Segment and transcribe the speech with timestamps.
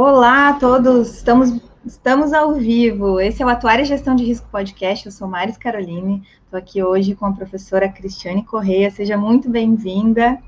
[0.00, 3.18] Olá a todos, estamos, estamos ao vivo.
[3.18, 5.04] Esse é o Atuária Gestão de Risco Podcast.
[5.04, 8.92] Eu sou Maris Caroline, estou aqui hoje com a professora Cristiane Correia.
[8.92, 10.40] Seja muito bem-vinda.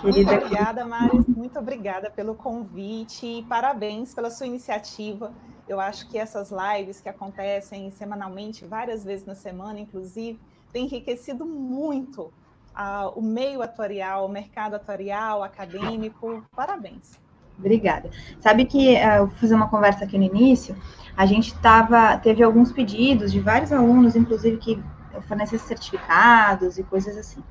[0.00, 0.32] Querida.
[0.32, 1.26] Muito obrigada, Maris.
[1.26, 5.30] Muito obrigada pelo convite e parabéns pela sua iniciativa.
[5.68, 10.40] Eu acho que essas lives que acontecem semanalmente, várias vezes na semana, inclusive,
[10.72, 12.32] têm enriquecido muito
[12.72, 16.42] uh, o meio atuarial, o mercado atuarial, acadêmico.
[16.56, 17.27] Parabéns.
[17.58, 18.10] Obrigada.
[18.40, 20.76] Sabe que uh, eu vou fazer uma conversa aqui no início.
[21.16, 24.82] A gente tava, teve alguns pedidos de vários alunos, inclusive, que
[25.26, 27.42] fornecessem certificados e coisas assim,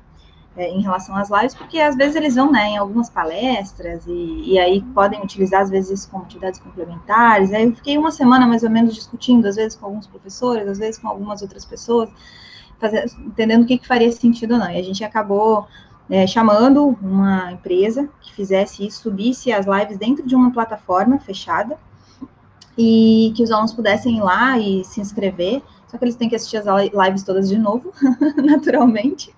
[0.56, 4.52] é, em relação às lives, porque às vezes eles vão né, em algumas palestras e,
[4.52, 7.52] e aí podem utilizar, às vezes, como atividades complementares.
[7.52, 10.78] Aí eu fiquei uma semana mais ou menos discutindo, às vezes com alguns professores, às
[10.78, 12.08] vezes com algumas outras pessoas,
[12.80, 14.70] fazendo, entendendo o que, que faria sentido ou não.
[14.70, 15.66] E a gente acabou
[16.10, 21.78] é, chamando uma empresa que fizesse isso, subisse as lives dentro de uma plataforma fechada
[22.76, 25.62] e que os alunos pudessem ir lá e se inscrever.
[25.88, 27.92] Só que eles têm que assistir as lives todas de novo,
[28.44, 29.34] naturalmente,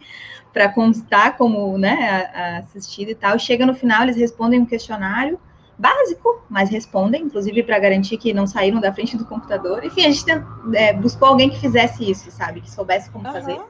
[0.53, 3.39] para constar como né, assistido e tal.
[3.39, 5.39] Chega no final, eles respondem um questionário
[5.79, 9.83] básico, mas respondem, inclusive para garantir que não saíram da frente do computador.
[9.83, 10.43] Enfim, a gente tem,
[10.75, 12.61] é, buscou alguém que fizesse isso, sabe?
[12.61, 13.33] Que soubesse como uhum.
[13.33, 13.61] fazer.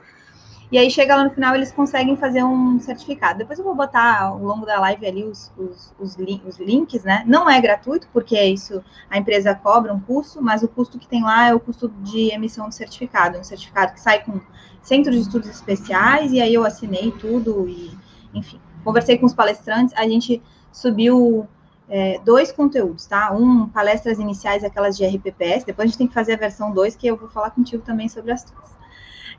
[0.71, 3.39] E aí chega lá no final, eles conseguem fazer um certificado.
[3.39, 7.25] Depois eu vou botar ao longo da live ali os, os, os, os links, né?
[7.27, 11.09] Não é gratuito, porque é isso, a empresa cobra um custo, mas o custo que
[11.09, 13.37] tem lá é o custo de emissão de certificado.
[13.37, 14.41] Um certificado que sai com
[14.81, 17.91] centro de estudos especiais, e aí eu assinei tudo, e
[18.33, 18.61] enfim.
[18.85, 20.41] Conversei com os palestrantes, a gente
[20.73, 21.49] subiu
[21.89, 23.33] é, dois conteúdos, tá?
[23.33, 26.95] Um, palestras iniciais, aquelas de RPPS, depois a gente tem que fazer a versão 2,
[26.95, 28.71] que eu vou falar contigo também sobre as tuas.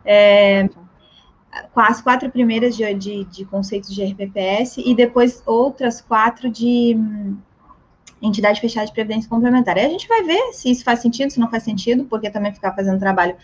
[0.03, 0.69] É,
[1.75, 7.37] as quatro primeiras de, de, de, conceitos de RPPS e depois outras quatro de hum,
[8.21, 9.77] entidade fechada de previdência complementar.
[9.77, 12.53] Aí a gente vai ver se isso faz sentido, se não faz sentido, porque também
[12.53, 13.35] ficar fazendo trabalho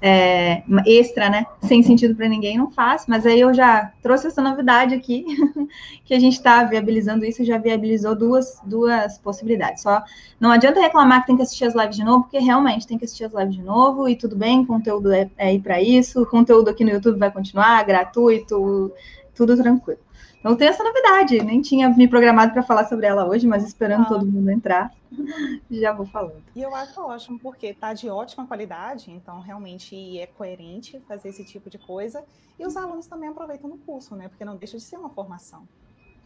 [0.00, 1.46] é, extra, né?
[1.62, 3.04] Sem sentido para ninguém, não faz.
[3.06, 5.24] Mas aí eu já trouxe essa novidade aqui,
[6.04, 9.82] que a gente está viabilizando isso, já viabilizou duas, duas possibilidades.
[9.82, 10.02] Só
[10.40, 13.04] não adianta reclamar que tem que assistir as lives de novo, porque realmente tem que
[13.04, 16.26] assistir as lives de novo, e tudo bem, conteúdo é, é aí para isso, o
[16.26, 18.92] conteúdo aqui no YouTube vai continuar, gratuito,
[19.34, 20.00] tudo tranquilo.
[20.40, 24.02] Então tem essa novidade, nem tinha me programado para falar sobre ela hoje, mas esperando
[24.02, 24.08] ah.
[24.08, 24.92] todo mundo entrar,
[25.70, 26.42] já vou falando.
[26.54, 31.44] E eu acho ótimo, porque tá de ótima qualidade, então realmente é coerente fazer esse
[31.44, 32.24] tipo de coisa.
[32.58, 34.28] E os alunos também aproveitam no curso, né?
[34.28, 35.66] Porque não deixa de ser uma formação.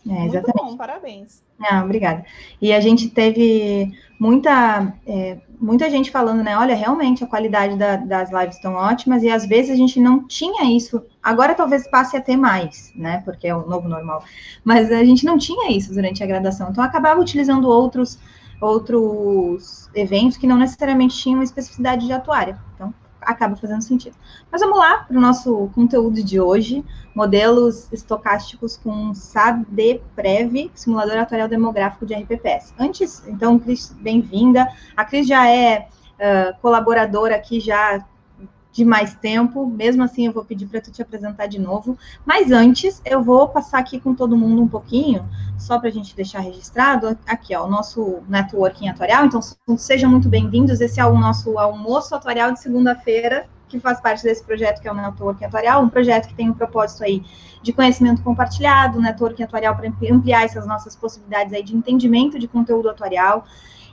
[0.09, 1.43] É, Muito bom, parabéns.
[1.61, 2.25] Ah, obrigada.
[2.61, 6.57] E a gente teve muita, é, muita gente falando, né?
[6.59, 10.27] Olha, realmente a qualidade da, das lives estão ótimas e às vezes a gente não
[10.27, 11.05] tinha isso.
[11.23, 13.23] Agora talvez passe a ter mais, né?
[13.25, 14.25] Porque é o novo normal.
[14.65, 16.71] Mas a gente não tinha isso durante a graduação.
[16.71, 18.19] Então acabava utilizando outros
[18.67, 22.59] outros eventos que não necessariamente tinham especificidade de atuária.
[22.75, 24.17] Então acaba fazendo sentido.
[24.51, 26.85] Mas vamos lá para o nosso conteúdo de hoje,
[27.15, 32.75] modelos estocásticos com SADEPREV, simulador atuarial demográfico de RPPS.
[32.79, 34.67] Antes, então, Cris, bem-vinda.
[34.97, 38.05] A Cris já é uh, colaboradora aqui já
[38.73, 42.51] de mais tempo, mesmo assim eu vou pedir para tu te apresentar de novo, mas
[42.51, 45.29] antes eu vou passar aqui com todo mundo um pouquinho,
[45.59, 49.41] só para a gente deixar registrado, aqui ó, o nosso networking atuarial, então
[49.77, 54.45] sejam muito bem-vindos, esse é o nosso almoço atuarial de segunda-feira, que faz parte desse
[54.45, 57.25] projeto que é o Networking Atuarial, um projeto que tem um propósito aí
[57.63, 62.91] de conhecimento compartilhado, Networking Atuarial para ampliar essas nossas possibilidades aí de entendimento de conteúdo
[62.91, 63.47] atuarial,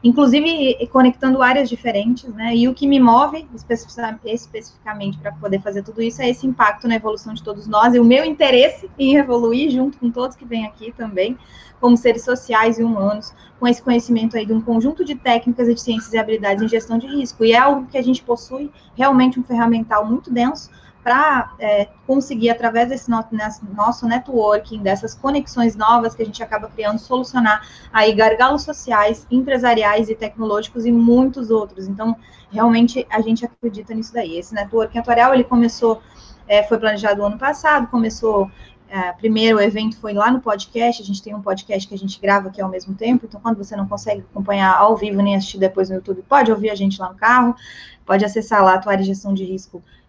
[0.03, 2.55] inclusive conectando áreas diferentes, né?
[2.55, 6.95] E o que me move especificamente para poder fazer tudo isso é esse impacto na
[6.95, 10.65] evolução de todos nós e o meu interesse em evoluir junto com todos que vêm
[10.65, 11.37] aqui também,
[11.81, 15.73] como seres sociais e humanos, com esse conhecimento aí de um conjunto de técnicas e
[15.73, 17.43] de ciências e habilidades em gestão de risco.
[17.43, 20.69] E é algo que a gente possui realmente um ferramental muito denso
[21.09, 23.25] para é, conseguir, através desse no,
[23.75, 30.07] nosso networking, dessas conexões novas que a gente acaba criando, solucionar aí gargalos sociais, empresariais
[30.07, 31.87] e tecnológicos e muitos outros.
[31.87, 32.15] Então,
[32.51, 34.37] realmente, a gente acredita nisso daí.
[34.37, 35.99] Esse networking atuarial, ele começou,
[36.47, 38.51] é, foi planejado ano passado, começou
[38.87, 41.97] é, primeiro o evento foi lá no podcast, a gente tem um podcast que a
[41.97, 45.35] gente grava aqui ao mesmo tempo, então quando você não consegue acompanhar ao vivo nem
[45.35, 47.55] assistir depois no YouTube, pode ouvir a gente lá no carro,
[48.03, 48.79] pode acessar lá a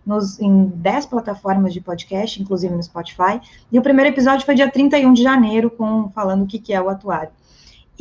[0.04, 3.40] nos, em 10 plataformas de podcast, inclusive no Spotify.
[3.70, 6.80] E o primeiro episódio foi dia 31 de janeiro, com falando o que, que é
[6.80, 7.30] o atuário.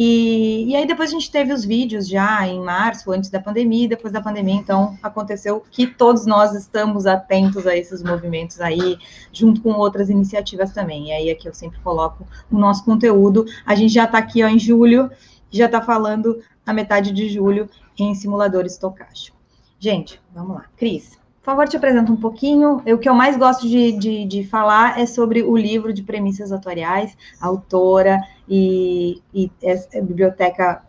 [0.01, 3.83] E, e aí depois a gente teve os vídeos já em março, antes da pandemia,
[3.83, 8.97] e depois da pandemia, então aconteceu que todos nós estamos atentos a esses movimentos aí,
[9.33, 11.09] junto com outras iniciativas também.
[11.09, 13.43] E aí aqui eu sempre coloco o nosso conteúdo.
[13.65, 15.11] A gente já está aqui ó, em julho,
[15.51, 19.37] já está falando na metade de julho em simulador estocástico.
[19.77, 20.65] Gente, vamos lá.
[20.77, 21.18] Cris,
[21.49, 22.77] favor, te apresenta um pouquinho.
[22.85, 26.51] O que eu mais gosto de, de, de falar é sobre o livro de premissas
[26.51, 30.83] atuariais, autora e, e é, é biblioteca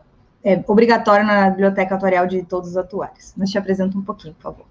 [0.45, 3.33] é, obrigatória na biblioteca atuarial de todos os atuários.
[3.37, 4.67] Mas te apresenta um pouquinho, por favor.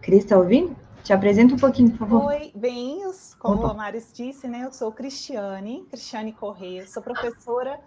[0.00, 0.83] Cris, está ouvindo?
[1.04, 2.24] Te apresenta um pouquinho, por favor.
[2.28, 3.02] Oi, bem,
[3.38, 3.72] como Opa.
[3.72, 4.64] a Maris disse, né?
[4.64, 7.78] Eu sou Cristiane, Cristiane Corrêa, sou professora,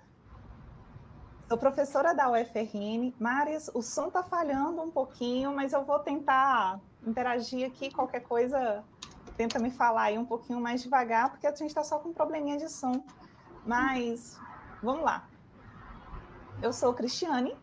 [1.47, 3.11] sou professora da UFRN.
[3.19, 8.83] Maris, o som está falhando um pouquinho, mas eu vou tentar interagir aqui, qualquer coisa,
[9.35, 12.13] tenta me falar aí um pouquinho mais devagar, porque a gente está só com um
[12.13, 13.03] probleminha de som.
[13.65, 14.39] Mas,
[14.83, 15.27] vamos lá.
[16.61, 17.57] Eu sou Cristiane,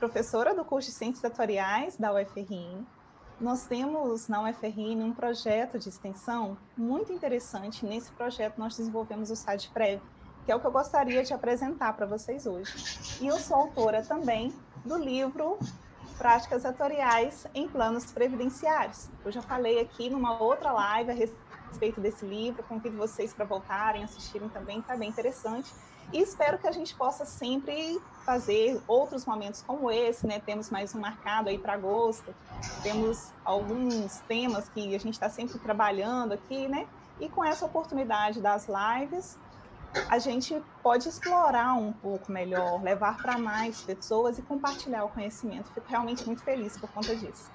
[0.00, 2.95] professora do curso de Ciências Atuariais da UFRN.
[3.38, 7.84] Nós temos na UFRN um projeto de extensão muito interessante.
[7.84, 10.00] Nesse projeto, nós desenvolvemos o site Prev,
[10.46, 12.72] que é o que eu gostaria de apresentar para vocês hoje.
[13.20, 14.54] E eu sou autora também
[14.86, 15.58] do livro
[16.16, 19.10] Práticas Atoriais em Planos Previdenciários.
[19.22, 24.02] Eu já falei aqui numa outra live a respeito desse livro, convido vocês para voltarem,
[24.02, 25.70] assistirem também, está bem interessante.
[26.12, 30.40] E espero que a gente possa sempre fazer outros momentos como esse, né?
[30.40, 32.34] Temos mais um marcado aí para agosto,
[32.82, 36.86] temos alguns temas que a gente está sempre trabalhando aqui, né?
[37.20, 39.38] E com essa oportunidade das lives,
[40.08, 45.70] a gente pode explorar um pouco melhor, levar para mais pessoas e compartilhar o conhecimento.
[45.72, 47.50] Fico realmente muito feliz por conta disso.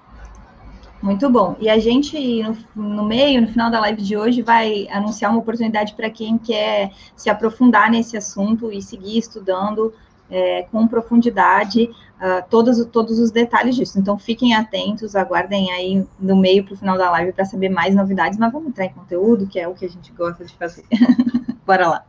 [1.02, 1.56] Muito bom.
[1.58, 5.40] E a gente, no, no, meio, no final da live de hoje, vai anunciar uma
[5.40, 9.92] oportunidade para quem quer se aprofundar nesse assunto e seguir estudando
[10.30, 13.98] é, com profundidade uh, todos, todos os detalhes disso.
[13.98, 17.96] Então, fiquem atentos, aguardem aí no meio para o final da live para saber mais
[17.96, 20.84] novidades, mas vamos entrar em conteúdo, que é o que a gente gosta de fazer.
[21.66, 22.06] Bora lá.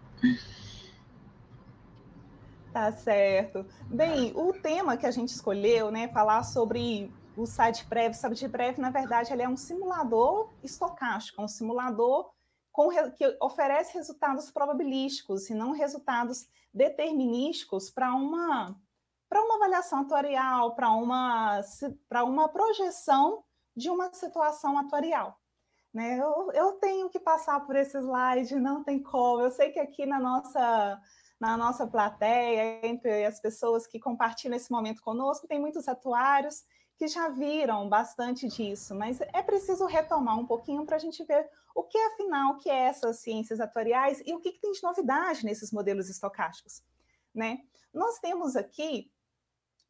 [2.71, 3.65] Tá certo.
[3.89, 8.47] Bem, o tema que a gente escolheu, né, falar sobre o site Prev, o site
[8.47, 12.31] Prev, na verdade, ele é um simulador estocástico, um simulador
[12.71, 18.75] com, que oferece resultados probabilísticos e não resultados determinísticos para uma
[19.29, 21.61] para uma avaliação atuarial, para uma
[22.07, 23.43] para uma projeção
[23.75, 25.39] de uma situação atuarial.
[25.91, 26.19] Né?
[26.19, 29.41] Eu, eu tenho que passar por esse slide, não tem como.
[29.41, 31.01] Eu sei que aqui na nossa
[31.39, 36.63] na nossa plateia, entre as pessoas que compartilham esse momento conosco, tem muitos atuários
[36.97, 41.49] que já viram bastante disso, mas é preciso retomar um pouquinho para a gente ver
[41.75, 45.45] o que, afinal, que é essas ciências atuariais e o que, que tem de novidade
[45.45, 46.83] nesses modelos estocásticos.
[47.33, 47.59] Né?
[47.93, 49.11] Nós temos aqui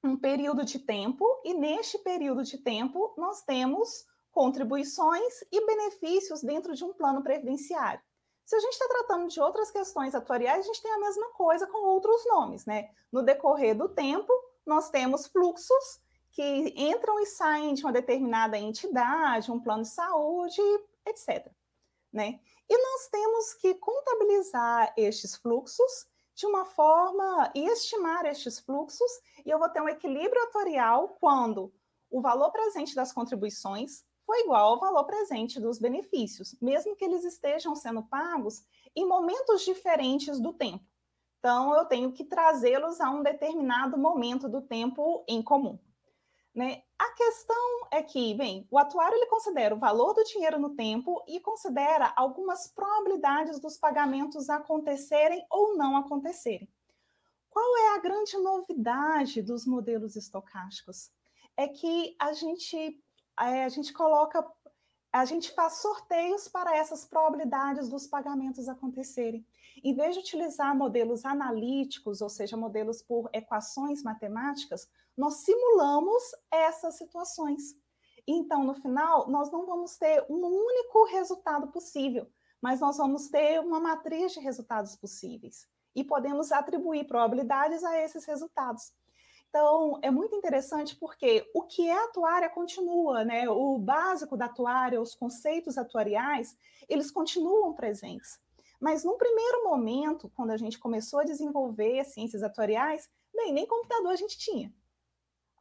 [0.03, 6.73] um período de tempo, e neste período de tempo nós temos contribuições e benefícios dentro
[6.73, 8.01] de um plano previdenciário.
[8.45, 11.65] Se a gente está tratando de outras questões atuariais, a gente tem a mesma coisa
[11.67, 12.89] com outros nomes, né?
[13.09, 14.33] No decorrer do tempo,
[14.65, 16.01] nós temos fluxos
[16.33, 20.61] que entram e saem de uma determinada entidade, um plano de saúde,
[21.05, 21.47] etc.
[22.11, 22.39] Né?
[22.69, 29.11] E nós temos que contabilizar estes fluxos de uma forma e estimar estes fluxos,
[29.45, 31.71] e eu vou ter um equilíbrio atorial quando
[32.09, 37.23] o valor presente das contribuições foi igual ao valor presente dos benefícios, mesmo que eles
[37.23, 38.63] estejam sendo pagos
[38.95, 40.83] em momentos diferentes do tempo.
[41.37, 45.77] Então, eu tenho que trazê-los a um determinado momento do tempo em comum.
[46.53, 46.83] Né?
[46.99, 51.23] A questão é que, bem, o atuário ele considera o valor do dinheiro no tempo
[51.27, 56.69] e considera algumas probabilidades dos pagamentos acontecerem ou não acontecerem.
[57.49, 61.11] Qual é a grande novidade dos modelos estocásticos?
[61.57, 62.99] É que a gente,
[63.39, 64.45] é, a gente coloca,
[65.11, 69.45] a gente faz sorteios para essas probabilidades dos pagamentos acontecerem.
[69.83, 76.97] Em vez de utilizar modelos analíticos, ou seja, modelos por equações matemáticas, nós simulamos essas
[76.97, 77.75] situações.
[78.27, 82.27] Então, no final, nós não vamos ter um único resultado possível,
[82.61, 88.25] mas nós vamos ter uma matriz de resultados possíveis e podemos atribuir probabilidades a esses
[88.25, 88.93] resultados.
[89.49, 93.47] Então, é muito interessante porque o que é atuária continua, né?
[93.47, 96.57] O básico da atuária, os conceitos atuariais,
[96.89, 98.39] eles continuam presentes.
[98.79, 104.11] Mas num primeiro momento, quando a gente começou a desenvolver ciências atuariais, bem, nem computador
[104.11, 104.73] a gente tinha.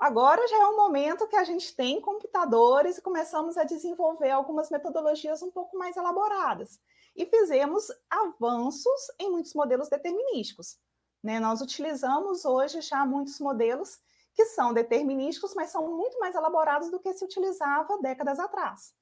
[0.03, 4.69] Agora já é um momento que a gente tem computadores e começamos a desenvolver algumas
[4.69, 6.81] metodologias um pouco mais elaboradas.
[7.15, 10.77] E fizemos avanços em muitos modelos determinísticos.
[11.23, 11.39] Né?
[11.39, 14.01] Nós utilizamos hoje já muitos modelos
[14.35, 18.93] que são determinísticos, mas são muito mais elaborados do que se utilizava décadas atrás.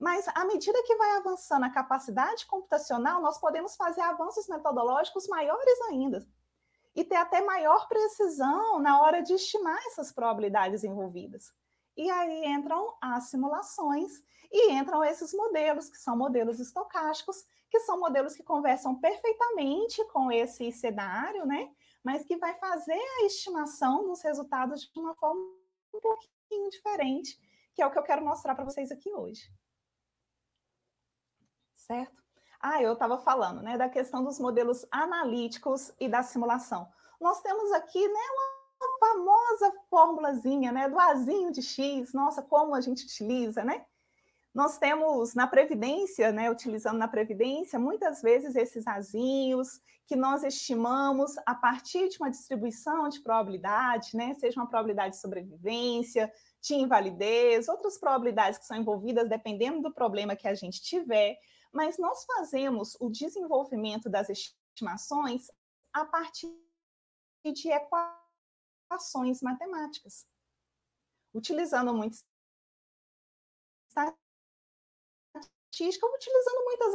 [0.00, 5.82] Mas à medida que vai avançando a capacidade computacional, nós podemos fazer avanços metodológicos maiores
[5.90, 6.26] ainda
[6.96, 11.52] e ter até maior precisão na hora de estimar essas probabilidades envolvidas.
[11.94, 14.12] E aí entram as simulações
[14.50, 20.32] e entram esses modelos, que são modelos estocásticos, que são modelos que conversam perfeitamente com
[20.32, 21.70] esse cenário, né?
[22.02, 25.40] Mas que vai fazer a estimação dos resultados de uma forma
[25.94, 27.38] um pouquinho diferente,
[27.74, 29.50] que é o que eu quero mostrar para vocês aqui hoje.
[31.74, 32.25] Certo?
[32.68, 36.88] Ah, eu estava falando, né, da questão dos modelos analíticos e da simulação.
[37.20, 42.12] Nós temos aqui, né, uma famosa formulazinha, né, do Azinho de X.
[42.12, 43.86] Nossa, como a gente utiliza, né?
[44.52, 51.36] Nós temos na Previdência, né, utilizando na Previdência, muitas vezes esses azinhos que nós estimamos
[51.46, 57.68] a partir de uma distribuição de probabilidade, né, seja uma probabilidade de sobrevivência, de invalidez,
[57.68, 61.38] outras probabilidades que são envolvidas dependendo do problema que a gente tiver,
[61.72, 65.50] mas nós fazemos o desenvolvimento das estimações
[65.92, 66.54] a partir
[67.44, 70.26] de equações matemáticas,
[71.34, 72.18] utilizando muito
[75.76, 76.94] estatística utilizando muitas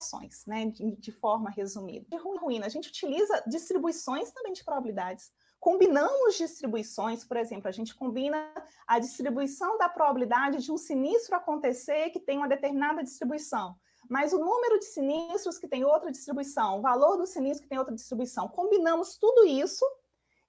[0.00, 2.06] equações, né, de, de forma resumida.
[2.08, 5.32] De ruína, a gente utiliza distribuições também de probabilidades.
[5.60, 8.50] Combinamos distribuições, por exemplo, a gente combina
[8.86, 13.76] a distribuição da probabilidade de um sinistro acontecer que tem uma determinada distribuição,
[14.08, 17.78] mas o número de sinistros que tem outra distribuição, o valor do sinistro que tem
[17.78, 18.48] outra distribuição.
[18.48, 19.84] Combinamos tudo isso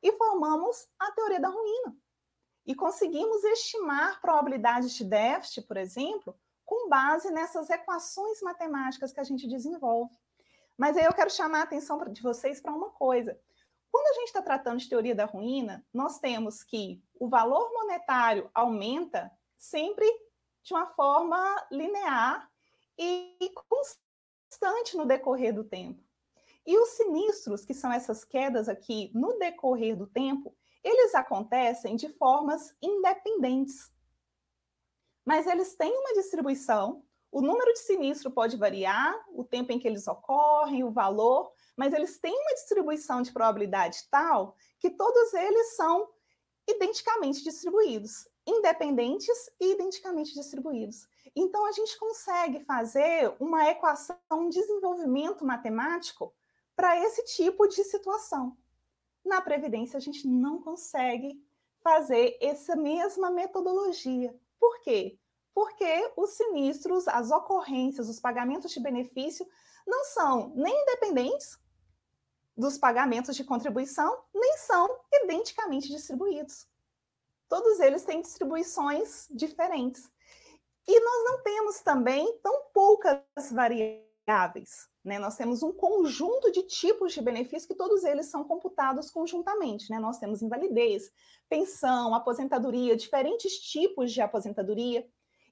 [0.01, 1.94] e formamos a teoria da ruína
[2.65, 9.25] e conseguimos estimar probabilidades de déficit, por exemplo, com base nessas equações matemáticas que a
[9.25, 10.15] gente desenvolve.
[10.77, 13.38] Mas aí eu quero chamar a atenção de vocês para uma coisa.
[13.91, 18.50] Quando a gente está tratando de teoria da ruína, nós temos que o valor monetário
[18.53, 20.05] aumenta sempre
[20.63, 22.50] de uma forma linear
[22.98, 26.03] e constante no decorrer do tempo.
[26.65, 32.10] E os sinistros, que são essas quedas aqui no decorrer do tempo, eles acontecem de
[32.10, 33.91] formas independentes.
[35.25, 39.88] Mas eles têm uma distribuição, o número de sinistro pode variar, o tempo em que
[39.88, 45.75] eles ocorrem, o valor, mas eles têm uma distribuição de probabilidade tal que todos eles
[45.75, 46.09] são
[46.67, 51.07] identicamente distribuídos, independentes e identicamente distribuídos.
[51.35, 56.33] Então, a gente consegue fazer uma equação, um desenvolvimento matemático
[56.75, 58.57] para esse tipo de situação.
[59.23, 61.43] Na Previdência, a gente não consegue
[61.83, 64.35] fazer essa mesma metodologia.
[64.59, 65.17] Por quê?
[65.53, 69.45] Porque os sinistros, as ocorrências, os pagamentos de benefício
[69.85, 71.59] não são nem independentes
[72.62, 74.88] dos pagamentos de contribuição, nem são
[75.24, 76.68] identicamente distribuídos.
[77.50, 80.10] Todos eles têm distribuições diferentes.
[80.88, 84.88] E nós não temos também tão poucas variáveis.
[85.03, 85.20] Né?
[85.20, 89.89] Nós temos um conjunto de tipos de benefícios que todos eles são computados conjuntamente.
[89.89, 90.00] Né?
[90.00, 91.12] Nós temos invalidez,
[91.50, 95.06] pensão, aposentadoria, diferentes tipos de aposentadoria.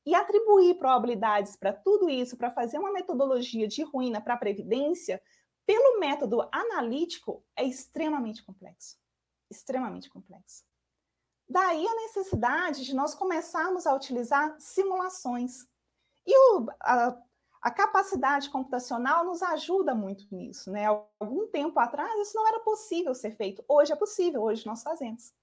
[0.06, 5.22] E atribuir probabilidades para tudo isso, para fazer uma metodologia de ruína para a Previdência,
[5.70, 8.98] pelo método analítico, é extremamente complexo.
[9.52, 10.66] Extremamente complexo.
[11.48, 15.68] Daí a necessidade de nós começarmos a utilizar simulações.
[16.26, 17.16] E o, a,
[17.62, 20.86] a capacidade computacional nos ajuda muito nisso, né?
[21.20, 23.64] Algum tempo atrás isso não era possível ser feito.
[23.68, 25.36] Hoje é possível, hoje nós fazemos.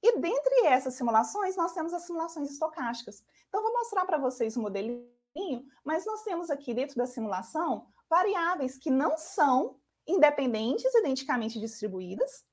[0.00, 3.20] E dentre essas simulações, nós temos as simulações estocásticas.
[3.48, 8.78] Então, vou mostrar para vocês o modelinho, mas nós temos aqui dentro da simulação variáveis
[8.78, 12.44] que não são independentes, identicamente distribuídas,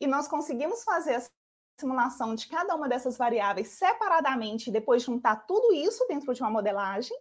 [0.00, 1.22] e nós conseguimos fazer a
[1.80, 7.16] simulação de cada uma dessas variáveis separadamente depois juntar tudo isso dentro de uma modelagem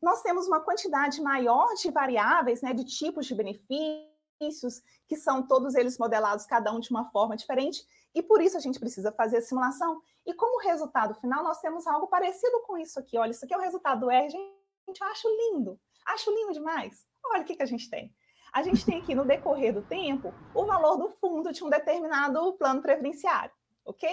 [0.00, 5.74] nós temos uma quantidade maior de variáveis, né, de tipos de benefícios, que são todos
[5.74, 9.38] eles modelados, cada um de uma forma diferente, e por isso a gente precisa fazer
[9.38, 10.00] a simulação.
[10.24, 13.18] E como resultado final, nós temos algo parecido com isso aqui.
[13.18, 17.06] Olha, isso aqui é o resultado do R, gente, eu acho lindo, acho lindo demais.
[17.24, 18.14] Olha o que, que a gente tem.
[18.52, 22.52] A gente tem aqui, no decorrer do tempo, o valor do fundo de um determinado
[22.54, 23.52] plano previdenciário,
[23.84, 24.08] ok?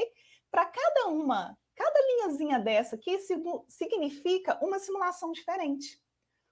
[0.51, 3.19] Para cada uma Cada linhazinha dessa aqui
[3.67, 6.01] significa uma simulação diferente.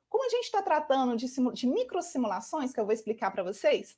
[0.09, 3.97] Como a gente está tratando de, de microsimulações, que eu vou explicar para vocês,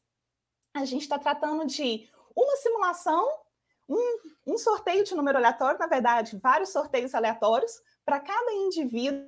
[0.74, 3.28] a gente está tratando de uma simulação,
[3.90, 9.28] um, um sorteio de número aleatório, na verdade, vários sorteios aleatórios para cada indivíduo,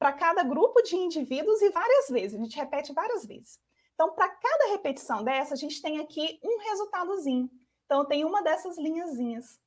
[0.00, 2.40] para cada grupo de indivíduos e várias vezes.
[2.40, 3.60] A gente repete várias vezes.
[3.92, 7.50] Então, para cada repetição dessa, a gente tem aqui um resultadozinho.
[7.84, 9.60] Então, tem uma dessas linhazinhas.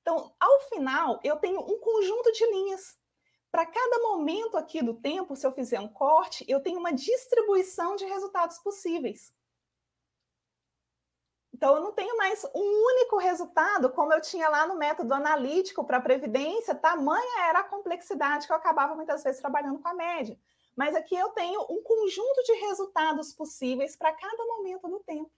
[0.00, 2.98] Então, ao final, eu tenho um conjunto de linhas.
[3.52, 7.94] Para cada momento aqui do tempo, se eu fizer um corte, eu tenho uma distribuição
[7.94, 9.34] de resultados possíveis.
[11.58, 15.82] Então, eu não tenho mais um único resultado, como eu tinha lá no método analítico
[15.82, 19.92] para a Previdência, tamanha era a complexidade que eu acabava muitas vezes trabalhando com a
[19.92, 20.38] média.
[20.76, 25.32] Mas aqui eu tenho um conjunto de resultados possíveis para cada momento do tempo.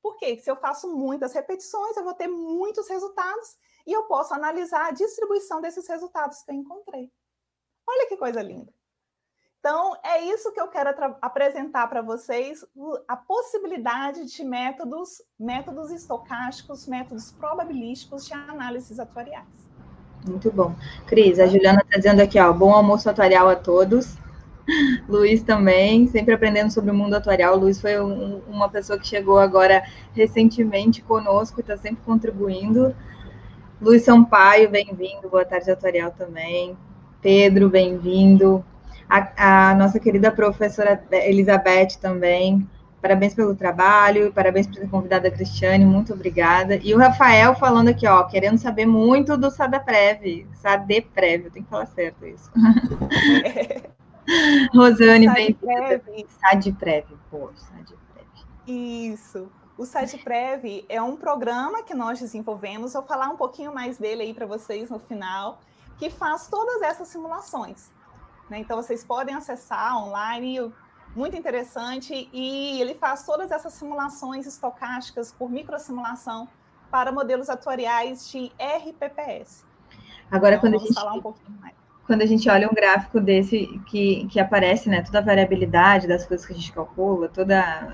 [0.00, 0.38] Por quê?
[0.38, 4.92] Se eu faço muitas repetições, eu vou ter muitos resultados e eu posso analisar a
[4.92, 7.12] distribuição desses resultados que eu encontrei.
[7.86, 8.72] Olha que coisa linda.
[9.66, 12.64] Então, é isso que eu quero apresentar para vocês,
[13.08, 19.68] a possibilidade de métodos, métodos estocásticos, métodos probabilísticos de análises atuariais.
[20.24, 20.72] Muito bom.
[21.08, 24.16] Cris, a Juliana está dizendo aqui, ó, bom almoço atuarial a todos.
[25.08, 27.56] Luiz também, sempre aprendendo sobre o mundo atuarial.
[27.56, 29.82] Luiz foi um, uma pessoa que chegou agora
[30.14, 32.94] recentemente conosco e está sempre contribuindo.
[33.82, 35.28] Luiz Sampaio, bem-vindo.
[35.28, 36.78] Boa tarde, atuarial também.
[37.20, 38.64] Pedro, bem-vindo
[39.08, 42.68] a, a nossa querida professora Elizabeth também.
[43.00, 46.76] Parabéns pelo trabalho, parabéns por ter convidado a Cristiane, muito obrigada.
[46.82, 51.70] E o Rafael falando aqui, ó, querendo saber muito do SADAPREV, SADEPREV, eu tenho que
[51.70, 52.50] falar certo isso.
[53.44, 53.82] É.
[54.74, 56.02] Rosane, bem-vinda.
[56.40, 57.96] SADPREV, pô, SADPREV.
[58.66, 59.48] Isso.
[59.78, 64.34] O SADPREV é um programa que nós desenvolvemos, vou falar um pouquinho mais dele aí
[64.34, 65.60] para vocês no final,
[65.98, 67.94] que faz todas essas simulações.
[68.48, 68.58] Né?
[68.58, 70.72] Então, vocês podem acessar online,
[71.14, 76.48] muito interessante, e ele faz todas essas simulações estocásticas por microsimulação
[76.90, 79.64] para modelos atuariais de RPPS.
[80.30, 81.34] Agora, então, quando a gente um
[82.06, 86.24] quando a gente olha um gráfico desse que, que aparece, né, toda a variabilidade das
[86.24, 87.92] coisas que a gente calcula, toda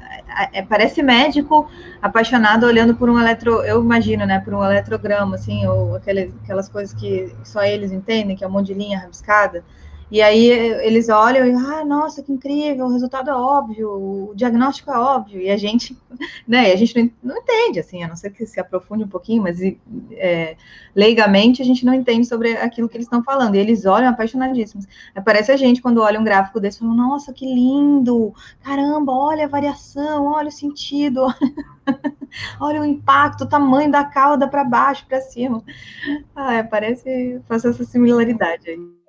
[0.52, 1.66] é, parece médico
[2.02, 6.68] apaixonado olhando por um eletro, eu imagino, né, por um eletrograma, assim, ou aquelas, aquelas
[6.68, 9.64] coisas que só eles entendem, que é um monte de linha rabiscada.
[10.12, 14.90] E aí eles olham e, ah, nossa, que incrível, o resultado é óbvio, o diagnóstico
[14.90, 15.96] é óbvio, e a gente,
[16.46, 19.58] né, a gente não, entende, assim, a não ser que se aprofunde um pouquinho, mas
[20.10, 20.54] é,
[20.94, 24.86] leigamente a gente não entende sobre aquilo que eles estão falando, e eles olham apaixonadíssimos.
[25.24, 29.48] Parece a gente quando olha um gráfico desse, fala, nossa, que lindo, caramba, olha a
[29.48, 31.26] variação, olha o sentido,
[32.60, 35.64] olha o impacto, o tamanho da cauda para baixo, para cima.
[36.36, 39.01] Ah, parece, faz essa similaridade aí.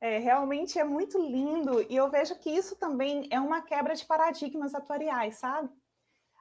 [0.00, 4.06] É, realmente é muito lindo e eu vejo que isso também é uma quebra de
[4.06, 5.68] paradigmas atuariais, sabe?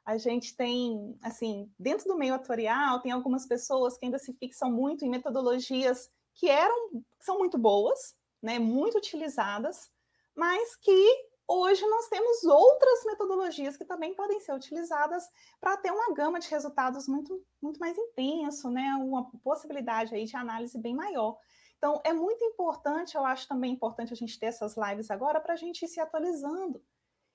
[0.05, 4.71] A gente tem, assim, dentro do meio atuarial, tem algumas pessoas que ainda se fixam
[4.71, 9.91] muito em metodologias que eram, são muito boas, né, muito utilizadas,
[10.33, 15.23] mas que hoje nós temos outras metodologias que também podem ser utilizadas
[15.59, 20.37] para ter uma gama de resultados muito, muito mais intenso, né, uma possibilidade aí de
[20.37, 21.37] análise bem maior.
[21.79, 25.53] Então, é muito importante, eu acho também importante a gente ter essas lives agora para
[25.53, 26.83] a gente ir se atualizando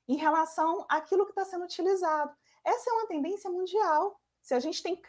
[0.06, 2.30] em relação àquilo que está sendo utilizado.
[2.62, 4.20] Essa é uma tendência mundial.
[4.42, 5.00] Se a gente tem,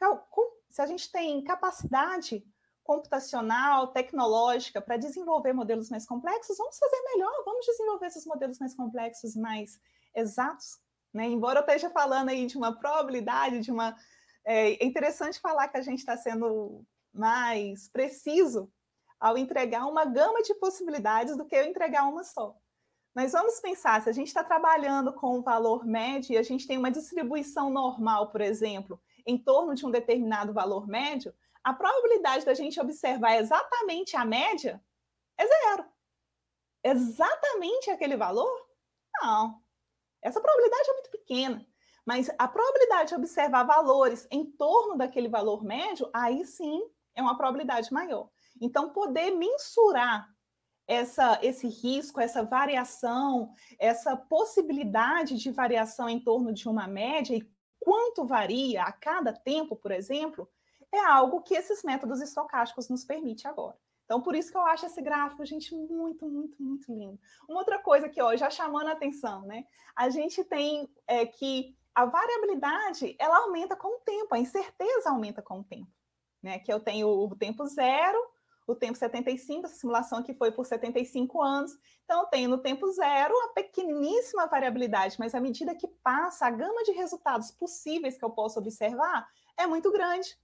[0.69, 2.45] se a gente tem capacidade
[2.82, 8.74] computacional, tecnológica para desenvolver modelos mais complexos, vamos fazer melhor, vamos desenvolver esses modelos mais
[8.74, 9.82] complexos, mais
[10.15, 10.80] exatos.
[11.13, 11.26] Né?
[11.26, 13.98] Embora eu esteja falando aí de uma probabilidade, de uma.
[14.45, 18.71] É, é interessante falar que a gente está sendo mais preciso
[19.26, 22.56] ao entregar uma gama de possibilidades do que eu entregar uma só.
[23.16, 26.68] Mas vamos pensar, se a gente está trabalhando com o valor médio e a gente
[26.68, 31.34] tem uma distribuição normal, por exemplo, em torno de um determinado valor médio,
[31.64, 34.80] a probabilidade da gente observar exatamente a média
[35.40, 35.86] é zero.
[36.84, 38.68] Exatamente aquele valor?
[39.24, 39.60] Não.
[40.22, 41.66] Essa probabilidade é muito pequena.
[42.06, 47.36] Mas a probabilidade de observar valores em torno daquele valor médio, aí sim é uma
[47.36, 48.30] probabilidade maior.
[48.62, 50.30] Então, poder mensurar
[50.88, 57.50] essa, esse risco, essa variação, essa possibilidade de variação em torno de uma média e
[57.80, 60.50] quanto varia a cada tempo, por exemplo,
[60.91, 63.78] é algo que esses métodos estocásticos nos permitem agora.
[64.06, 67.20] Então, por isso que eu acho esse gráfico, gente, muito, muito, muito lindo.
[67.50, 69.65] Uma outra coisa que, ó, já chamando a atenção, né?
[69.96, 75.41] A gente tem é, que a variabilidade, ela aumenta com o tempo, a incerteza aumenta
[75.41, 75.91] com o tempo.
[76.41, 76.60] Né?
[76.60, 78.20] Que eu tenho o tempo zero,
[78.67, 81.78] o tempo 75, essa simulação aqui foi por 75 anos.
[82.04, 86.51] Então, eu tenho no tempo zero a pequeníssima variabilidade, mas à medida que passa, a
[86.51, 90.36] gama de resultados possíveis que eu posso observar é muito grande.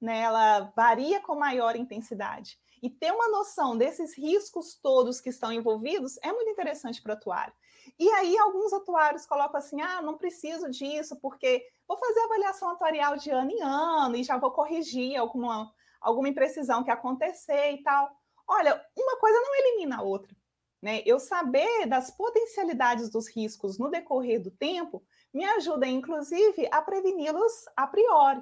[0.00, 0.20] Né?
[0.20, 2.58] Ela varia com maior intensidade.
[2.82, 7.16] E ter uma noção desses riscos todos que estão envolvidos é muito interessante para o
[7.16, 7.52] atuário.
[7.98, 13.16] E aí, alguns atuários colocam assim: ah, não preciso disso, porque vou fazer avaliação atuarial
[13.16, 18.10] de ano em ano e já vou corrigir alguma alguma imprecisão que acontecer e tal.
[18.46, 20.34] Olha, uma coisa não elimina a outra.
[20.80, 21.02] Né?
[21.04, 25.02] Eu saber das potencialidades dos riscos no decorrer do tempo
[25.34, 28.40] me ajuda, inclusive, a preveni-los a priori.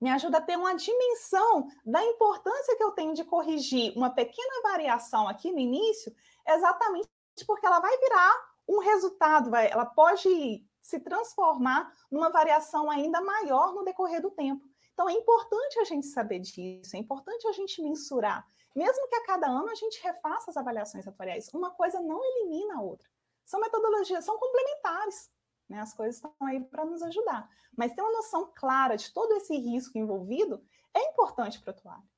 [0.00, 4.62] Me ajuda a ter uma dimensão da importância que eu tenho de corrigir uma pequena
[4.62, 6.14] variação aqui no início,
[6.48, 7.08] exatamente
[7.46, 13.84] porque ela vai virar um resultado, ela pode se transformar numa variação ainda maior no
[13.84, 14.66] decorrer do tempo.
[14.92, 18.46] Então é importante a gente saber disso, é importante a gente mensurar.
[18.74, 22.76] Mesmo que a cada ano a gente refaça as avaliações atuariais, uma coisa não elimina
[22.76, 23.08] a outra.
[23.44, 25.30] São metodologias, são complementares.
[25.68, 25.80] Né?
[25.80, 27.48] As coisas estão aí para nos ajudar.
[27.76, 30.62] Mas ter uma noção clara de todo esse risco envolvido
[30.94, 32.08] é importante para o atuário.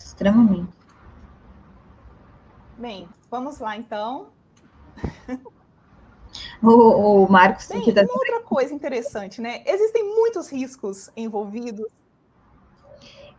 [0.00, 0.76] Extremamente.
[2.78, 4.32] Bem, vamos lá então.
[6.62, 8.02] O, o Marcos Bem, tá...
[8.08, 9.62] Outra coisa interessante, né?
[9.66, 11.86] Existem muitos riscos envolvidos.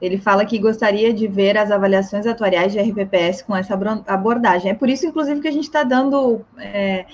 [0.01, 3.73] Ele fala que gostaria de ver as avaliações atuariais de RPPS com essa
[4.07, 4.71] abordagem.
[4.71, 7.05] É por isso, inclusive, que a gente está dando é,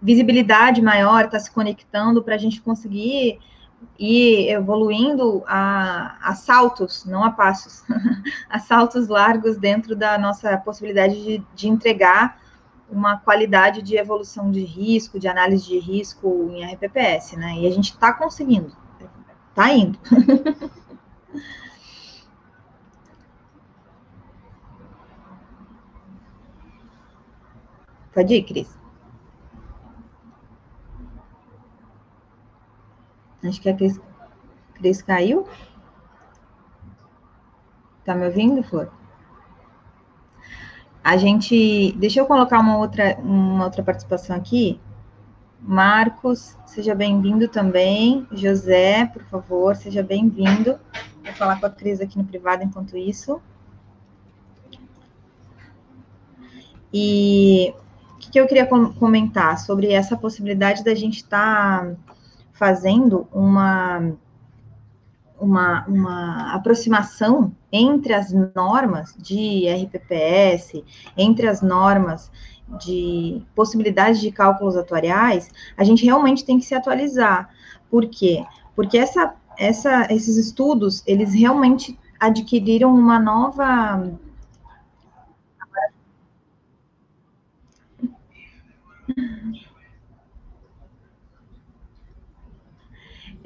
[0.00, 3.40] visibilidade maior, está se conectando para a gente conseguir
[3.98, 7.82] ir evoluindo a, a saltos, não a passos,
[8.48, 12.38] a saltos largos dentro da nossa possibilidade de, de entregar
[12.90, 17.54] uma qualidade de evolução de risco, de análise de risco em RPPS, né?
[17.58, 18.74] E a gente está conseguindo,
[19.50, 19.98] está indo.
[28.12, 28.76] Pode ir, Cris.
[33.44, 34.00] Acho que a Cris,
[34.74, 35.46] Cris caiu.
[38.04, 38.90] Tá me ouvindo, Flor?
[41.02, 44.80] A gente, deixa eu colocar uma outra, uma outra participação aqui.
[45.60, 48.26] Marcos, seja bem-vindo também.
[48.32, 50.78] José, por favor, seja bem-vindo.
[51.24, 53.40] Vou falar com a Cris aqui no privado enquanto isso.
[56.92, 57.74] E
[58.14, 61.96] o que, que eu queria comentar sobre essa possibilidade da gente estar tá
[62.52, 64.14] fazendo uma
[65.40, 70.84] uma, uma aproximação entre as normas de RPPS,
[71.16, 72.30] entre as normas
[72.84, 77.50] de possibilidades de cálculos atuariais, a gente realmente tem que se atualizar.
[77.90, 78.44] Por quê?
[78.74, 84.10] Porque essa, essa, esses estudos, eles realmente adquiriram uma nova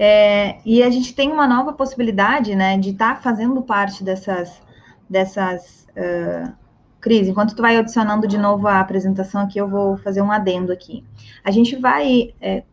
[0.04, 4.60] É, e a gente tem uma nova possibilidade, né, de estar tá fazendo parte dessas,
[5.08, 6.52] dessas uh,
[7.00, 10.72] Cris, enquanto tu vai adicionando de novo a apresentação aqui, eu vou fazer um adendo
[10.72, 11.04] aqui.
[11.44, 12.64] A gente vai é,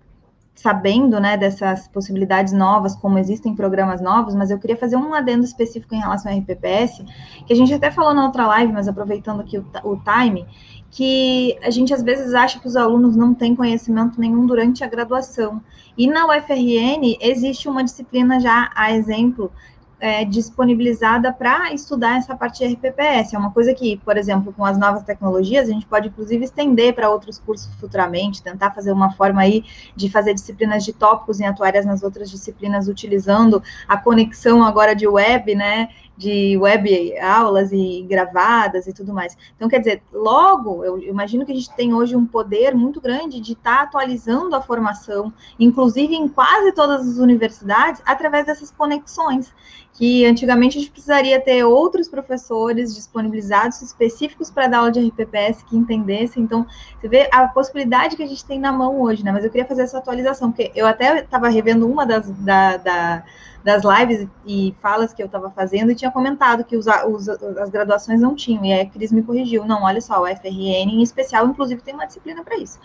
[0.56, 5.46] sabendo, né, dessas possibilidades novas, como existem programas novos, mas eu queria fazer um adendo
[5.46, 7.06] específico em relação ao RPPS,
[7.46, 10.48] que a gente até falou na outra live, mas aproveitando aqui o, o time,
[10.92, 14.88] que a gente às vezes acha que os alunos não têm conhecimento nenhum durante a
[14.88, 15.62] graduação.
[15.98, 19.52] E na UFRN existe uma disciplina já, a exemplo,
[20.00, 23.36] é, disponibilizada para estudar essa parte de RPPS.
[23.36, 26.94] É uma coisa que, por exemplo, com as novas tecnologias, a gente pode inclusive estender
[26.94, 29.64] para outros cursos futuramente, tentar fazer uma forma aí
[29.96, 35.08] de fazer disciplinas de tópicos em atuárias nas outras disciplinas, utilizando a conexão agora de
[35.08, 35.90] web, né?
[36.20, 39.38] De web aulas e gravadas e tudo mais.
[39.56, 43.40] Então, quer dizer, logo, eu imagino que a gente tem hoje um poder muito grande
[43.40, 49.54] de estar tá atualizando a formação, inclusive em quase todas as universidades, através dessas conexões,
[50.00, 55.62] que antigamente a gente precisaria ter outros professores disponibilizados específicos para dar aula de RPPS
[55.64, 56.42] que entendessem.
[56.42, 56.66] Então,
[56.98, 59.32] você vê a possibilidade que a gente tem na mão hoje, né?
[59.34, 63.24] Mas eu queria fazer essa atualização, porque eu até estava revendo uma das da, da
[63.62, 67.70] das lives e falas que eu estava fazendo e tinha comentado que os, os, as
[67.70, 68.64] graduações não tinham.
[68.64, 69.66] E aí a Cris me corrigiu.
[69.66, 72.80] Não, olha só, o FRN em especial, inclusive, tem uma disciplina para isso.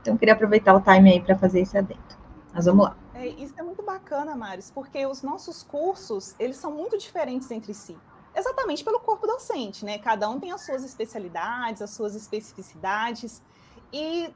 [0.00, 1.98] Então, eu queria aproveitar o time aí para fazer esse adendo.
[2.54, 3.03] Mas vamos lá.
[3.14, 7.72] É, isso é muito bacana, Maris, porque os nossos cursos, eles são muito diferentes entre
[7.72, 7.96] si.
[8.34, 9.98] Exatamente pelo corpo docente, né?
[9.98, 13.40] Cada um tem as suas especialidades, as suas especificidades.
[13.92, 14.34] E,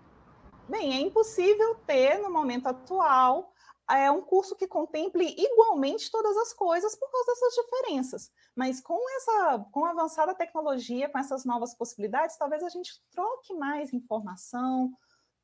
[0.68, 3.52] bem, é impossível ter, no momento atual,
[3.90, 8.30] é um curso que contemple igualmente todas as coisas por causa dessas diferenças.
[8.54, 13.54] Mas com essa, com a avançada tecnologia, com essas novas possibilidades, talvez a gente troque
[13.54, 14.92] mais informação,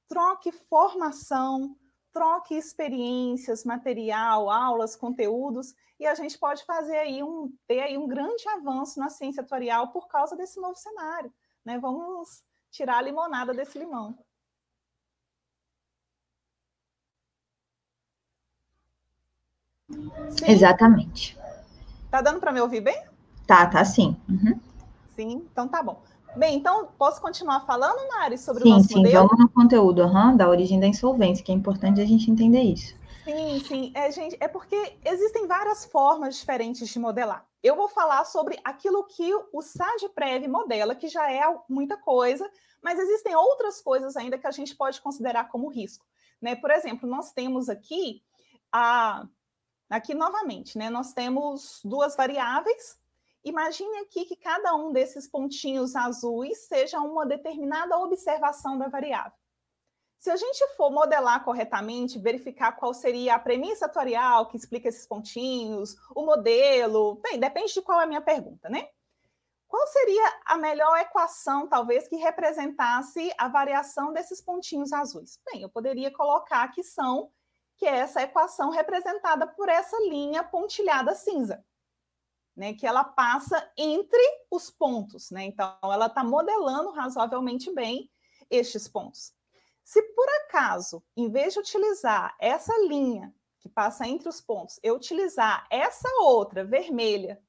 [0.07, 1.75] troque formação,
[2.15, 8.07] troque experiências, material, aulas, conteúdos, e a gente pode fazer aí um ter aí um
[8.07, 11.33] grande avanço na ciência atuarial por causa desse novo cenário,
[11.65, 11.77] né?
[11.79, 14.17] Vamos tirar a limonada desse limão.
[20.31, 20.47] Sim.
[20.47, 21.37] Exatamente.
[22.11, 23.05] Tá dando para me ouvir bem?
[23.47, 24.17] Tá, tá sim.
[24.29, 24.59] Uhum.
[25.17, 26.01] Sim, então tá bom.
[26.37, 29.23] Bem, então posso continuar falando, Mari, sobre sim, o nosso sim, modelo?
[29.23, 32.63] Sim, vamos no conteúdo uhum, da origem da insolvência, que é importante a gente entender
[32.63, 32.95] isso.
[33.25, 33.93] Sim, sim.
[33.95, 37.47] É, gente, é porque existem várias formas diferentes de modelar.
[37.63, 42.51] Eu vou falar sobre aquilo que o SADPREV modela, que já é muita coisa,
[42.83, 46.05] mas existem outras coisas ainda que a gente pode considerar como risco.
[46.43, 46.55] Né?
[46.55, 48.23] Por exemplo, nós temos aqui
[48.71, 49.27] a
[49.89, 50.91] aqui novamente, né?
[50.91, 52.99] Nós temos duas variáveis.
[53.45, 59.33] Imagine aqui que cada um desses pontinhos azuis seja uma determinada observação da variável.
[60.17, 65.07] Se a gente for modelar corretamente, verificar qual seria a premissa atuarial que explica esses
[65.07, 68.89] pontinhos, o modelo, bem, depende de qual é a minha pergunta, né?
[69.69, 75.39] Qual seria a melhor equação, talvez, que representasse a variação desses pontinhos azuis?
[75.45, 77.31] Bem, eu poderia colocar que são
[77.77, 81.63] que é essa equação representada por essa linha pontilhada cinza,
[82.57, 82.75] né?
[82.75, 85.45] Que ela passa entre os pontos, né?
[85.45, 88.11] Então, ela está modelando razoavelmente bem
[88.51, 89.33] estes pontos.
[89.83, 94.95] Se por acaso, em vez de utilizar essa linha que passa entre os pontos, eu
[94.95, 97.43] utilizar essa outra vermelha,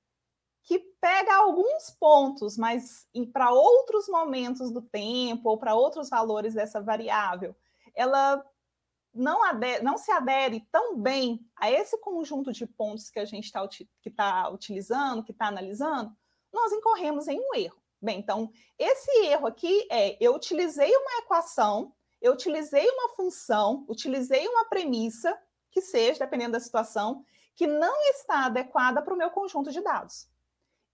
[0.64, 6.82] que pega alguns pontos, mas para outros momentos do tempo ou para outros valores dessa
[6.82, 7.56] variável,
[7.94, 8.44] ela
[9.16, 13.46] não, adere, não, se adere tão bem a esse conjunto de pontos que a gente
[13.46, 13.68] está
[14.16, 16.16] tá utilizando, que está analisando,
[16.54, 17.82] nós incorremos em um erro.
[18.02, 21.94] Bem, então, esse erro aqui é eu utilizei uma equação
[22.26, 27.24] eu utilizei uma função, utilizei uma premissa, que seja, dependendo da situação,
[27.56, 30.28] que não está adequada para o meu conjunto de dados.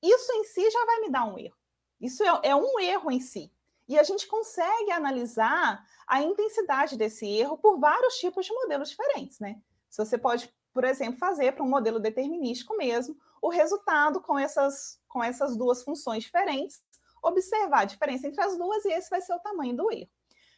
[0.04, 1.56] Isso em si já vai me dar um erro.
[2.02, 3.50] Isso é, é um erro em si.
[3.92, 9.38] E a gente consegue analisar a intensidade desse erro por vários tipos de modelos diferentes,
[9.38, 9.62] né?
[9.90, 14.98] Se você pode, por exemplo, fazer para um modelo determinístico mesmo, o resultado com essas,
[15.10, 16.82] com essas duas funções diferentes,
[17.22, 20.10] observar a diferença entre as duas e esse vai ser o tamanho do erro.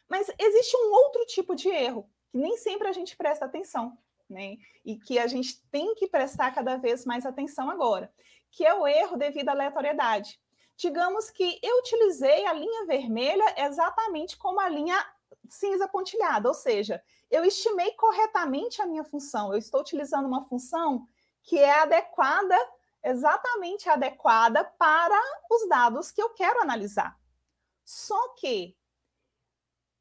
[0.08, 3.98] Mas existe um outro tipo de erro que nem sempre a gente presta atenção,
[4.30, 4.58] né?
[4.84, 8.14] E que a gente tem que prestar cada vez mais atenção agora,
[8.52, 10.40] que é o erro devido à aleatoriedade.
[10.76, 14.96] Digamos que eu utilizei a linha vermelha exatamente como a linha
[15.48, 19.52] cinza pontilhada, ou seja, eu estimei corretamente a minha função.
[19.52, 21.06] Eu estou utilizando uma função
[21.42, 22.56] que é adequada,
[23.02, 27.18] exatamente adequada para os dados que eu quero analisar.
[27.84, 28.76] Só que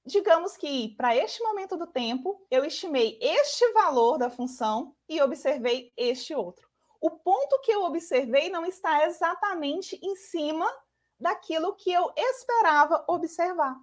[0.06, 5.94] digamos que para este momento do tempo, eu estimei este valor da função e observei
[5.96, 6.73] este outro.
[7.04, 10.66] O ponto que eu observei não está exatamente em cima
[11.20, 13.76] daquilo que eu esperava observar.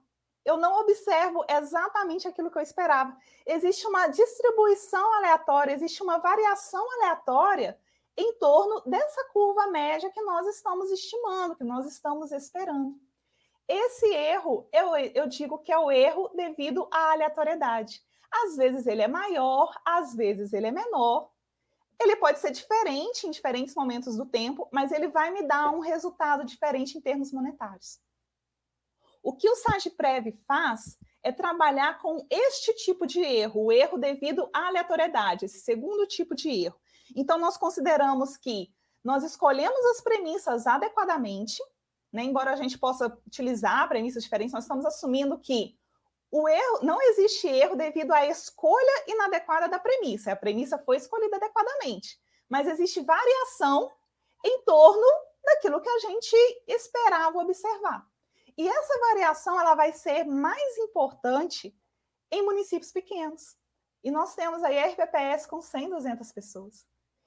[0.43, 3.15] Eu não observo exatamente aquilo que eu esperava.
[3.45, 7.79] Existe uma distribuição aleatória, existe uma variação aleatória
[8.17, 12.99] em torno dessa curva média que nós estamos estimando, que nós estamos esperando.
[13.69, 18.03] Esse erro, eu, eu digo que é o erro devido à aleatoriedade.
[18.33, 21.31] Às vezes ele é maior, às vezes ele é menor.
[22.01, 25.81] Ele pode ser diferente em diferentes momentos do tempo, mas ele vai me dar um
[25.81, 28.01] resultado diferente em termos monetários.
[29.23, 34.49] O que o SAGPREV faz é trabalhar com este tipo de erro, o erro devido
[34.55, 36.81] à aleatoriedade, esse segundo tipo de erro.
[37.15, 38.73] Então, nós consideramos que
[39.05, 41.63] nós escolhemos as premissas adequadamente,
[42.11, 42.23] né?
[42.23, 45.79] Embora a gente possa utilizar premissas diferentes, nós estamos assumindo que
[46.31, 50.33] o erro não existe erro devido à escolha inadequada da premissa.
[50.33, 53.91] A premissa foi escolhida adequadamente, mas existe variação
[54.45, 55.07] em torno
[55.45, 58.07] daquilo que a gente esperava observar.
[58.57, 61.77] E essa variação ela vai ser mais importante
[62.31, 63.57] em municípios pequenos.
[64.03, 66.87] E nós temos aí RPPS com 100, 200 pessoas.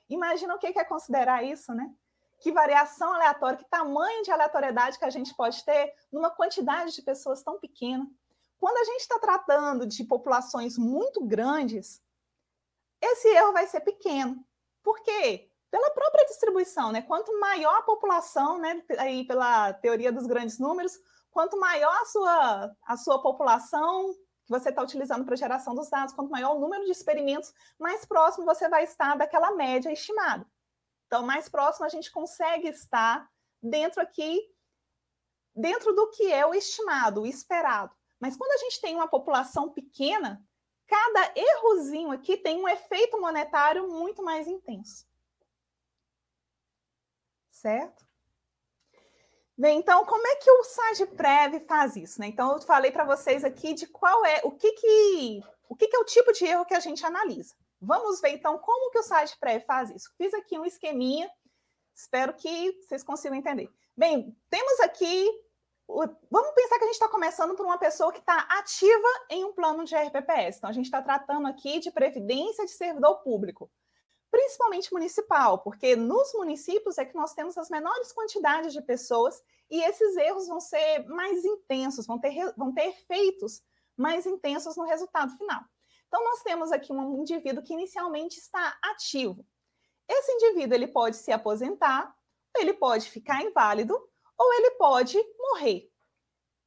[0.10, 1.94] Imagina o que é considerar isso, né?
[2.44, 7.02] que variação aleatória, que tamanho de aleatoriedade que a gente pode ter numa quantidade de
[7.02, 8.06] pessoas tão pequena.
[8.64, 12.02] Quando a gente está tratando de populações muito grandes,
[13.02, 14.42] esse erro vai ser pequeno.
[14.82, 15.52] Por quê?
[15.70, 17.02] Pela própria distribuição, né?
[17.02, 18.82] Quanto maior a população, né?
[19.00, 20.98] Aí pela teoria dos grandes números,
[21.30, 24.14] quanto maior a sua, a sua população
[24.46, 28.06] que você está utilizando para geração dos dados, quanto maior o número de experimentos, mais
[28.06, 30.50] próximo você vai estar daquela média estimada.
[31.08, 33.30] Então, mais próximo a gente consegue estar
[33.62, 34.40] dentro aqui,
[35.54, 37.94] dentro do que é o estimado, o esperado.
[38.24, 40.42] Mas quando a gente tem uma população pequena,
[40.88, 45.06] cada errozinho aqui tem um efeito monetário muito mais intenso.
[47.50, 48.08] Certo?
[49.58, 52.22] Bem, então, como é que o SAGPREV faz isso?
[52.22, 52.28] Né?
[52.28, 55.96] Então, eu falei para vocês aqui de qual é, o que, que, o que, que
[55.96, 57.54] é o tipo de erro que a gente analisa.
[57.82, 60.14] Vamos ver então como que o site pré faz isso.
[60.18, 61.30] Fiz aqui um esqueminha
[61.94, 63.70] Espero que vocês consigam entender.
[63.96, 65.30] Bem, temos aqui.
[65.88, 69.54] Vamos pensar que a gente está começando por uma pessoa que está ativa em um
[69.54, 70.58] plano de RPPS.
[70.58, 73.70] Então, a gente está tratando aqui de previdência de servidor público,
[74.32, 79.84] principalmente municipal, porque nos municípios é que nós temos as menores quantidades de pessoas e
[79.84, 83.62] esses erros vão ser mais intensos, vão ter, vão ter efeitos
[83.96, 85.62] mais intensos no resultado final.
[86.08, 89.46] Então, nós temos aqui um indivíduo que inicialmente está ativo.
[90.08, 92.16] Esse indivíduo ele pode se aposentar,
[92.56, 94.00] ele pode ficar inválido
[94.38, 95.90] ou ele pode morrer.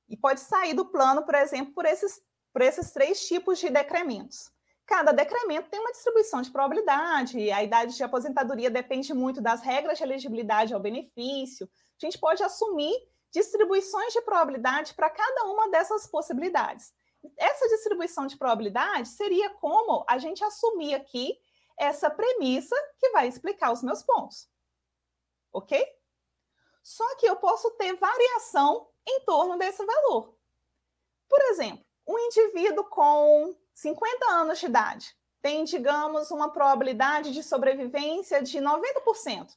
[0.08, 2.20] E pode sair do plano, por exemplo, por esses,
[2.52, 4.50] por esses três tipos de decrementos.
[4.86, 9.98] Cada decremento tem uma distribuição de probabilidade, a idade de aposentadoria depende muito das regras
[9.98, 11.68] de elegibilidade ao benefício.
[12.00, 12.94] A gente pode assumir
[13.32, 16.94] distribuições de probabilidade para cada uma dessas possibilidades.
[17.36, 21.36] Essa distribuição de probabilidade seria como a gente assumir aqui
[21.76, 24.48] essa premissa que vai explicar os meus pontos.
[25.52, 25.84] Ok?
[26.86, 30.36] Só que eu posso ter variação em torno desse valor.
[31.28, 38.40] Por exemplo, um indivíduo com 50 anos de idade tem, digamos, uma probabilidade de sobrevivência
[38.40, 39.52] de 90%.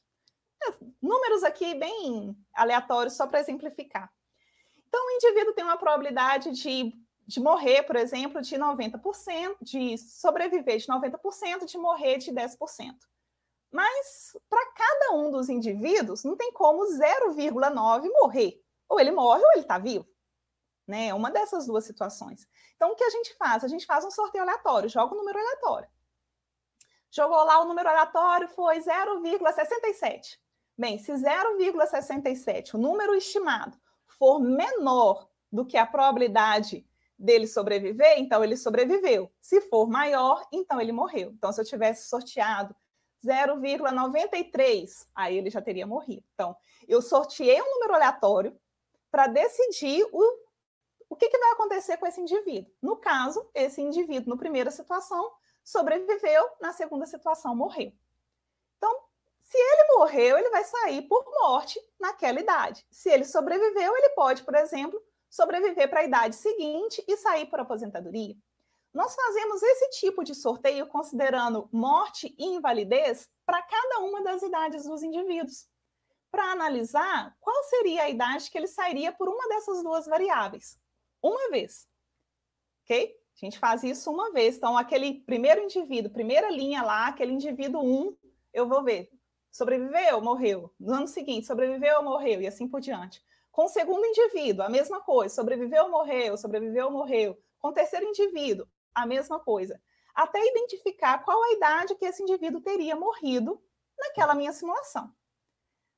[0.60, 4.12] É, números aqui bem aleatórios, só para exemplificar.
[4.88, 6.92] Então, o indivíduo tem uma probabilidade de
[7.30, 12.56] de morrer, por exemplo, de 90%, de sobreviver de 90%, de morrer de 10%.
[13.70, 18.60] Mas para cada um dos indivíduos, não tem como 0,9 morrer.
[18.88, 20.06] Ou ele morre ou ele está vivo.
[20.86, 21.14] Né?
[21.14, 22.48] Uma dessas duas situações.
[22.74, 23.62] Então, o que a gente faz?
[23.62, 25.88] A gente faz um sorteio aleatório, joga o um número aleatório.
[27.12, 30.38] Jogou lá o número aleatório, foi 0,67.
[30.76, 36.86] Bem, se 0,67, o número estimado, for menor do que a probabilidade
[37.18, 39.30] dele sobreviver, então ele sobreviveu.
[39.40, 41.30] Se for maior, então ele morreu.
[41.32, 42.74] Então, se eu tivesse sorteado
[43.24, 46.24] 0,93, aí ele já teria morrido.
[46.34, 46.56] Então,
[46.88, 48.58] eu sorteei um número aleatório
[49.10, 50.38] para decidir o,
[51.08, 52.72] o que, que vai acontecer com esse indivíduo.
[52.80, 57.92] No caso, esse indivíduo, na primeira situação, sobreviveu, na segunda situação, morreu.
[58.76, 59.04] Então,
[59.40, 62.86] se ele morreu, ele vai sair por morte naquela idade.
[62.90, 67.60] Se ele sobreviveu, ele pode, por exemplo, sobreviver para a idade seguinte e sair por
[67.60, 68.36] aposentadoria.
[68.92, 74.84] Nós fazemos esse tipo de sorteio considerando morte e invalidez para cada uma das idades
[74.84, 75.68] dos indivíduos,
[76.30, 80.76] para analisar qual seria a idade que ele sairia por uma dessas duas variáveis,
[81.22, 81.88] uma vez.
[82.82, 83.16] Ok?
[83.40, 84.56] A gente faz isso uma vez.
[84.56, 88.16] Então, aquele primeiro indivíduo, primeira linha lá, aquele indivíduo 1,
[88.52, 89.08] eu vou ver.
[89.50, 90.72] Sobreviveu, morreu.
[90.78, 93.22] No ano seguinte, sobreviveu, morreu, e assim por diante.
[93.50, 95.34] Com o segundo indivíduo, a mesma coisa.
[95.34, 97.38] Sobreviveu morreu, sobreviveu morreu.
[97.58, 99.80] Com o terceiro indivíduo, a mesma coisa.
[100.14, 103.62] Até identificar qual a idade que esse indivíduo teria morrido
[103.98, 105.12] naquela minha simulação.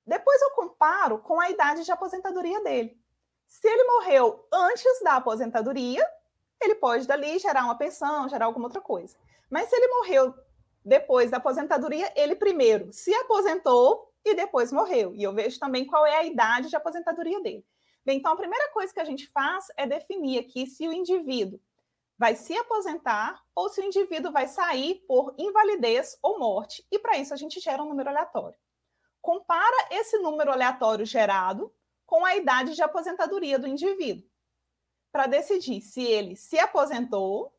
[0.07, 3.01] Depois eu comparo com a idade de aposentadoria dele.
[3.47, 6.07] Se ele morreu antes da aposentadoria,
[6.61, 9.17] ele pode dali gerar uma pensão, gerar alguma outra coisa.
[9.51, 10.35] Mas se ele morreu
[10.85, 15.15] depois da aposentadoria, ele primeiro se aposentou e depois morreu.
[15.15, 17.65] E eu vejo também qual é a idade de aposentadoria dele.
[18.05, 21.61] Bem, então a primeira coisa que a gente faz é definir aqui se o indivíduo
[22.19, 26.87] vai se aposentar ou se o indivíduo vai sair por invalidez ou morte.
[26.91, 28.59] E para isso a gente gera um número aleatório.
[29.21, 31.73] Compara esse número aleatório gerado
[32.07, 34.29] com a idade de aposentadoria do indivíduo,
[35.11, 37.55] para decidir se ele se aposentou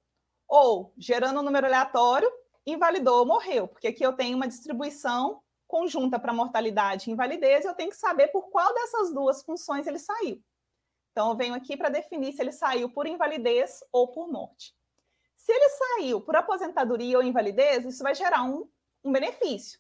[0.48, 2.32] ou, gerando um número aleatório,
[2.66, 7.74] invalidou ou morreu, porque aqui eu tenho uma distribuição conjunta para mortalidade e invalidez, eu
[7.74, 10.40] tenho que saber por qual dessas duas funções ele saiu.
[11.14, 14.76] Então, eu venho aqui para definir se ele saiu por invalidez ou por morte.
[15.36, 18.68] Se ele saiu por aposentadoria ou invalidez, isso vai gerar um,
[19.04, 19.80] um benefício.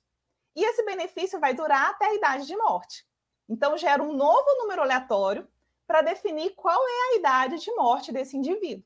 [0.56, 3.04] E esse benefício vai durar até a idade de morte.
[3.50, 5.48] Então, gera um novo número aleatório
[5.88, 8.86] para definir qual é a idade de morte desse indivíduo.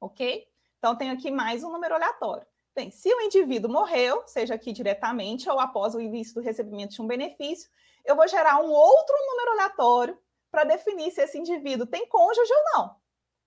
[0.00, 0.48] Ok?
[0.78, 2.46] Então, tenho aqui mais um número aleatório.
[2.74, 7.02] Bem, se o indivíduo morreu, seja aqui diretamente ou após o início do recebimento de
[7.02, 7.70] um benefício,
[8.06, 10.18] eu vou gerar um outro número aleatório
[10.56, 12.96] para definir se esse indivíduo tem cônjuge ou não.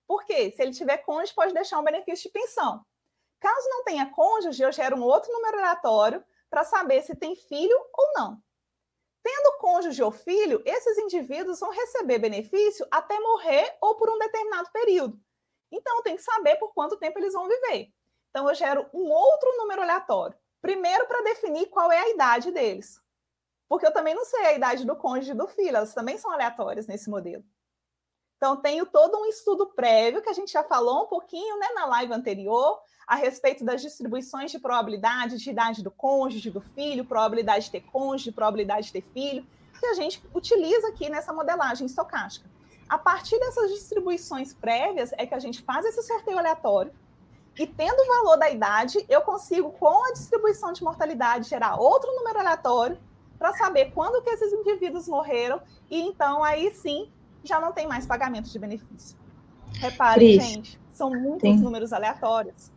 [0.06, 0.52] Por quê?
[0.52, 2.86] Se ele tiver cônjuge, pode deixar um benefício de pensão.
[3.40, 7.76] Caso não tenha cônjuge, eu gero um outro número aleatório para saber se tem filho
[7.92, 8.40] ou não.
[9.24, 14.70] Tendo cônjuge ou filho, esses indivíduos vão receber benefício até morrer ou por um determinado
[14.70, 15.20] período.
[15.72, 17.92] Então, tem que saber por quanto tempo eles vão viver.
[18.30, 20.38] Então, eu gero um outro número aleatório.
[20.62, 23.00] Primeiro, para definir qual é a idade deles.
[23.70, 26.32] Porque eu também não sei a idade do cônjuge e do filho, elas também são
[26.32, 27.44] aleatórias nesse modelo.
[28.36, 31.86] Então, tenho todo um estudo prévio, que a gente já falou um pouquinho né, na
[31.86, 37.66] live anterior, a respeito das distribuições de probabilidade de idade do cônjuge, do filho, probabilidade
[37.66, 39.46] de ter cônjuge, probabilidade de ter filho,
[39.78, 42.50] que a gente utiliza aqui nessa modelagem estocástica.
[42.88, 46.92] A partir dessas distribuições prévias é que a gente faz esse sorteio aleatório,
[47.56, 52.12] e tendo o valor da idade, eu consigo, com a distribuição de mortalidade, gerar outro
[52.16, 52.98] número aleatório
[53.40, 57.08] para saber quando que esses indivíduos morreram, e então aí sim
[57.42, 59.18] já não tem mais pagamento de benefício.
[59.78, 61.56] Reparem, Cris, gente, são muitos tem...
[61.58, 62.70] números aleatórios.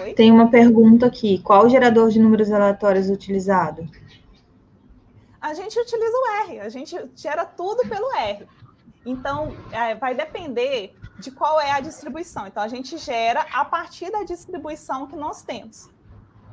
[0.00, 0.14] Oi?
[0.14, 3.88] Tem uma pergunta aqui: qual o gerador de números aleatórios utilizado?
[5.40, 8.46] A gente utiliza o R, a gente gera tudo pelo R.
[9.04, 12.46] Então, é, vai depender de qual é a distribuição.
[12.46, 15.90] Então, a gente gera a partir da distribuição que nós temos.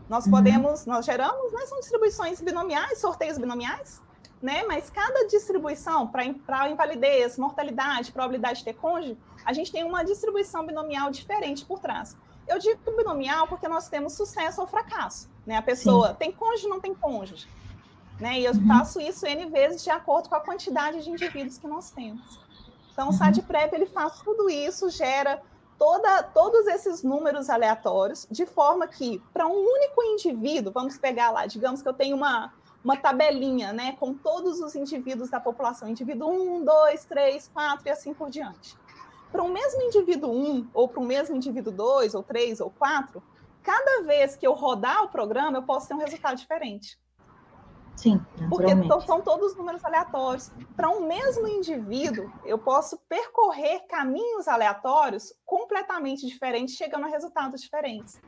[0.10, 0.32] Nós uhum.
[0.32, 4.02] podemos, nós geramos, né, são distribuições binomiais, sorteios binomiais,
[4.42, 4.64] né?
[4.64, 6.26] Mas cada distribuição para
[6.68, 12.18] invalidez, mortalidade, probabilidade de ter cônjuge, a gente tem uma distribuição binomial diferente por trás.
[12.48, 15.58] Eu digo binomial porque nós temos sucesso ou fracasso, né?
[15.58, 16.16] A pessoa Sim.
[16.16, 17.48] tem cônjuge, não tem cônjuge,
[18.20, 18.40] né?
[18.40, 18.68] E eu uhum.
[18.68, 22.40] faço isso n vezes de acordo com a quantidade de indivíduos que nós temos.
[22.92, 25.42] Então, o SADPREP ele faz tudo isso, gera
[25.80, 31.46] toda, todos esses números aleatórios, de forma que, para um único indivíduo, vamos pegar lá,
[31.46, 32.54] digamos que eu tenho uma,
[32.84, 37.90] uma tabelinha né, com todos os indivíduos da população, indivíduo 1, 2, 3, 4 e
[37.90, 38.78] assim por diante.
[39.32, 43.24] Para o mesmo indivíduo 1, ou para o mesmo indivíduo 2, ou 3, ou 4,
[43.64, 47.00] cada vez que eu rodar o programa, eu posso ter um resultado diferente.
[48.00, 48.72] Sim, Porque
[49.06, 50.50] são todos números aleatórios.
[50.74, 58.22] Para um mesmo indivíduo, eu posso percorrer caminhos aleatórios completamente diferentes, chegando a resultados diferentes.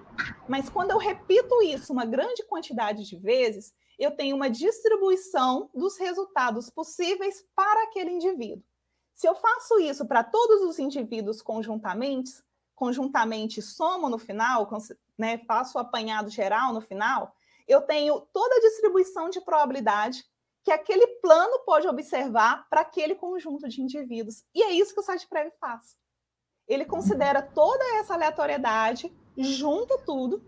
[0.45, 5.97] Mas quando eu repito isso uma grande quantidade de vezes, eu tenho uma distribuição dos
[5.97, 8.65] resultados possíveis para aquele indivíduo.
[9.13, 12.43] Se eu faço isso para todos os indivíduos conjuntamente,
[12.75, 14.69] conjuntamente somo no final,
[15.17, 17.33] né, faço o apanhado geral no final,
[17.71, 20.25] eu tenho toda a distribuição de probabilidade
[20.63, 24.43] que aquele plano pode observar para aquele conjunto de indivíduos.
[24.53, 25.97] E é isso que o site prévio faz.
[26.67, 30.43] Ele considera toda essa aleatoriedade, junta tudo,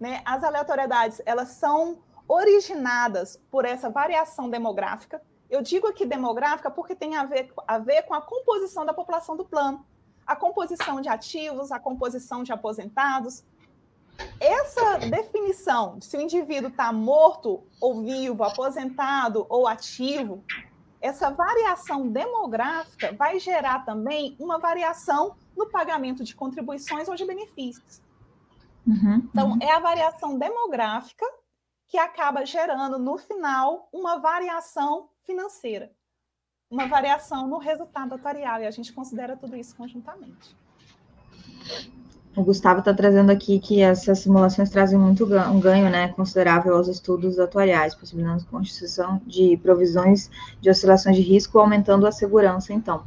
[0.00, 0.20] né?
[0.24, 5.22] As aleatoriedades, elas são originadas por essa variação demográfica.
[5.48, 9.36] Eu digo aqui demográfica porque tem a ver, a ver com a composição da população
[9.36, 9.86] do plano,
[10.26, 13.44] a composição de ativos, a composição de aposentados,
[14.40, 20.44] essa definição de se o indivíduo está morto ou vivo, aposentado ou ativo,
[21.00, 28.02] essa variação demográfica vai gerar também uma variação no pagamento de contribuições ou de benefícios.
[28.86, 29.58] Uhum, então, uhum.
[29.60, 31.26] é a variação demográfica
[31.86, 35.92] que acaba gerando, no final, uma variação financeira,
[36.70, 40.56] uma variação no resultado atuarial, e a gente considera tudo isso conjuntamente.
[42.38, 46.76] O Gustavo está trazendo aqui que essas simulações trazem muito ganho, um ganho né, considerável
[46.76, 50.30] aos estudos atuariais, possibilitando a constituição de provisões
[50.60, 53.02] de oscilações de risco, aumentando a segurança, então.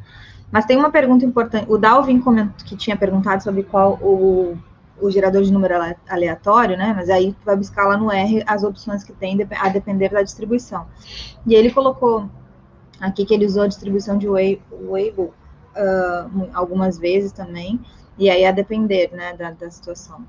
[0.51, 1.65] Mas tem uma pergunta importante.
[1.69, 4.57] O Dalvin comentou, que tinha perguntado sobre qual o,
[4.99, 5.75] o gerador de número
[6.09, 6.93] aleatório, né?
[6.93, 10.87] Mas aí vai buscar lá no R as opções que tem a depender da distribuição.
[11.47, 12.29] E ele colocou
[12.99, 15.33] aqui que ele usou a distribuição de Weibull
[15.73, 17.79] uh, algumas vezes também
[18.17, 20.25] e aí a depender, né, da, da situação.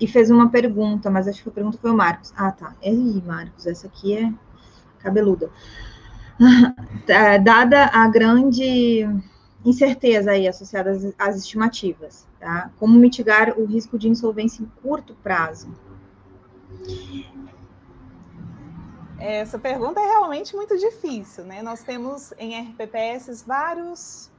[0.00, 2.32] E fez uma pergunta, mas acho que a pergunta foi o Marcos.
[2.36, 2.74] Ah, tá.
[2.80, 4.32] Ei, Marcos, essa aqui é
[4.98, 5.50] cabeluda.
[7.08, 9.08] É, dada a grande
[9.64, 12.70] incerteza aí associada às, às estimativas, tá?
[12.78, 15.74] Como mitigar o risco de insolvência em curto prazo?
[19.18, 21.60] Essa pergunta é realmente muito difícil, né?
[21.62, 24.30] Nós temos em RPPS vários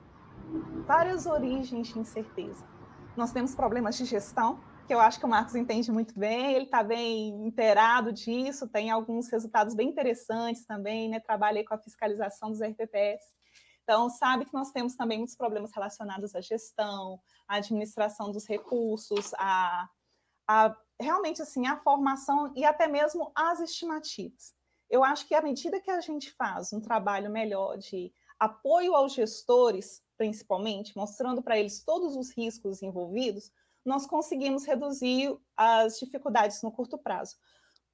[0.89, 2.67] várias origens de incerteza.
[3.15, 6.65] Nós temos problemas de gestão, que eu acho que o Marcos entende muito bem, ele
[6.65, 11.19] está bem inteirado disso, tem alguns resultados bem interessantes também, né?
[11.19, 13.21] Trabalhei com a fiscalização dos RPPs.
[13.83, 19.31] Então, sabe que nós temos também muitos problemas relacionados à gestão, à administração dos recursos,
[19.35, 19.87] a,
[20.47, 24.55] a realmente assim, a formação e até mesmo as estimativas.
[24.89, 29.13] Eu acho que à medida que a gente faz um trabalho melhor de apoio aos
[29.13, 33.53] gestores principalmente, mostrando para eles todos os riscos envolvidos,
[33.85, 37.37] nós conseguimos reduzir as dificuldades no curto prazo.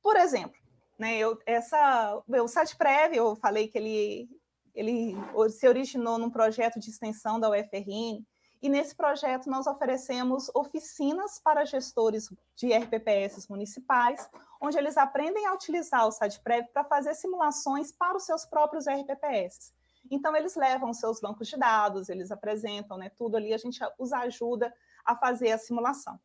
[0.01, 0.59] Por exemplo,
[0.97, 4.27] né, eu, essa, o SATPREV, eu falei que ele,
[4.73, 5.15] ele
[5.51, 8.25] se originou num projeto de extensão da UFRN,
[8.59, 14.27] e nesse projeto nós oferecemos oficinas para gestores de RPPS municipais,
[14.59, 19.74] onde eles aprendem a utilizar o SATPREV para fazer simulações para os seus próprios RPPS.
[20.09, 24.13] Então, eles levam seus bancos de dados, eles apresentam né, tudo ali, a gente os
[24.13, 26.19] ajuda a fazer a simulação.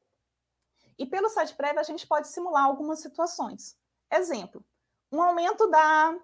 [0.99, 3.79] E pelo site prévio, a gente pode simular algumas situações.
[4.13, 4.65] Exemplo,
[5.11, 6.15] um aumento da,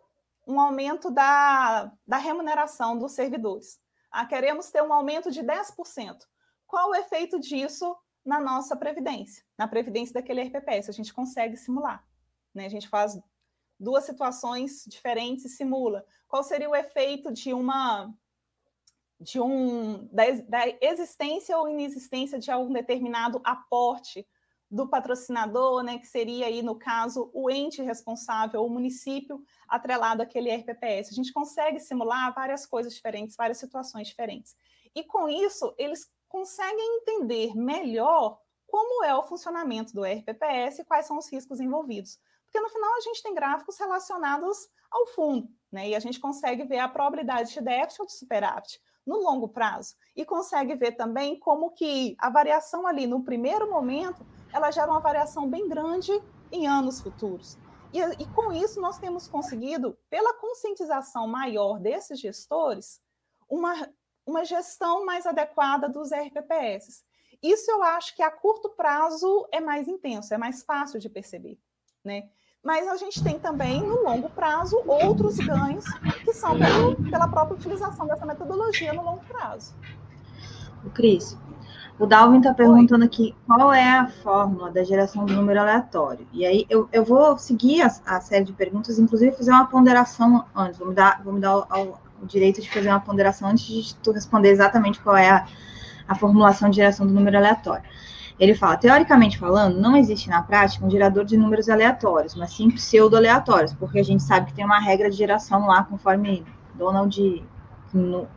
[0.46, 3.80] um aumento da, da remuneração dos servidores.
[4.10, 6.18] Ah, queremos ter um aumento de 10%.
[6.66, 10.88] Qual o efeito disso na nossa previdência, na previdência daquele RPPS?
[10.88, 12.04] A gente consegue simular.
[12.54, 12.66] Né?
[12.66, 13.18] A gente faz
[13.78, 16.04] duas situações diferentes e simula.
[16.28, 18.12] Qual seria o efeito de uma
[19.18, 24.26] de um da, da existência ou inexistência de algum determinado aporte
[24.70, 30.50] do patrocinador, né, que seria aí, no caso, o ente responsável, o município atrelado àquele
[30.50, 31.10] RPPS.
[31.10, 34.56] A gente consegue simular várias coisas diferentes, várias situações diferentes.
[34.94, 41.06] E com isso, eles conseguem entender melhor como é o funcionamento do RPPS e quais
[41.06, 42.18] são os riscos envolvidos.
[42.46, 45.88] Porque no final a gente tem gráficos relacionados ao fundo, né?
[45.88, 49.94] E a gente consegue ver a probabilidade de déficit ou de superávit no longo prazo
[50.16, 55.00] e consegue ver também como que a variação ali no primeiro momento ela gera uma
[55.00, 56.12] variação bem grande
[56.50, 57.56] em anos futuros.
[57.92, 63.00] E, e com isso nós temos conseguido, pela conscientização maior desses gestores,
[63.48, 63.88] uma,
[64.26, 67.04] uma gestão mais adequada dos RPPS.
[67.42, 71.58] Isso eu acho que a curto prazo é mais intenso, é mais fácil de perceber,
[72.06, 72.24] né?
[72.64, 75.84] Mas a gente tem também, no longo prazo, outros ganhos
[76.24, 79.74] que são pelo, pela própria utilização dessa metodologia no longo prazo.
[80.84, 81.36] O Cris,
[81.98, 83.06] o Dalvin está perguntando Oi.
[83.06, 86.26] aqui qual é a fórmula da geração do número aleatório.
[86.32, 90.44] E aí eu, eu vou seguir a, a série de perguntas, inclusive fazer uma ponderação
[90.54, 90.78] antes.
[90.78, 93.64] Vou me dar, vou me dar o, o, o, direito de fazer uma ponderação antes
[93.64, 95.46] de tu responder exatamente qual é a,
[96.08, 97.84] a formulação de geração do número aleatório.
[98.38, 102.70] Ele fala, teoricamente falando, não existe na prática um gerador de números aleatórios, mas sim
[102.70, 107.44] pseudo-aleatórios, porque a gente sabe que tem uma regra de geração lá, conforme Donald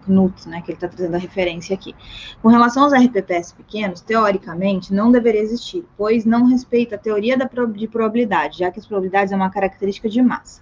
[0.05, 1.93] Knut, né, que ele está trazendo a referência aqui.
[2.41, 7.45] Com relação aos RPPS pequenos, teoricamente, não deveria existir, pois não respeita a teoria da,
[7.45, 10.61] de probabilidade, já que as probabilidades é uma característica de massa.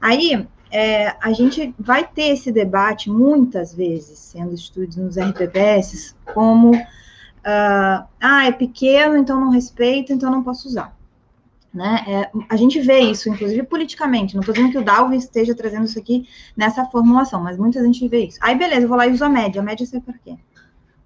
[0.00, 6.72] Aí, é, a gente vai ter esse debate muitas vezes, sendo estudos nos RPPS, como
[7.40, 10.96] uh, ah, é pequeno, então não respeita, então não posso usar.
[11.72, 12.04] Né?
[12.08, 14.34] É, a gente vê isso, inclusive politicamente.
[14.34, 18.06] Não estou dizendo que o Dalvin esteja trazendo isso aqui nessa formulação, mas muita gente
[18.08, 18.38] vê isso.
[18.40, 19.60] Aí, beleza, eu vou lá e uso a média.
[19.60, 20.36] A média serve para quê?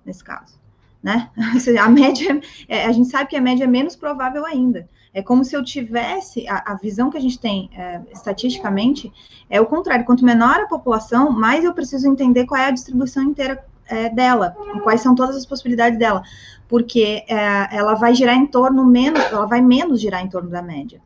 [0.05, 0.59] Nesse caso.
[1.03, 1.31] Né?
[1.79, 4.89] A média, é, a gente sabe que a média é menos provável ainda.
[5.13, 9.13] É como se eu tivesse, a, a visão que a gente tem é, estatisticamente
[9.51, 10.07] é o contrário.
[10.07, 14.57] Quanto menor a população, mais eu preciso entender qual é a distribuição inteira é, dela,
[14.83, 16.23] quais são todas as possibilidades dela,
[16.69, 20.63] porque é, ela vai girar em torno menos, ela vai menos girar em torno da
[20.63, 21.01] média.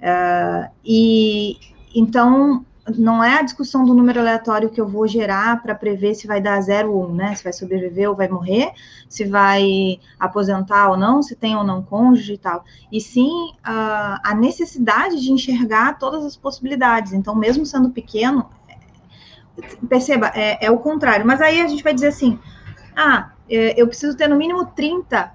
[0.00, 1.56] É, e
[1.94, 2.64] então
[2.98, 6.40] não é a discussão do número aleatório que eu vou gerar para prever se vai
[6.40, 7.34] dar 0 ou 1, um, né?
[7.34, 8.72] Se vai sobreviver ou vai morrer,
[9.08, 12.64] se vai aposentar ou não, se tem ou não cônjuge e tal.
[12.92, 17.12] E sim a, a necessidade de enxergar todas as possibilidades.
[17.12, 18.46] Então, mesmo sendo pequeno,
[19.88, 21.26] perceba, é, é o contrário.
[21.26, 22.38] Mas aí a gente vai dizer assim:
[22.94, 25.32] ah, é, eu preciso ter no mínimo 30,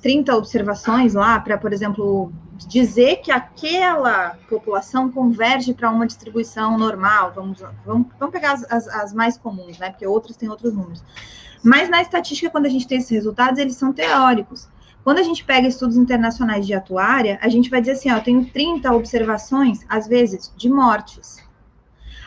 [0.00, 2.32] 30 observações lá para, por exemplo,
[2.68, 7.32] dizer que aquela população converge para uma distribuição normal.
[7.34, 9.90] Vamos, vamos, vamos pegar as, as, as, mais comuns, né?
[9.90, 11.02] Porque outras têm outros números.
[11.62, 14.68] Mas na estatística, quando a gente tem esses resultados, eles são teóricos.
[15.02, 18.22] Quando a gente pega estudos internacionais de atuária, a gente vai dizer assim, ó, eu
[18.22, 21.43] tenho 30 observações, às vezes, de mortes.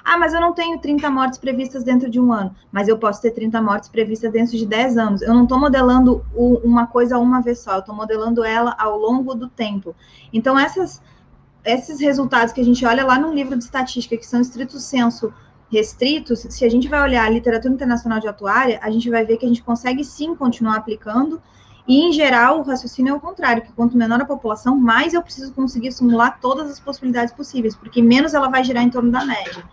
[0.09, 3.21] Ah, mas eu não tenho 30 mortes previstas dentro de um ano, mas eu posso
[3.21, 5.21] ter 30 mortes previstas dentro de 10 anos.
[5.21, 9.35] Eu não estou modelando uma coisa uma vez só, eu estou modelando ela ao longo
[9.35, 9.93] do tempo.
[10.31, 11.01] Então, essas,
[11.65, 15.33] esses resultados que a gente olha lá no livro de estatística, que são estrito senso
[15.69, 19.35] restritos, se a gente vai olhar a literatura internacional de atuária, a gente vai ver
[19.35, 21.41] que a gente consegue sim continuar aplicando
[21.85, 25.21] e, em geral, o raciocínio é o contrário, que quanto menor a população, mais eu
[25.21, 29.25] preciso conseguir simular todas as possibilidades possíveis, porque menos ela vai girar em torno da
[29.25, 29.65] média.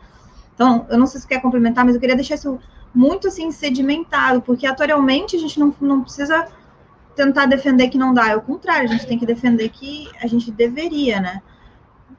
[0.54, 2.58] Então, eu não sei se quer complementar, mas eu queria deixar isso
[2.94, 6.46] muito assim sedimentado, porque atualmente a gente não, não precisa
[7.16, 10.26] tentar defender que não dá, é o contrário, a gente tem que defender que a
[10.26, 11.42] gente deveria, né?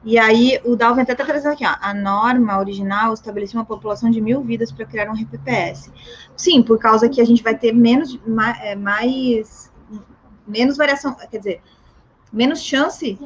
[0.04, 4.10] E aí, o Dalvin até está trazendo aqui, ó, a norma original estabelecia uma população
[4.10, 5.90] de mil vidas para criar um RPPS.
[6.36, 8.18] Sim, por causa que a gente vai ter menos,
[8.62, 9.72] é, mais,
[10.46, 11.62] menos variação, quer dizer,
[12.32, 13.18] menos chance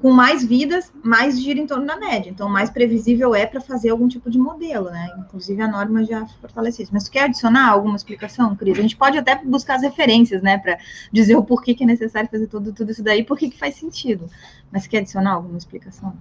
[0.00, 2.28] com mais vidas, mais gira em torno da média.
[2.28, 5.10] Então, mais previsível é para fazer algum tipo de modelo, né?
[5.18, 6.92] Inclusive, a norma já fortalece isso.
[6.92, 8.78] Mas tu quer adicionar alguma explicação, Cris?
[8.78, 10.58] A gente pode até buscar as referências, né?
[10.58, 10.78] Para
[11.10, 14.28] dizer o porquê que é necessário fazer tudo, tudo isso daí, por que faz sentido.
[14.70, 16.14] Mas quer adicionar alguma explicação?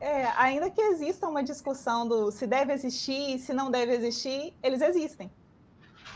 [0.00, 4.80] É, ainda que exista uma discussão do se deve existir, se não deve existir, eles
[4.80, 5.30] existem.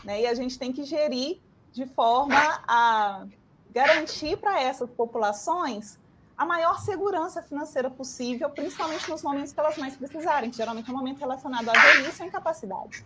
[0.03, 0.23] Né?
[0.23, 1.39] E a gente tem que gerir
[1.71, 3.25] de forma a
[3.71, 5.99] garantir para essas populações
[6.37, 10.93] a maior segurança financeira possível, principalmente nos momentos que elas mais precisarem, que geralmente é
[10.93, 13.03] um momento relacionado à velhice ou incapacidade.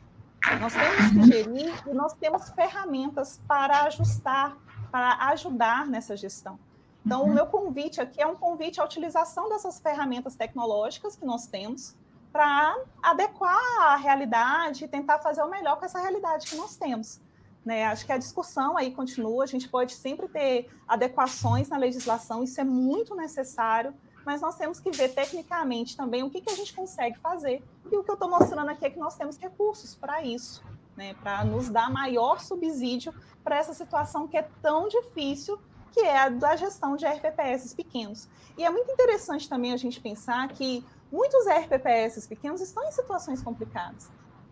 [0.60, 4.58] Nós temos que gerir e nós temos ferramentas para ajustar,
[4.92, 6.60] para ajudar nessa gestão.
[7.06, 11.48] Então, o meu convite aqui é um convite à utilização dessas ferramentas tecnológicas que nós
[11.48, 11.96] temos
[12.32, 17.22] para adequar a realidade e tentar fazer o melhor com essa realidade que nós temos.
[17.66, 17.86] Né?
[17.86, 22.60] Acho que a discussão aí continua, a gente pode sempre ter adequações na legislação, isso
[22.60, 23.94] é muito necessário,
[24.26, 27.64] mas nós temos que ver tecnicamente também o que, que a gente consegue fazer.
[27.92, 30.64] E o que eu estou mostrando aqui é que nós temos recursos para isso,
[30.96, 31.14] né?
[31.16, 35.60] para nos dar maior subsídio para essa situação que é tão difícil
[35.92, 38.30] que é a da gestão de RPPS pequenos.
[38.58, 43.42] E é muito interessante também a gente pensar que muitos RPPS pequenos estão em situações
[43.42, 44.10] complicadas.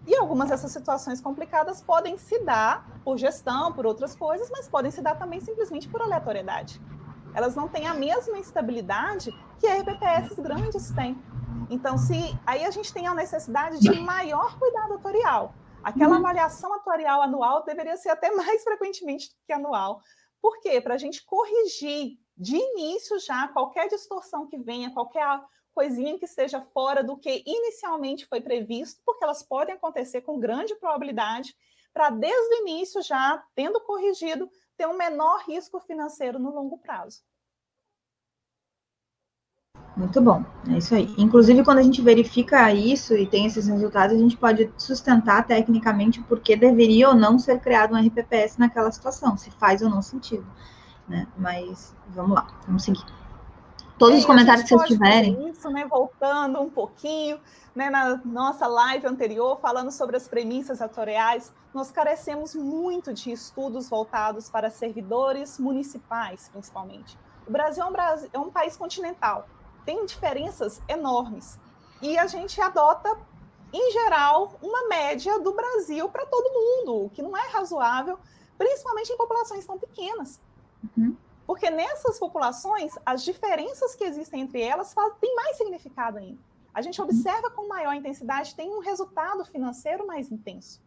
[0.09, 4.89] E algumas dessas situações complicadas podem se dar por gestão, por outras coisas, mas podem
[4.89, 6.81] se dar também simplesmente por aleatoriedade.
[7.35, 11.15] Elas não têm a mesma estabilidade que RPPS grandes têm.
[11.69, 15.53] Então, se aí a gente tem a necessidade de maior cuidado atorial.
[15.83, 16.25] Aquela uhum.
[16.25, 20.01] avaliação atuarial anual deveria ser até mais frequentemente que anual,
[20.41, 20.81] por quê?
[20.81, 25.23] Para a gente corrigir de início já qualquer distorção que venha, qualquer
[25.79, 30.75] coisinha que esteja fora do que inicialmente foi previsto, porque elas podem acontecer com grande
[30.75, 31.55] probabilidade,
[31.93, 37.21] para desde o início já, tendo corrigido, ter um menor risco financeiro no longo prazo.
[39.95, 41.15] Muito bom, é isso aí.
[41.17, 46.21] Inclusive, quando a gente verifica isso e tem esses resultados, a gente pode sustentar tecnicamente
[46.23, 50.01] por que deveria ou não ser criado um RPPS naquela situação, se faz ou não
[50.01, 50.45] sentido.
[51.07, 51.25] Né?
[51.37, 53.18] Mas vamos lá, vamos seguir.
[53.99, 55.49] Todos os comentários que vocês tiverem.
[55.49, 55.85] Isso, né?
[55.85, 57.39] Voltando um pouquinho,
[57.75, 57.89] né?
[57.89, 64.49] Na nossa live anterior, falando sobre as premissas atoriais, nós carecemos muito de estudos voltados
[64.49, 67.17] para servidores municipais, principalmente.
[67.45, 67.93] O Brasil é um,
[68.33, 69.45] é um país continental
[69.89, 71.59] tem diferenças enormes.
[71.99, 73.17] E a gente adota,
[73.73, 78.19] em geral, uma média do Brasil para todo mundo, o que não é razoável,
[78.55, 80.39] principalmente em populações tão pequenas.
[80.95, 81.17] Uhum.
[81.49, 86.37] Porque nessas populações, as diferenças que existem entre elas têm mais significado ainda.
[86.71, 90.79] A gente observa com maior intensidade, tem um resultado financeiro mais intenso.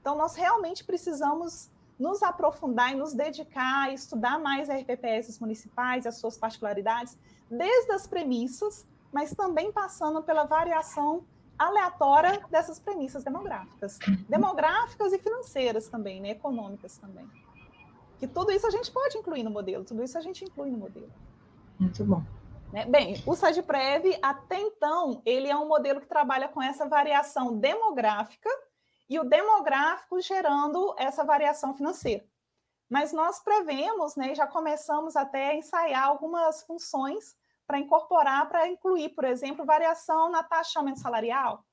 [0.00, 6.16] Então, nós realmente precisamos nos aprofundar e nos dedicar a estudar mais RPPS municipais as
[6.16, 7.18] suas particularidades,
[7.50, 11.26] desde as premissas, mas também passando pela variação
[11.58, 13.98] aleatória dessas premissas demográficas,
[14.30, 17.28] demográficas e financeiras também, né, econômicas também.
[18.18, 20.78] Que tudo isso a gente pode incluir no modelo, tudo isso a gente inclui no
[20.78, 21.12] modelo.
[21.78, 22.22] Muito bom.
[22.72, 22.84] Né?
[22.86, 28.50] Bem, o SADPREV, até então, ele é um modelo que trabalha com essa variação demográfica
[29.08, 32.24] e o demográfico gerando essa variação financeira.
[32.88, 37.36] Mas nós prevemos, né, já começamos até a ensaiar algumas funções
[37.66, 41.64] para incorporar, para incluir, por exemplo, variação na taxa de aumento salarial.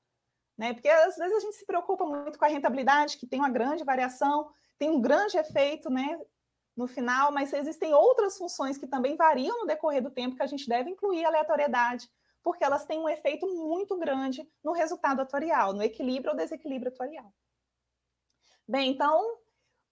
[0.58, 0.72] Né?
[0.72, 3.84] Porque às vezes a gente se preocupa muito com a rentabilidade, que tem uma grande
[3.84, 6.18] variação, tem um grande efeito né,
[6.76, 10.46] no final, mas existem outras funções que também variam no decorrer do tempo que a
[10.46, 12.10] gente deve incluir aleatoriedade,
[12.42, 17.32] porque elas têm um efeito muito grande no resultado atorial, no equilíbrio ou desequilíbrio atorial.
[18.66, 19.38] Bem, então,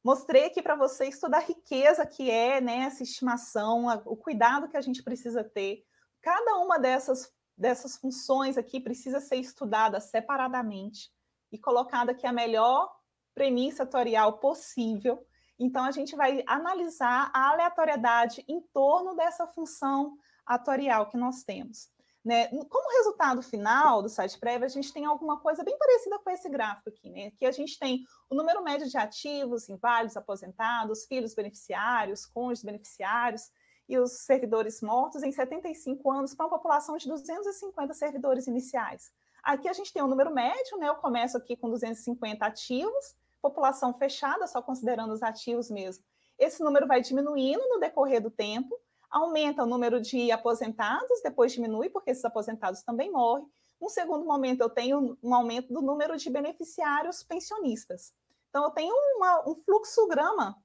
[0.04, 4.76] Mostrei aqui para vocês toda a riqueza que é né, essa estimação, o cuidado que
[4.76, 5.84] a gente precisa ter.
[6.20, 11.08] Cada uma dessas, dessas funções aqui precisa ser estudada separadamente
[11.52, 12.92] e colocada aqui a melhor
[13.32, 15.24] premissa atorial possível.
[15.62, 21.88] Então, a gente vai analisar a aleatoriedade em torno dessa função atorial que nós temos.
[22.24, 22.48] Né?
[22.48, 26.48] Como resultado final do site prévio, a gente tem alguma coisa bem parecida com esse
[26.48, 27.30] gráfico aqui, né?
[27.38, 33.50] que a gente tem o número médio de ativos, inválidos, aposentados, filhos beneficiários, cônjuges beneficiários
[33.88, 39.12] e os servidores mortos em 75 anos para uma população de 250 servidores iniciais.
[39.44, 40.88] Aqui a gente tem o número médio, né?
[40.88, 46.04] eu começo aqui com 250 ativos, população fechada, só considerando os ativos mesmo.
[46.38, 48.78] Esse número vai diminuindo no decorrer do tempo,
[49.10, 53.46] aumenta o número de aposentados, depois diminui, porque esses aposentados também morrem.
[53.80, 58.14] Um segundo momento, eu tenho um aumento do número de beneficiários pensionistas.
[58.48, 60.56] Então, eu tenho uma, um fluxograma,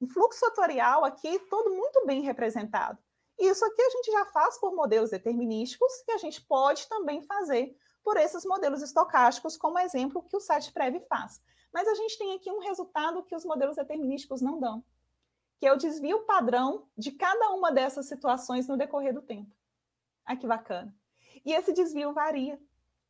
[0.00, 2.98] um fluxo atorial aqui, todo muito bem representado.
[3.38, 7.22] E isso aqui a gente já faz por modelos determinísticos e a gente pode também
[7.22, 11.40] fazer por esses modelos estocásticos, como exemplo que o site Prev faz.
[11.72, 14.84] Mas a gente tem aqui um resultado que os modelos determinísticos não dão
[15.58, 19.50] que é o desvio padrão de cada uma dessas situações no decorrer do tempo.
[20.24, 20.94] Ah, que bacana.
[21.44, 22.60] E esse desvio varia.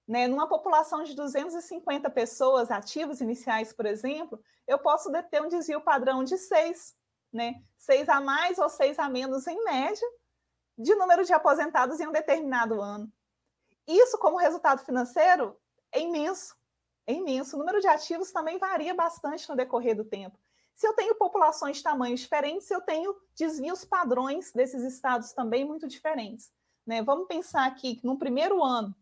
[0.07, 0.27] Né?
[0.27, 6.25] Numa população de 250 pessoas ativos iniciais, por exemplo, eu posso ter um desvio padrão
[6.25, 6.97] de 6,
[7.31, 7.63] né?
[7.77, 10.09] 6 a mais ou 6 a menos em média,
[10.79, 13.13] de número de aposentados em um determinado ano.
[13.87, 15.59] Isso, como resultado financeiro,
[15.93, 16.57] é imenso.
[17.09, 17.57] É imenso.
[17.57, 20.39] O número de ativos também varia bastante no decorrer do tempo.
[20.75, 25.89] Se eu tenho populações de tamanhos diferentes, eu tenho desvios padrões desses estados também muito
[25.89, 26.53] diferentes.
[26.87, 27.03] Né?
[27.03, 28.95] Vamos pensar aqui que no primeiro ano,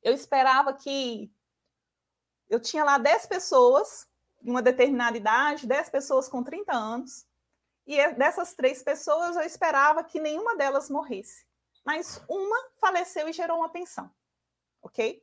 [0.00, 1.28] eu esperava que
[2.48, 4.08] eu tinha lá 10 pessoas
[4.40, 7.26] em uma determinada idade, 10 pessoas com 30 anos,
[7.84, 11.44] e é, dessas três pessoas eu esperava que nenhuma delas morresse.
[11.84, 14.08] Mas uma faleceu e gerou uma pensão.
[14.80, 15.20] Ok?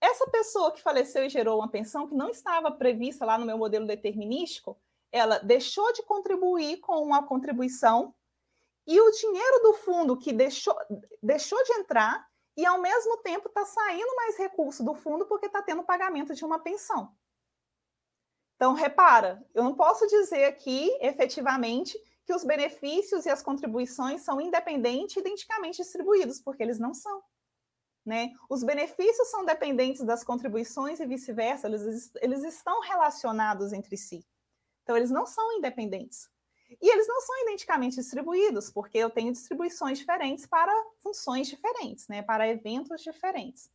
[0.00, 3.58] Essa pessoa que faleceu e gerou uma pensão, que não estava prevista lá no meu
[3.58, 4.80] modelo determinístico,
[5.10, 8.14] ela deixou de contribuir com uma contribuição
[8.86, 10.74] e o dinheiro do fundo que deixou,
[11.22, 12.26] deixou de entrar
[12.56, 16.44] e, ao mesmo tempo, está saindo mais recurso do fundo porque está tendo pagamento de
[16.44, 17.12] uma pensão.
[18.56, 24.40] Então, repara, eu não posso dizer aqui, efetivamente, que os benefícios e as contribuições são
[24.40, 27.22] independentes e identicamente distribuídos, porque eles não são.
[28.08, 28.32] Né?
[28.48, 34.26] Os benefícios são dependentes das contribuições e vice-versa, eles, eles estão relacionados entre si.
[34.82, 36.26] Então, eles não são independentes.
[36.80, 42.22] E eles não são identicamente distribuídos, porque eu tenho distribuições diferentes para funções diferentes, né?
[42.22, 43.70] para eventos diferentes.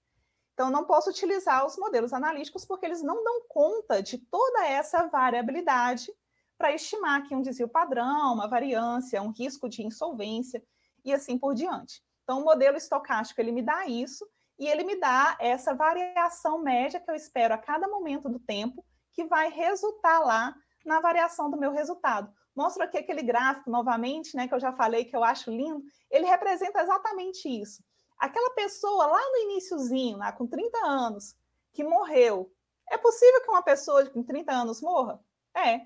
[0.55, 5.05] Então, não posso utilizar os modelos analíticos porque eles não dão conta de toda essa
[5.09, 6.11] variabilidade
[6.57, 10.63] para estimar aqui um desvio padrão, uma variância, um risco de insolvência
[11.05, 12.01] e assim por diante.
[12.23, 14.25] Então, o modelo estocástico ele me dá isso
[14.57, 18.85] e ele me dá essa variação média que eu espero a cada momento do tempo,
[19.11, 20.55] que vai resultar lá
[20.85, 22.31] na variação do meu resultado.
[22.55, 25.83] Mostro aqui aquele gráfico novamente, né, que eu já falei que eu acho lindo.
[26.09, 27.83] Ele representa exatamente isso
[28.23, 31.35] aquela pessoa lá no iníciozinho, lá com 30 anos,
[31.73, 32.49] que morreu,
[32.89, 35.19] é possível que uma pessoa com 30 anos morra?
[35.53, 35.79] É.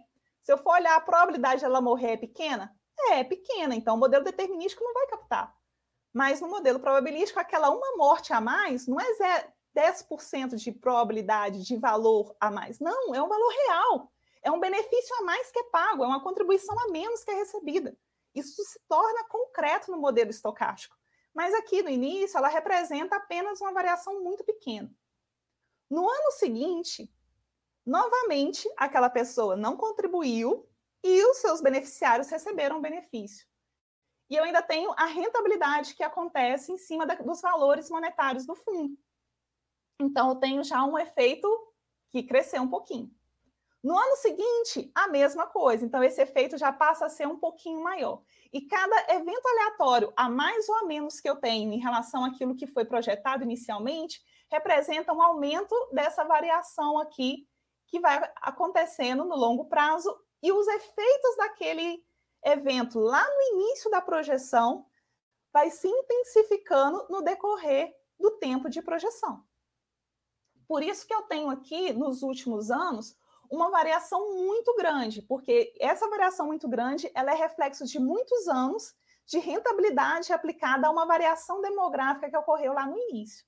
[0.43, 2.71] Se eu for olhar a probabilidade de ela morrer é pequena?
[2.99, 3.73] É, é pequena.
[3.75, 5.55] Então, o modelo determinístico não vai captar.
[6.17, 11.77] Mas no modelo probabilístico, aquela uma morte a mais não é 10% de probabilidade de
[11.77, 12.79] valor a mais.
[12.79, 14.11] Não, é um valor real.
[14.41, 17.35] É um benefício a mais que é pago, é uma contribuição a menos que é
[17.35, 17.95] recebida.
[18.33, 20.97] Isso se torna concreto no modelo estocástico.
[21.35, 24.91] Mas aqui no início, ela representa apenas uma variação muito pequena.
[25.87, 27.13] No ano seguinte,
[27.85, 30.67] novamente, aquela pessoa não contribuiu
[31.03, 33.46] e os seus beneficiários receberam benefício.
[34.29, 38.55] E eu ainda tenho a rentabilidade que acontece em cima da, dos valores monetários do
[38.55, 38.97] fundo.
[39.99, 41.47] Então, eu tenho já um efeito
[42.09, 43.11] que cresceu um pouquinho.
[43.83, 45.85] No ano seguinte, a mesma coisa.
[45.85, 48.21] Então, esse efeito já passa a ser um pouquinho maior.
[48.51, 52.55] E cada evento aleatório, a mais ou a menos que eu tenho em relação àquilo
[52.55, 54.21] que foi projetado inicialmente,
[54.51, 57.47] representa um aumento dessa variação aqui
[57.87, 62.03] que vai acontecendo no longo prazo e os efeitos daquele
[62.43, 64.85] evento lá no início da projeção
[65.51, 69.43] vai se intensificando no decorrer do tempo de projeção.
[70.67, 73.17] Por isso que eu tenho aqui nos últimos anos
[73.49, 78.93] uma variação muito grande, porque essa variação muito grande ela é reflexo de muitos anos
[79.25, 83.45] de rentabilidade aplicada a uma variação demográfica que ocorreu lá no início.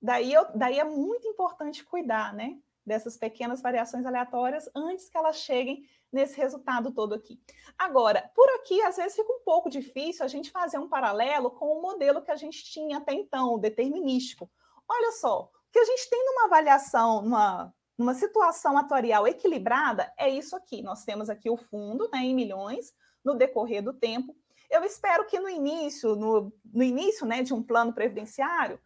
[0.00, 2.58] Daí, eu, daí é muito importante cuidar, né?
[2.84, 7.40] Dessas pequenas variações aleatórias antes que elas cheguem nesse resultado todo aqui.
[7.78, 11.66] Agora, por aqui, às vezes fica um pouco difícil a gente fazer um paralelo com
[11.66, 14.50] o modelo que a gente tinha até então, determinístico.
[14.88, 20.28] Olha só, o que a gente tem numa avaliação, numa numa situação atuarial equilibrada, é
[20.28, 20.82] isso aqui.
[20.82, 22.92] Nós temos aqui o fundo né, em milhões
[23.24, 24.36] no decorrer do tempo.
[24.70, 28.80] Eu espero que no início, no, no início né, de um plano previdenciário,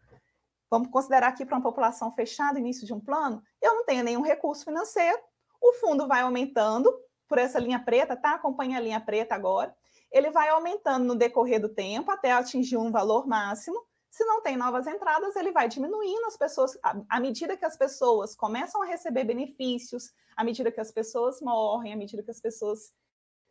[0.69, 4.21] vamos considerar aqui para uma população fechada, início de um plano, eu não tenha nenhum
[4.21, 5.19] recurso financeiro,
[5.61, 6.93] o fundo vai aumentando
[7.27, 8.33] por essa linha preta, tá?
[8.33, 9.75] Acompanha a linha preta agora.
[10.11, 13.79] Ele vai aumentando no decorrer do tempo até atingir um valor máximo.
[14.09, 18.35] Se não tem novas entradas, ele vai diminuindo as pessoas, à medida que as pessoas
[18.35, 22.91] começam a receber benefícios, à medida que as pessoas morrem, à medida que as pessoas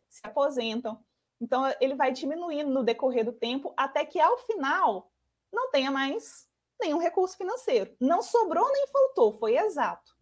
[0.09, 1.01] se aposentam.
[1.39, 5.09] Então, ele vai diminuindo no decorrer do tempo, até que ao final
[5.53, 6.48] não tenha mais
[6.79, 7.95] nenhum recurso financeiro.
[7.99, 10.17] Não sobrou nem faltou, foi exato.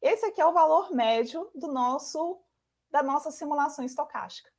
[0.00, 2.40] Esse aqui é o valor médio do nosso
[2.90, 4.52] da nossa simulação estocástica,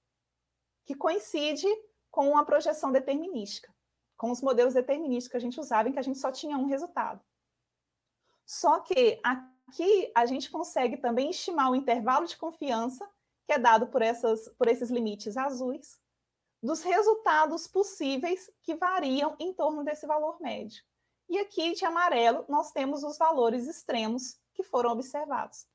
[0.86, 1.68] que coincide
[2.10, 3.72] com a projeção determinística
[4.24, 6.66] com os modelos deterministas que a gente usava, em que a gente só tinha um
[6.66, 7.22] resultado.
[8.46, 13.06] Só que aqui a gente consegue também estimar o intervalo de confiança
[13.46, 16.00] que é dado por, essas, por esses limites azuis,
[16.62, 20.82] dos resultados possíveis que variam em torno desse valor médio.
[21.34, 25.66] E aqui, de amarelo, nós temos os valores extremos que foram observados.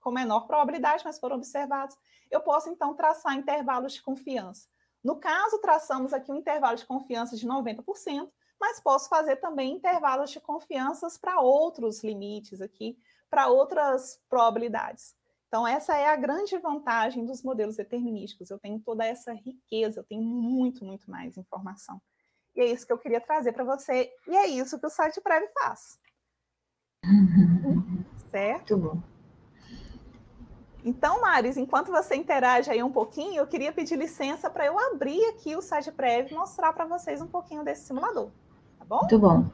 [0.00, 1.96] Com menor probabilidade, mas foram observados.
[2.30, 4.68] Eu posso, então, traçar intervalos de confiança.
[5.02, 8.30] No caso, traçamos aqui um intervalo de confiança de 90%,
[8.60, 12.96] mas posso fazer também intervalos de confianças para outros limites aqui,
[13.28, 15.16] para outras probabilidades.
[15.48, 18.48] Então, essa é a grande vantagem dos modelos determinísticos.
[18.48, 22.00] Eu tenho toda essa riqueza, eu tenho muito, muito mais informação.
[22.56, 25.20] E é isso que eu queria trazer para você, e é isso que o site
[25.20, 25.98] Prev faz.
[27.04, 28.04] Uhum.
[28.30, 28.76] Certo?
[28.76, 29.10] Muito bom.
[30.84, 35.22] Então, Maris, enquanto você interage aí um pouquinho, eu queria pedir licença para eu abrir
[35.26, 38.30] aqui o site Prev e mostrar para vocês um pouquinho desse simulador.
[38.78, 39.00] Tá bom?
[39.00, 39.44] Muito bom.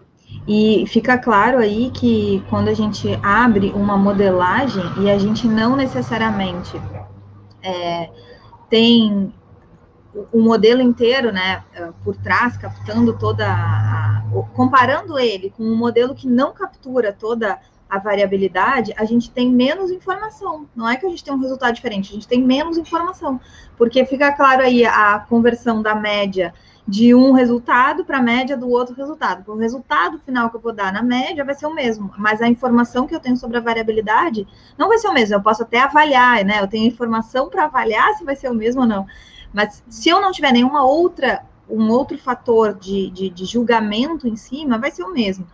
[0.46, 5.76] E fica claro aí que quando a gente abre uma modelagem e a gente não
[5.76, 6.76] necessariamente
[7.62, 8.10] é,
[8.68, 9.32] tem
[10.32, 11.62] o modelo inteiro, né,
[12.04, 14.22] por trás, captando toda a,
[14.54, 17.58] comparando ele com um modelo que não captura toda
[17.88, 20.66] a variabilidade, a gente tem menos informação.
[20.74, 23.40] Não é que a gente tem um resultado diferente, a gente tem menos informação,
[23.76, 26.52] porque fica claro aí a conversão da média
[26.88, 29.50] de um resultado para a média do outro resultado.
[29.50, 32.48] O resultado final que eu vou dar na média vai ser o mesmo, mas a
[32.48, 34.46] informação que eu tenho sobre a variabilidade
[34.78, 35.34] não vai ser o mesmo.
[35.34, 36.60] Eu posso até avaliar, né?
[36.60, 39.06] Eu tenho informação para avaliar se vai ser o mesmo ou não.
[39.56, 44.36] Mas se eu não tiver nenhuma outra, um outro fator de, de, de julgamento em
[44.36, 45.46] cima, vai ser o mesmo.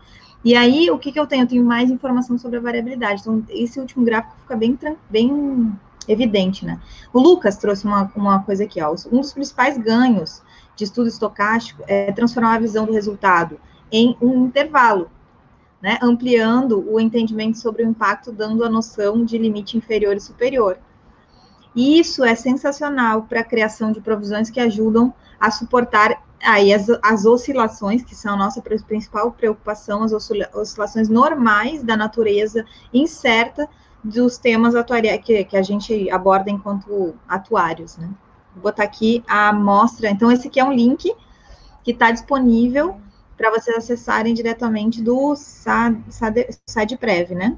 [0.45, 1.45] E aí, o que, que eu tenho?
[1.45, 3.21] Eu tenho mais informação sobre a variabilidade.
[3.21, 4.77] Então, esse último gráfico fica bem,
[5.09, 5.73] bem
[6.09, 6.81] evidente, né?
[7.13, 8.93] O Lucas trouxe uma, uma coisa aqui, ó.
[9.13, 10.43] Um dos principais ganhos
[10.75, 13.57] de estudo estocástico é transformar a visão do resultado
[13.93, 15.13] em um intervalo,
[15.81, 20.77] né, ampliando o entendimento sobre o impacto, dando a noção de limite inferior e superior.
[21.75, 26.87] E isso é sensacional para a criação de provisões que ajudam a suportar aí as,
[27.03, 33.69] as oscilações, que são a nossa principal preocupação, as oscilações normais da natureza incerta
[34.03, 38.11] dos temas atuariais que, que a gente aborda enquanto atuários, né?
[38.55, 40.11] Vou botar aqui a amostra.
[40.11, 41.15] Então, esse aqui é um link
[41.83, 43.01] que está disponível
[43.37, 47.57] para vocês acessarem diretamente do SADPREV, né?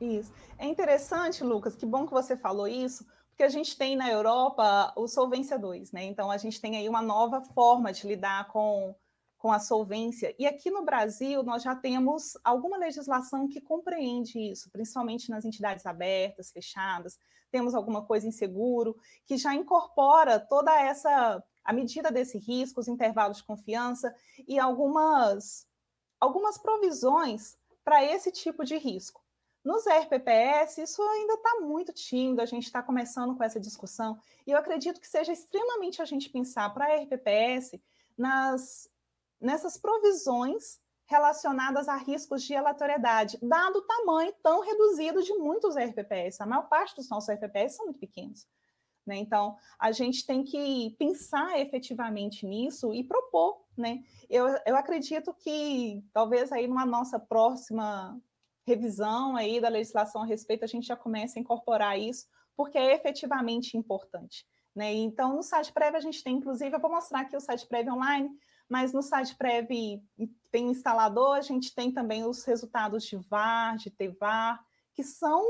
[0.00, 0.32] Isso.
[0.64, 4.94] É interessante, Lucas, que bom que você falou isso, porque a gente tem na Europa
[4.96, 6.04] o Solvência 2, né?
[6.04, 8.96] Então, a gente tem aí uma nova forma de lidar com,
[9.36, 10.34] com a solvência.
[10.38, 15.84] E aqui no Brasil, nós já temos alguma legislação que compreende isso, principalmente nas entidades
[15.84, 17.18] abertas, fechadas
[17.50, 18.96] temos alguma coisa em seguro,
[19.26, 24.14] que já incorpora toda essa a medida desse risco, os intervalos de confiança
[24.48, 25.68] e algumas
[26.18, 29.23] algumas provisões para esse tipo de risco.
[29.64, 34.50] Nos RPPS, isso ainda está muito tímido, a gente está começando com essa discussão, e
[34.50, 37.80] eu acredito que seja extremamente a gente pensar para RPPS
[38.16, 38.90] nas,
[39.40, 46.42] nessas provisões relacionadas a riscos de aleatoriedade, dado o tamanho tão reduzido de muitos RPPS.
[46.42, 48.46] A maior parte dos nossos RPPS são muito pequenos.
[49.06, 49.16] Né?
[49.16, 53.62] Então, a gente tem que pensar efetivamente nisso e propor.
[53.76, 54.02] Né?
[54.30, 58.18] Eu, eu acredito que talvez aí numa nossa próxima
[58.66, 62.94] revisão aí da legislação a respeito, a gente já comece a incorporar isso, porque é
[62.94, 64.46] efetivamente importante.
[64.74, 64.92] Né?
[64.92, 67.94] Então, no site prévio, a gente tem, inclusive, eu vou mostrar aqui o site prévio
[67.94, 68.30] online,
[68.68, 69.68] mas no site Prev
[70.50, 75.44] tem um instalador, a gente tem também os resultados de VAR, de TVAR, que são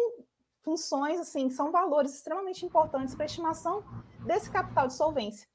[0.62, 3.85] funções, assim, são valores extremamente importantes para a estimação
[4.27, 5.47] desse capital de solvência.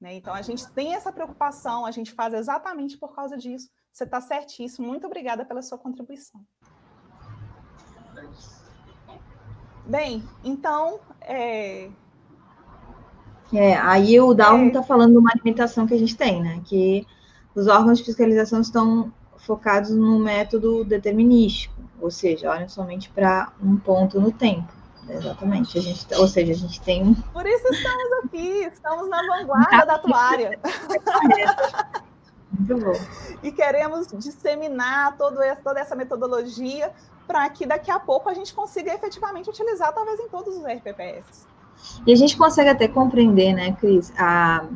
[0.00, 0.14] Né?
[0.14, 3.70] Então, a gente tem essa preocupação, a gente faz exatamente por causa disso.
[3.94, 4.88] Você está certíssimo.
[4.88, 6.40] Muito obrigada pela sua contribuição.
[9.86, 11.88] Bem, então, é,
[13.52, 14.82] é, aí o Dalton está é.
[14.82, 16.60] falando de uma limitação que a gente tem, né?
[16.64, 17.06] Que
[17.54, 23.76] os órgãos de fiscalização estão focados no método determinístico, ou seja, olham somente para um
[23.76, 24.72] ponto no tempo.
[25.08, 25.78] Exatamente.
[25.78, 27.14] A gente, ou seja, a gente tem um.
[27.14, 30.58] Por isso estamos aqui, estamos na vanguarda da atuária.
[32.58, 32.98] Muito bom.
[33.42, 36.92] E queremos disseminar todo esse, toda essa metodologia
[37.26, 41.46] para que daqui a pouco a gente consiga efetivamente utilizar, talvez, em todos os RPPS.
[42.06, 44.66] E a gente consegue até compreender, né, Cris, a,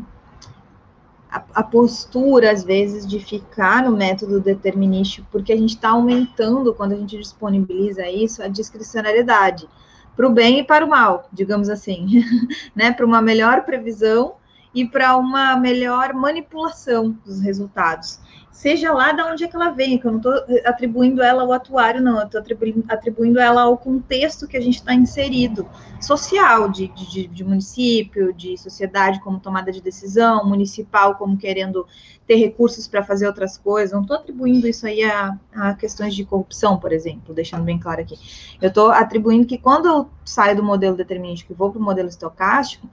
[1.30, 6.74] a, a, postura, às vezes, de ficar no método determinístico, porque a gente está aumentando,
[6.74, 9.68] quando a gente disponibiliza isso, a discricionariedade,
[10.16, 12.24] para o bem e para o mal, digamos assim,
[12.74, 14.34] né, para uma melhor previsão
[14.74, 18.20] e para uma melhor manipulação dos resultados.
[18.58, 21.52] Seja lá de onde é que ela vem, que eu não estou atribuindo ela ao
[21.52, 25.64] atuário, não, eu estou atribuindo, atribuindo ela ao contexto que a gente está inserido,
[26.00, 31.86] social, de, de, de, município, de sociedade como tomada de decisão, municipal como querendo
[32.26, 36.24] ter recursos para fazer outras coisas, não estou atribuindo isso aí a, a, questões de
[36.24, 38.18] corrupção, por exemplo, deixando bem claro aqui.
[38.60, 42.08] Eu estou atribuindo que quando eu saio do modelo determinístico e vou para o modelo
[42.08, 42.88] estocástico,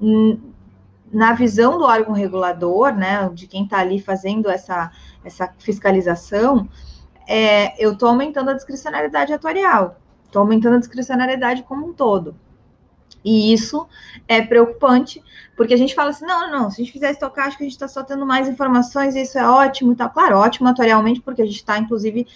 [0.00, 0.38] hum,
[1.12, 4.90] na visão do órgão regulador, né, de quem está ali fazendo essa,
[5.24, 6.68] essa fiscalização,
[7.26, 12.34] é, eu estou aumentando a discricionariedade atuarial, estou aumentando a discricionariedade como um todo.
[13.24, 13.86] E isso
[14.26, 15.22] é preocupante,
[15.56, 17.86] porque a gente fala assim, não, não, se a gente fizer estocástico, a gente está
[17.86, 20.08] só tendo mais informações, isso é ótimo e tal.
[20.10, 22.26] Claro, ótimo atuarialmente, porque a gente está, inclusive,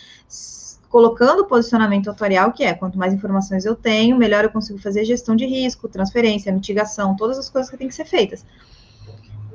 [0.95, 5.05] colocando o posicionamento atuarial, que é, quanto mais informações eu tenho, melhor eu consigo fazer
[5.05, 8.47] gestão de risco, transferência, mitigação, todas as coisas que têm que ser feitas.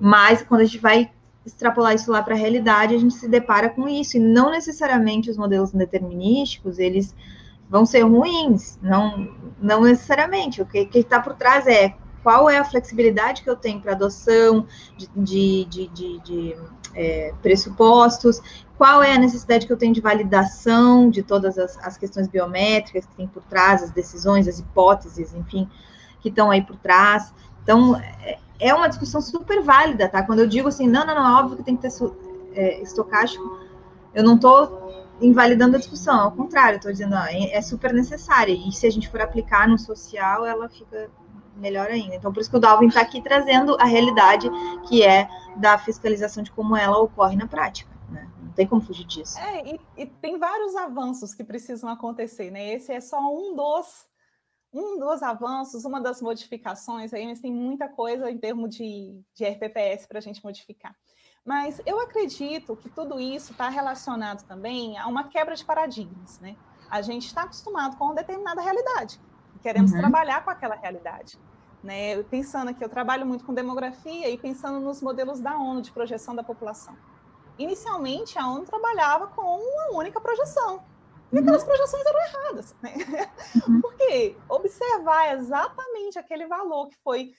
[0.01, 1.09] Mas, quando a gente vai
[1.45, 5.29] extrapolar isso lá para a realidade, a gente se depara com isso, e não necessariamente
[5.29, 7.15] os modelos determinísticos, eles
[7.69, 10.61] vão ser ruins, não, não necessariamente.
[10.61, 14.67] O que está por trás é qual é a flexibilidade que eu tenho para adoção
[14.97, 16.55] de, de, de, de, de
[16.93, 18.41] é, pressupostos,
[18.79, 23.05] qual é a necessidade que eu tenho de validação de todas as, as questões biométricas
[23.05, 25.69] que tem por trás, as decisões, as hipóteses, enfim,
[26.21, 27.33] que estão aí por trás.
[27.61, 30.23] Então, é, é uma discussão super válida, tá?
[30.23, 31.91] Quando eu digo assim, não, não, não, é óbvio que tem que ter
[32.53, 33.59] é, estocástico,
[34.13, 38.53] eu não estou invalidando a discussão, ao contrário, estou dizendo, ó, é, é super necessária,
[38.53, 41.09] e se a gente for aplicar no social, ela fica
[41.57, 42.15] melhor ainda.
[42.15, 44.49] Então, por isso que o Dalvin está aqui trazendo a realidade
[44.87, 45.27] que é
[45.57, 47.98] da fiscalização de como ela ocorre na prática.
[48.49, 49.37] Não tem como fugir disso.
[49.37, 52.73] É, e, e tem vários avanços que precisam acontecer, né?
[52.73, 54.09] Esse é só um dos
[54.71, 59.43] um dos avanços, uma das modificações aí, mas tem muita coisa em termos de, de
[59.43, 60.95] RPPS para a gente modificar.
[61.43, 66.55] Mas eu acredito que tudo isso está relacionado também a uma quebra de paradigmas, né?
[66.89, 69.19] A gente está acostumado com uma determinada realidade,
[69.61, 69.99] queremos uhum.
[69.99, 71.39] trabalhar com aquela realidade.
[71.83, 72.21] Né?
[72.23, 76.35] Pensando que eu trabalho muito com demografia e pensando nos modelos da ONU de projeção
[76.35, 76.95] da população.
[77.59, 80.83] Inicialmente, a ONU trabalhava com uma única projeção,
[81.31, 82.75] e aquelas projeções eram erradas.
[82.81, 82.93] Né?
[83.67, 83.81] Uhum.
[83.81, 87.33] Porque observar exatamente aquele valor que foi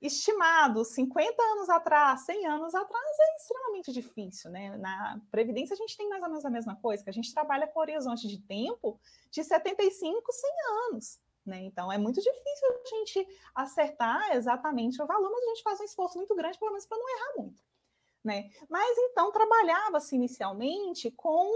[0.00, 4.50] estimado 50 anos atrás, 100 anos atrás, é extremamente difícil.
[4.50, 4.76] Né?
[4.76, 7.66] Na Previdência, a gente tem mais ou menos a mesma coisa, que a gente trabalha
[7.66, 9.00] com horizonte de tempo
[9.30, 10.50] de 75, 100
[10.88, 11.20] anos.
[11.46, 11.60] Né?
[11.62, 15.84] Então, é muito difícil a gente acertar exatamente o valor, mas a gente faz um
[15.84, 17.62] esforço muito grande, pelo menos, para não errar muito.
[18.26, 18.50] Né?
[18.68, 21.48] Mas então trabalhava-se inicialmente com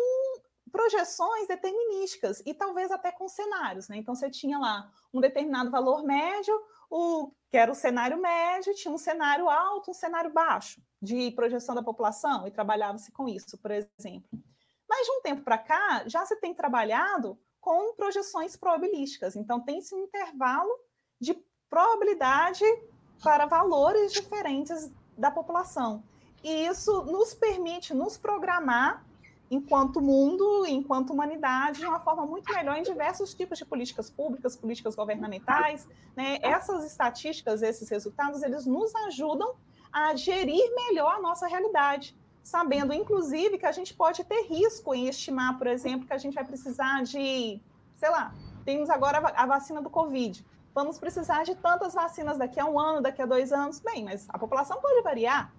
[0.70, 3.96] projeções determinísticas e talvez até com cenários, né?
[3.96, 6.54] Então você tinha lá um determinado valor médio,
[6.88, 11.74] o que era o cenário médio, tinha um cenário alto, um cenário baixo de projeção
[11.74, 14.30] da população e trabalhava-se com isso, por exemplo.
[14.88, 19.34] Mas de um tempo para cá já se tem trabalhado com projeções probabilísticas.
[19.34, 20.70] Então tem-se um intervalo
[21.20, 21.34] de
[21.68, 22.64] probabilidade
[23.24, 26.04] para valores diferentes da população.
[26.42, 29.04] E isso nos permite nos programar
[29.50, 34.56] enquanto mundo, enquanto humanidade, de uma forma muito melhor em diversos tipos de políticas públicas,
[34.56, 35.88] políticas governamentais.
[36.16, 36.38] Né?
[36.40, 39.54] Essas estatísticas, esses resultados, eles nos ajudam
[39.92, 45.08] a gerir melhor a nossa realidade, sabendo, inclusive, que a gente pode ter risco em
[45.08, 47.60] estimar, por exemplo, que a gente vai precisar de,
[47.96, 48.32] sei lá,
[48.64, 50.46] temos agora a vacina do Covid.
[50.72, 53.80] Vamos precisar de tantas vacinas daqui a um ano, daqui a dois anos.
[53.80, 55.52] Bem, mas a população pode variar.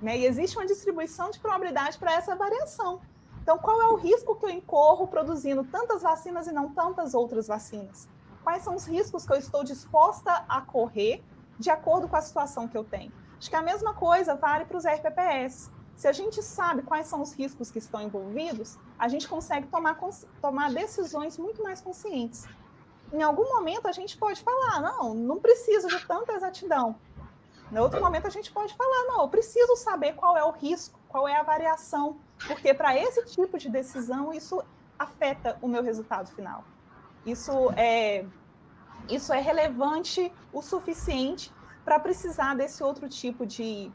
[0.00, 0.18] Né?
[0.18, 3.00] E existe uma distribuição de probabilidade para essa variação.
[3.42, 7.46] Então, qual é o risco que eu incorro produzindo tantas vacinas e não tantas outras
[7.46, 8.08] vacinas?
[8.42, 11.22] Quais são os riscos que eu estou disposta a correr
[11.58, 13.12] de acordo com a situação que eu tenho?
[13.38, 15.70] Acho que a mesma coisa vale para os RPPS.
[15.94, 19.98] Se a gente sabe quais são os riscos que estão envolvidos, a gente consegue tomar,
[20.40, 22.46] tomar decisões muito mais conscientes.
[23.12, 26.96] Em algum momento a gente pode falar, não, não preciso de tanta exatidão.
[27.70, 31.00] Em outro momento a gente pode falar, não, eu preciso saber qual é o risco,
[31.08, 34.62] qual é a variação, porque para esse tipo de decisão isso
[34.98, 36.64] afeta o meu resultado final.
[37.24, 38.24] Isso é
[39.08, 41.52] isso é relevante o suficiente
[41.84, 43.90] para precisar desse outro tipo de,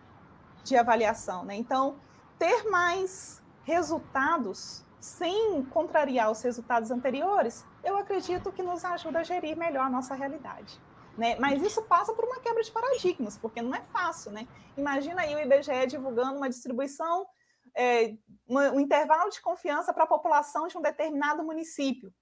[0.64, 1.56] de avaliação, né?
[1.56, 1.98] Então,
[2.40, 9.58] ter mais resultados sem contrariar os resultados anteriores, eu acredito que nos ajuda a gerir
[9.58, 10.80] melhor a nossa realidade.
[11.18, 11.36] Né?
[11.40, 14.32] Mas isso passa por uma quebra de paradigmas, porque não é fácil.
[14.32, 14.48] Né?
[14.78, 17.28] Imagina aí o IBGE divulgando uma distribuição,
[17.76, 18.16] é,
[18.48, 22.14] um intervalo de confiança para a população de um determinado município.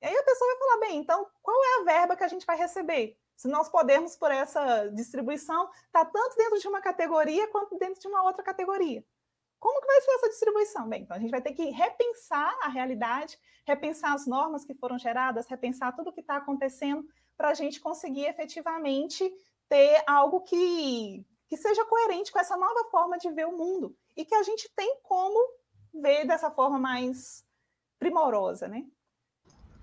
[0.00, 2.46] E aí a pessoa vai falar, bem, então qual é a verba que a gente
[2.46, 3.16] vai receber?
[3.36, 8.08] Se nós podemos, por essa distribuição, tá tanto dentro de uma categoria quanto dentro de
[8.08, 9.04] uma outra categoria.
[9.60, 10.88] Como que vai ser essa distribuição?
[10.88, 14.98] Bem, então a gente vai ter que repensar a realidade, repensar as normas que foram
[14.98, 17.04] geradas, repensar tudo o que está acontecendo
[17.38, 19.32] para a gente conseguir efetivamente
[19.68, 24.24] ter algo que, que seja coerente com essa nova forma de ver o mundo e
[24.24, 25.38] que a gente tem como
[25.94, 27.44] ver dessa forma mais
[27.98, 28.84] primorosa, né?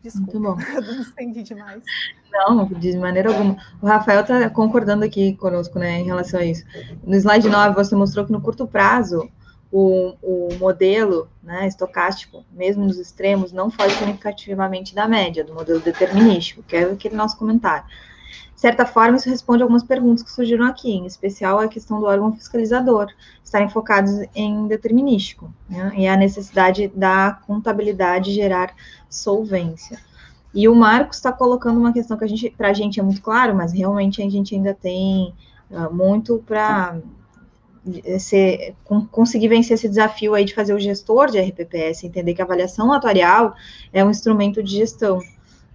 [0.01, 0.62] Desculpa, Muito bom.
[0.76, 1.84] eu não estendi demais.
[2.30, 3.58] Não, de maneira alguma.
[3.82, 6.64] O Rafael está concordando aqui conosco, né, em relação a isso.
[7.03, 9.32] No slide 9, você mostrou que no curto prazo,
[9.78, 15.82] o, o modelo né, estocástico, mesmo nos extremos, não foge significativamente da média, do modelo
[15.82, 17.86] determinístico, que é aquele nosso comentário.
[18.53, 22.05] De certa forma, isso responde algumas perguntas que surgiram aqui, em especial a questão do
[22.05, 23.07] órgão fiscalizador,
[23.43, 28.73] estarem focados em determinístico, né, e a necessidade da contabilidade gerar
[29.09, 29.99] solvência.
[30.53, 33.21] E o Marcos está colocando uma questão que a gente, para a gente é muito
[33.21, 35.34] claro, mas realmente a gente ainda tem
[35.69, 36.97] uh, muito para
[38.20, 38.76] ser,
[39.12, 42.92] conseguir vencer esse desafio aí de fazer o gestor de RPPS, entender que a avaliação
[42.92, 43.56] atuarial
[43.94, 45.20] é um instrumento de gestão.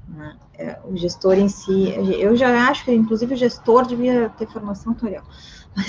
[0.08, 0.36] Né?
[0.58, 4.92] É, o gestor em si, eu já acho que, inclusive, o gestor devia ter formação
[4.92, 5.24] atuarial.
[5.76, 5.86] Mas,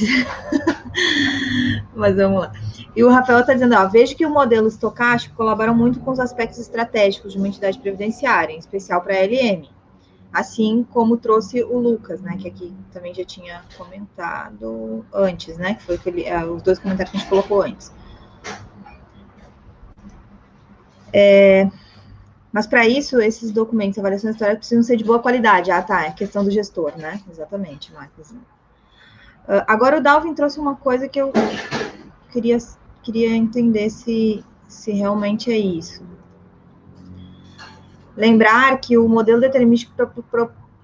[1.95, 2.51] mas vamos lá.
[2.95, 6.19] E o Rafael está dizendo, ó, vejo que o modelo estocástico colabora muito com os
[6.19, 9.67] aspectos estratégicos de uma entidade previdenciária, em especial para a LM
[10.31, 15.83] assim como trouxe o Lucas, né, que aqui também já tinha comentado antes, né, que
[15.83, 17.91] foi aquele, uh, os dois comentários que a gente colocou antes.
[21.13, 21.69] É,
[22.51, 25.71] mas para isso, esses documentos, avaliações históricas, precisam ser de boa qualidade.
[25.71, 27.21] Ah, tá, é questão do gestor, né?
[27.29, 28.31] Exatamente, Marcos.
[28.31, 31.31] Uh, agora o Dalvin trouxe uma coisa que eu
[32.31, 32.57] queria,
[33.01, 36.03] queria entender se, se realmente é isso.
[38.15, 39.93] Lembrar que o modelo determinístico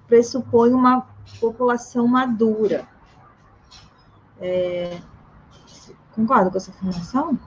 [0.07, 1.07] pressupõe uma
[1.39, 2.87] população madura.
[4.39, 4.99] É,
[6.15, 7.37] concorda com essa afirmação?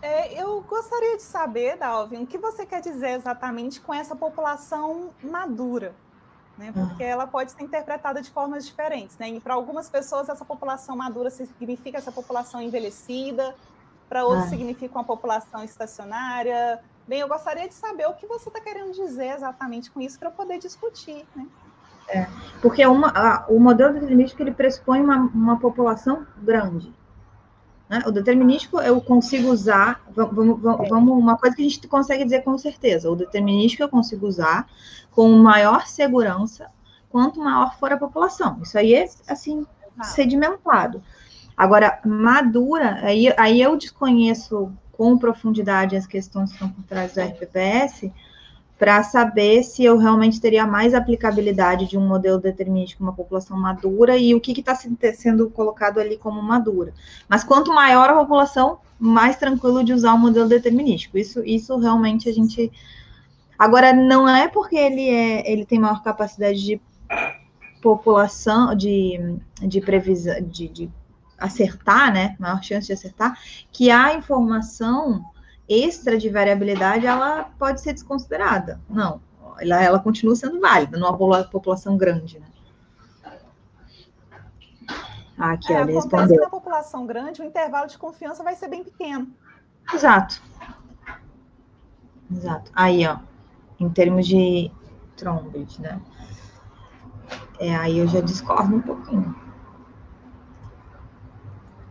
[0.00, 5.10] É, eu gostaria de saber, Dalvin, o que você quer dizer exatamente com essa população
[5.22, 5.94] madura?
[6.56, 6.72] Né?
[6.72, 7.08] Porque ah.
[7.08, 9.16] ela pode ser interpretada de formas diferentes.
[9.18, 9.30] Né?
[9.30, 13.54] E para algumas pessoas, essa população madura significa essa população envelhecida,
[14.08, 14.48] para outros ah.
[14.48, 19.34] significa uma população estacionária, Bem, eu gostaria de saber o que você está querendo dizer
[19.34, 21.46] exatamente com isso para eu poder discutir, né?
[22.06, 22.26] É,
[22.60, 26.92] porque uma, a, o modelo determinístico ele pressupõe uma, uma população grande.
[27.88, 28.02] Né?
[28.06, 32.42] O determinístico eu consigo usar, vamos, vamos, vamos, uma coisa que a gente consegue dizer
[32.42, 34.68] com certeza, o determinístico eu consigo usar
[35.10, 36.70] com maior segurança
[37.10, 38.60] quanto maior for a população.
[38.62, 39.66] Isso aí é, assim,
[40.02, 41.02] sedimentado.
[41.56, 47.20] Agora, madura, aí, aí eu desconheço com profundidade as questões que estão por trás do
[47.20, 48.10] RPPS,
[48.76, 54.16] para saber se eu realmente teria mais aplicabilidade de um modelo determinístico uma população madura
[54.16, 56.92] e o que está sendo colocado ali como madura.
[57.28, 61.16] Mas quanto maior a população, mais tranquilo de usar o um modelo determinístico.
[61.16, 62.70] Isso, isso realmente a gente.
[63.56, 66.80] Agora, não é porque ele, é, ele tem maior capacidade de
[67.80, 70.90] população, de, de previsão, de, de
[71.38, 73.38] acertar, né, maior chance de acertar,
[73.72, 75.24] que a informação
[75.68, 78.80] extra de variabilidade ela pode ser desconsiderada.
[78.88, 79.20] Não,
[79.60, 82.46] ela, ela continua sendo válida numa população grande, né?
[85.38, 86.40] Ah, aqui, é, olha, respondeu.
[86.40, 89.28] na população grande, o intervalo de confiança vai ser bem pequeno.
[89.94, 90.42] Exato.
[92.30, 92.72] Exato.
[92.74, 93.18] Aí, ó,
[93.78, 94.70] em termos de
[95.16, 96.00] Trombit, né?
[97.60, 99.47] É, aí eu já discordo um pouquinho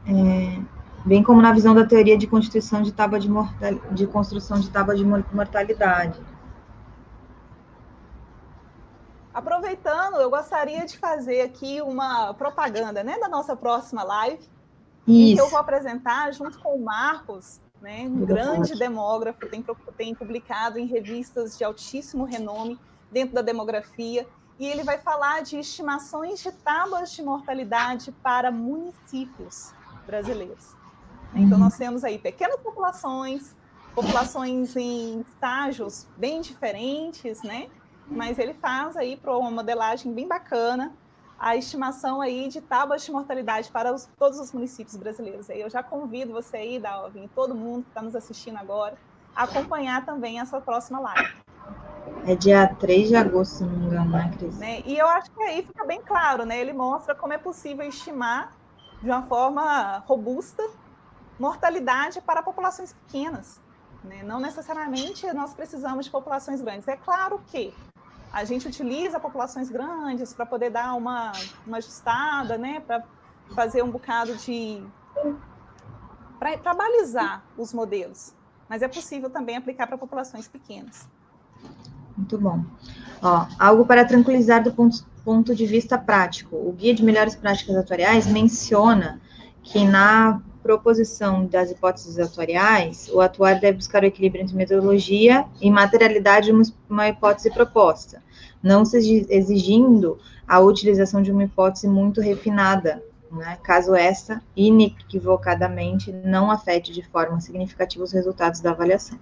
[0.08, 0.62] é,
[1.05, 4.69] bem como na visão da teoria de constituição de tábua de, mortal, de construção de
[4.69, 6.19] tábua de mortalidade.
[9.34, 14.49] Aproveitando, eu gostaria de fazer aqui uma propaganda né, da nossa próxima live,
[15.07, 15.36] Isso.
[15.36, 19.64] que eu vou apresentar junto com o Marcos, né, um grande demógrafo, tem,
[19.95, 22.80] tem publicado em revistas de altíssimo renome
[23.11, 24.27] dentro da demografia,
[24.60, 29.72] e ele vai falar de estimações de tábuas de mortalidade para municípios
[30.07, 30.75] brasileiros.
[31.35, 33.53] Então, nós temos aí pequenas populações,
[33.93, 37.67] populações em estágios bem diferentes, né?
[38.07, 40.93] Mas ele faz aí para uma modelagem bem bacana
[41.39, 45.49] a estimação aí de tábuas de mortalidade para os, todos os municípios brasileiros.
[45.49, 48.97] Aí eu já convido você aí, Dalvin, todo mundo que está nos assistindo agora,
[49.35, 51.35] a acompanhar também essa próxima live.
[52.25, 54.57] É dia 3 de agosto, se não me engano, né, Cris?
[54.57, 54.81] Né?
[54.85, 56.59] E eu acho que aí fica bem claro, né?
[56.59, 58.53] Ele mostra como é possível estimar
[59.02, 60.64] de uma forma robusta
[61.40, 63.61] mortalidade para populações pequenas.
[64.03, 64.24] Né?
[64.24, 66.88] Não necessariamente nós precisamos de populações grandes.
[66.88, 67.74] É claro que
[68.32, 71.32] a gente utiliza populações grandes para poder dar uma,
[71.65, 72.82] uma ajustada, né?
[72.82, 73.03] Para
[73.56, 74.84] fazer um bocado de.
[76.38, 78.34] para balizar os modelos.
[78.68, 81.07] Mas é possível também aplicar para populações pequenas.
[82.18, 82.64] Muito bom.
[83.22, 86.56] Ó, algo para tranquilizar do ponto, ponto de vista prático.
[86.56, 89.20] O Guia de Melhores Práticas Atuariais menciona
[89.62, 95.70] que na proposição das hipóteses atuariais, o atuário deve buscar o equilíbrio entre metodologia e
[95.70, 98.24] materialidade de uma hipótese proposta,
[98.64, 100.18] não se exigindo
[100.48, 107.41] a utilização de uma hipótese muito refinada, né, caso esta, inequivocadamente, não afete de forma
[107.41, 109.20] significativa os resultados da avaliação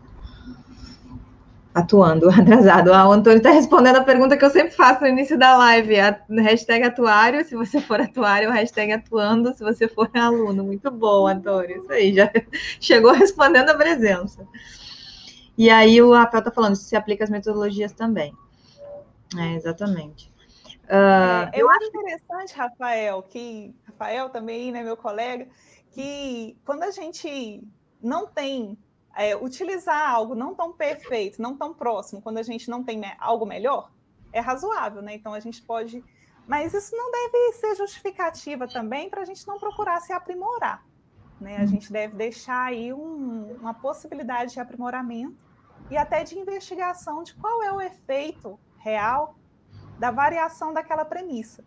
[1.75, 2.93] atuando, atrasado.
[2.93, 5.99] Ah, o Antônio está respondendo a pergunta que eu sempre faço no início da live.
[5.99, 10.63] A hashtag atuário, se você for atuário, hashtag atuando, se você for aluno.
[10.63, 11.81] Muito bom, Antônio.
[11.81, 12.31] Isso aí, já
[12.79, 14.47] chegou respondendo a presença.
[15.57, 18.33] E aí o Rafael está falando, isso se aplica às metodologias também.
[19.37, 20.33] É, exatamente.
[20.85, 25.47] Uh, é, eu acho interessante, Rafael, que Rafael também, né, meu colega,
[25.91, 27.63] que quando a gente
[28.01, 28.77] não tem
[29.15, 33.45] é, utilizar algo não tão perfeito, não tão próximo, quando a gente não tem algo
[33.45, 33.89] melhor,
[34.33, 35.15] é razoável, né?
[35.15, 36.03] Então a gente pode.
[36.45, 40.85] Mas isso não deve ser justificativa também para a gente não procurar se aprimorar.
[41.39, 41.57] Né?
[41.57, 45.35] A gente deve deixar aí um, uma possibilidade de aprimoramento
[45.89, 49.35] e até de investigação de qual é o efeito real
[49.97, 51.63] da variação daquela premissa.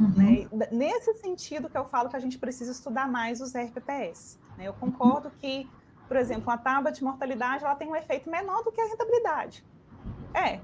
[0.00, 0.08] Uhum.
[0.16, 0.68] Né?
[0.72, 4.38] Nesse sentido que eu falo que a gente precisa estudar mais os RPPS.
[4.56, 4.66] Né?
[4.68, 5.68] Eu concordo que
[6.14, 9.64] por exemplo, uma tábua de mortalidade ela tem um efeito menor do que a rentabilidade.
[10.32, 10.60] É,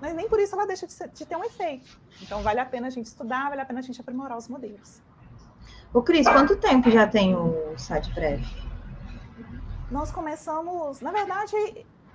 [0.00, 1.98] mas nem por isso ela deixa de, ser, de ter um efeito.
[2.22, 5.02] Então, vale a pena a gente estudar, vale a pena a gente aprimorar os modelos.
[5.92, 8.46] Ô, Cris, quanto tempo já tem o site prévio?
[9.90, 11.56] Nós começamos, na verdade,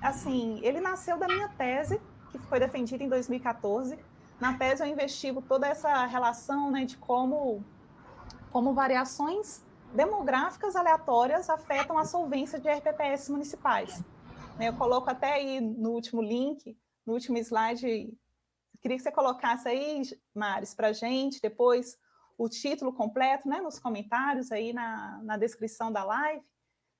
[0.02, 2.00] assim, ele nasceu da minha tese,
[2.32, 4.00] que foi defendida em 2014.
[4.40, 7.62] Na tese eu investigo toda essa relação né, de como,
[8.54, 14.04] como variações demográficas aleatórias afetam a solvência de RPPS municipais.
[14.58, 18.14] Né, eu coloco até aí no último link, no último slide,
[18.82, 20.02] queria que você colocasse aí,
[20.34, 21.98] Maris, para a gente, depois
[22.38, 26.42] o título completo, né, nos comentários aí na, na descrição da live,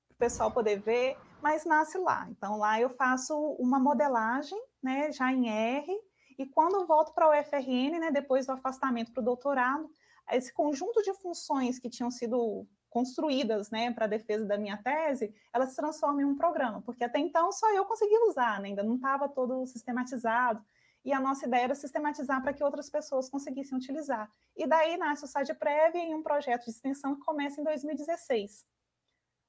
[0.08, 2.26] para o pessoal poder ver, mas nasce lá.
[2.30, 5.90] Então, lá eu faço uma modelagem, né, já em R,
[6.38, 9.90] e quando eu volto para o UFRN, né, depois do afastamento para o doutorado,
[10.30, 15.32] esse conjunto de funções que tinham sido construídas né, para a defesa da minha tese,
[15.52, 18.82] elas se transformam em um programa, porque até então só eu conseguia usar, né, ainda
[18.82, 20.62] não estava todo sistematizado.
[21.02, 24.30] E a nossa ideia era sistematizar para que outras pessoas conseguissem utilizar.
[24.54, 28.66] E daí nasce o Prévia em um projeto de extensão que começa em 2016.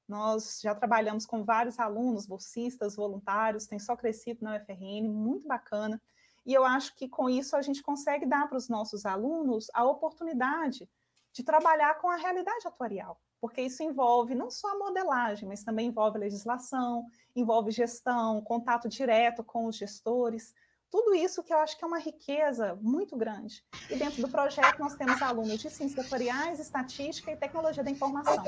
[0.08, 6.00] Nós já trabalhamos com vários alunos, bolsistas, voluntários, tem só crescido na UFRN, muito bacana.
[6.46, 9.84] E eu acho que com isso a gente consegue dar para os nossos alunos a
[9.84, 10.88] oportunidade
[11.34, 15.88] de trabalhar com a realidade atuarial porque isso envolve não só a modelagem, mas também
[15.88, 17.04] envolve legislação,
[17.34, 20.54] envolve gestão, contato direto com os gestores,
[20.88, 23.64] tudo isso que eu acho que é uma riqueza muito grande.
[23.90, 28.44] E dentro do projeto nós temos alunos de ciências atuariais, estatística e tecnologia da informação.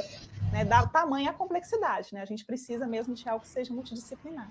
[0.52, 0.64] Né?
[0.64, 2.20] Da tamanha complexidade, né?
[2.22, 4.48] A gente precisa mesmo de algo que seja multidisciplinar.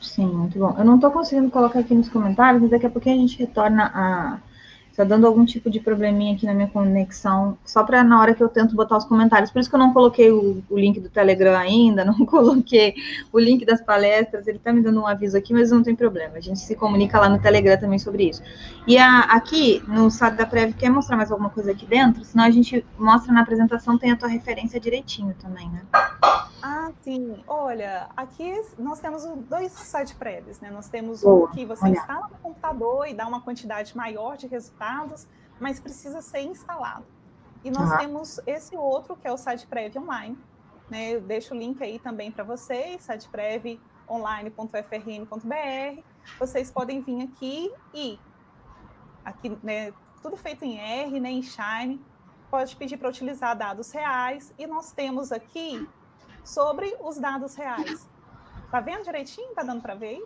[0.00, 0.74] Sim, muito bom.
[0.78, 3.90] Eu não estou conseguindo colocar aqui nos comentários, mas daqui a pouquinho a gente retorna
[3.94, 4.51] a
[4.92, 8.42] Está dando algum tipo de probleminha aqui na minha conexão, só para na hora que
[8.42, 9.50] eu tento botar os comentários.
[9.50, 12.94] Por isso que eu não coloquei o, o link do Telegram ainda, não coloquei
[13.32, 14.46] o link das palestras.
[14.46, 16.36] Ele está me dando um aviso aqui, mas não tem problema.
[16.36, 18.42] A gente se comunica lá no Telegram também sobre isso.
[18.86, 22.22] E a, aqui, no site da Prev, quer mostrar mais alguma coisa aqui dentro?
[22.22, 25.82] Senão a gente mostra na apresentação, tem a tua referência direitinho também, né?
[26.62, 27.42] Ah, sim.
[27.46, 30.70] Olha, aqui nós temos dois sites prévios, né?
[30.70, 31.48] Nós temos Boa.
[31.48, 31.92] um que você Olha.
[31.92, 34.81] instala no computador e dá uma quantidade maior de resultados,
[35.60, 37.06] mas precisa ser instalado.
[37.64, 37.98] E nós ah.
[37.98, 40.38] temos esse outro, que é o site Prev Online.
[40.90, 41.14] Né?
[41.14, 46.02] Eu deixo o link aí também para vocês, siteprevonline.frn.br.
[46.38, 48.18] Vocês podem vir aqui e
[49.24, 52.04] aqui, né, tudo feito em R, né, em Shine.
[52.50, 54.52] Pode pedir para utilizar dados reais.
[54.58, 55.88] E nós temos aqui
[56.44, 58.08] sobre os dados reais.
[58.70, 59.54] Tá vendo direitinho?
[59.54, 60.24] Tá dando para ver aí?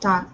[0.00, 0.26] Tá.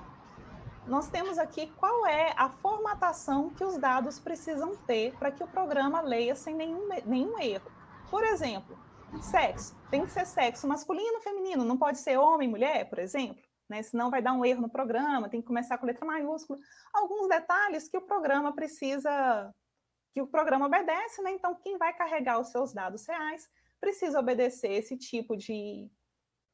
[0.89, 5.47] Nós temos aqui qual é a formatação que os dados precisam ter para que o
[5.47, 7.71] programa leia sem nenhum, nenhum erro.
[8.11, 8.79] Por exemplo,
[9.21, 9.77] sexo.
[9.91, 13.43] Tem que ser sexo masculino, feminino, não pode ser homem, mulher, por exemplo.
[13.69, 13.83] Né?
[13.83, 16.59] Senão vai dar um erro no programa, tem que começar com letra maiúscula.
[16.93, 19.55] Alguns detalhes que o programa precisa,
[20.15, 21.33] que o programa obedece, né?
[21.33, 23.47] Então, quem vai carregar os seus dados reais
[23.79, 25.91] precisa obedecer esse tipo de,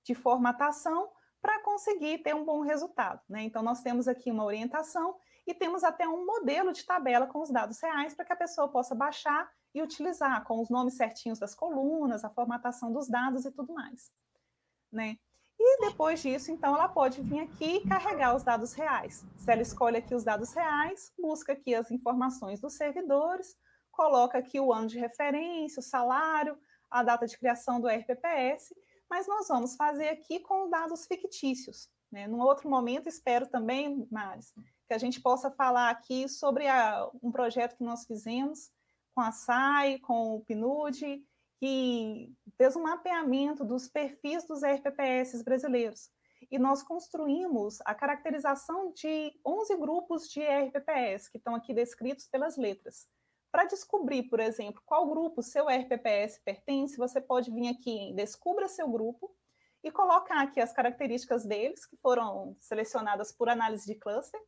[0.05, 1.09] de formatação
[1.45, 3.21] para conseguir ter um bom resultado.
[3.29, 3.43] Né?
[3.43, 5.15] Então, nós temos aqui uma orientação
[5.47, 8.67] e temos até um modelo de tabela com os dados reais para que a pessoa
[8.67, 13.51] possa baixar e utilizar com os nomes certinhos das colunas, a formatação dos dados e
[13.51, 14.11] tudo mais.
[14.91, 15.19] Né?
[15.61, 19.23] E depois disso, então, ela pode vir aqui e carregar os dados reais.
[19.37, 23.55] Se ela escolhe aqui os dados reais, busca aqui as informações dos servidores,
[23.93, 26.59] coloca aqui o ano de referência, o salário,
[26.91, 28.75] a data de criação do RPPS,
[29.09, 31.89] mas nós vamos fazer aqui com dados fictícios.
[32.11, 32.27] Né?
[32.27, 34.53] Num outro momento, espero também, Maris,
[34.87, 38.71] que a gente possa falar aqui sobre a, um projeto que nós fizemos
[39.15, 41.25] com a SAI, com o PNUD,
[41.59, 46.11] que fez um mapeamento dos perfis dos RPPS brasileiros.
[46.51, 52.57] E nós construímos a caracterização de 11 grupos de RPPS, que estão aqui descritos pelas
[52.57, 53.09] letras.
[53.55, 58.67] Para descobrir, por exemplo, qual grupo seu RPPS pertence, você pode vir aqui em Descubra
[58.67, 59.33] seu grupo
[59.81, 64.41] e colocar aqui as características deles, que foram selecionadas por análise de cluster,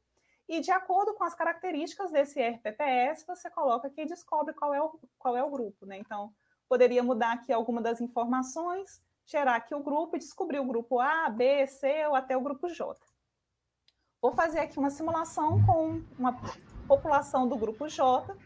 [0.48, 4.82] e de acordo com as características desse RPPS, você coloca aqui e descobre qual é
[4.82, 5.86] o, qual é o grupo.
[5.86, 5.98] Né?
[5.98, 6.34] Então,
[6.68, 11.30] poderia mudar aqui alguma das informações, gerar aqui o grupo e descobrir o grupo A,
[11.30, 13.00] B, C ou até o grupo J.
[14.20, 16.36] Vou fazer aqui uma simulação com uma
[16.88, 18.36] população do grupo J.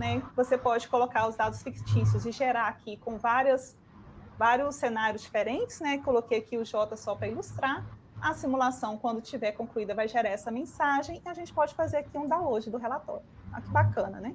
[0.00, 0.22] Né?
[0.34, 3.76] Você pode colocar os dados fictícios e gerar aqui com várias,
[4.38, 5.78] vários cenários diferentes.
[5.78, 5.98] Né?
[5.98, 7.84] Coloquei aqui o J só para ilustrar.
[8.18, 12.16] A simulação, quando tiver concluída, vai gerar essa mensagem e a gente pode fazer aqui
[12.16, 13.22] um download do relatório.
[13.52, 14.34] Olha que bacana, né?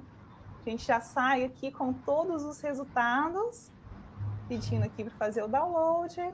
[0.64, 3.70] A gente já sai aqui com todos os resultados,
[4.48, 6.32] pedindo aqui para fazer o download.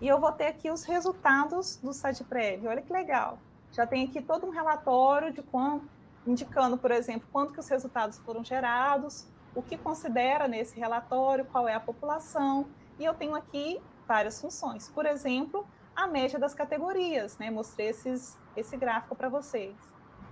[0.00, 2.70] E eu vou ter aqui os resultados do site prévio.
[2.70, 3.38] Olha que legal.
[3.72, 5.88] Já tem aqui todo um relatório de quanto,
[6.26, 11.68] indicando, por exemplo, quanto que os resultados foram gerados, o que considera nesse relatório, qual
[11.68, 12.66] é a população.
[12.98, 14.88] E eu tenho aqui várias funções.
[14.88, 17.50] Por exemplo, a média das categorias, né?
[17.50, 19.74] Mostrei esses, esse gráfico para vocês.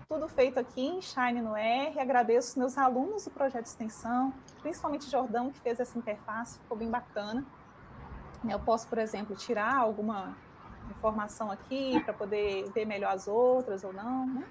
[0.09, 1.98] Tudo feito aqui em Shine no R.
[1.98, 6.77] Agradeço os meus alunos do projeto de extensão, principalmente Jordão, que fez essa interface, ficou
[6.77, 7.47] bem bacana.
[8.48, 10.36] Eu posso, por exemplo, tirar alguma
[10.90, 14.44] informação aqui para poder ver melhor as outras ou não, né?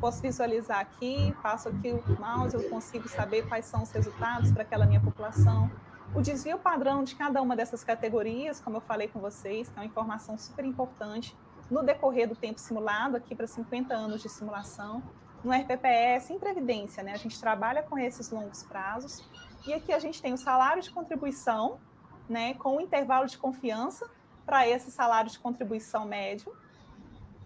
[0.00, 4.62] Posso visualizar aqui, passo aqui o mouse, eu consigo saber quais são os resultados para
[4.62, 5.70] aquela minha população.
[6.14, 9.80] O desvio padrão de cada uma dessas categorias, como eu falei com vocês, que é
[9.80, 11.36] uma informação super importante
[11.70, 15.02] no decorrer do tempo simulado, aqui para 50 anos de simulação.
[15.42, 17.12] No RPPS, em previdência, né?
[17.12, 19.28] A gente trabalha com esses longos prazos.
[19.66, 21.80] E aqui a gente tem o salário de contribuição,
[22.28, 22.54] né?
[22.54, 24.08] Com o intervalo de confiança
[24.44, 26.54] para esse salário de contribuição médio.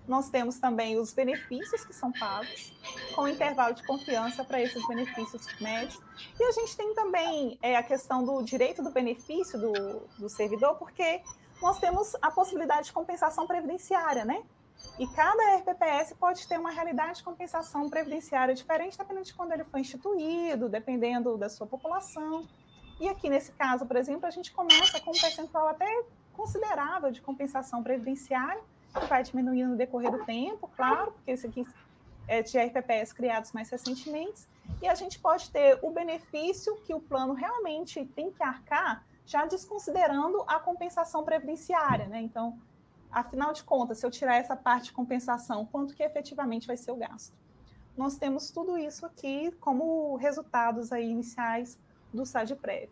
[0.07, 2.73] Nós temos também os benefícios que são pagos,
[3.15, 6.01] com intervalo de confiança para esses benefícios médios.
[6.39, 9.73] E a gente tem também é, a questão do direito do benefício do,
[10.19, 11.23] do servidor, porque
[11.61, 14.43] nós temos a possibilidade de compensação previdenciária, né?
[14.99, 19.65] E cada RPPS pode ter uma realidade de compensação previdenciária diferente, dependendo de quando ele
[19.65, 22.47] foi instituído, dependendo da sua população.
[23.01, 25.87] E aqui, nesse caso, por exemplo, a gente começa com um percentual até
[26.33, 28.63] considerável de compensação previdenciária,
[29.09, 31.67] vai diminuindo no decorrer do tempo, claro, porque esse aqui
[32.29, 34.47] é de RPPS criados mais recentemente,
[34.83, 39.45] e a gente pode ter o benefício que o plano realmente tem que arcar, já
[39.45, 42.21] desconsiderando a compensação previdenciária, né?
[42.21, 42.59] Então,
[43.11, 46.93] afinal de contas, se eu tirar essa parte de compensação, quanto que efetivamente vai ser
[46.93, 47.35] o gasto?
[47.97, 51.79] Nós temos tudo isso aqui como resultados aí iniciais
[52.13, 52.91] do SADPREV.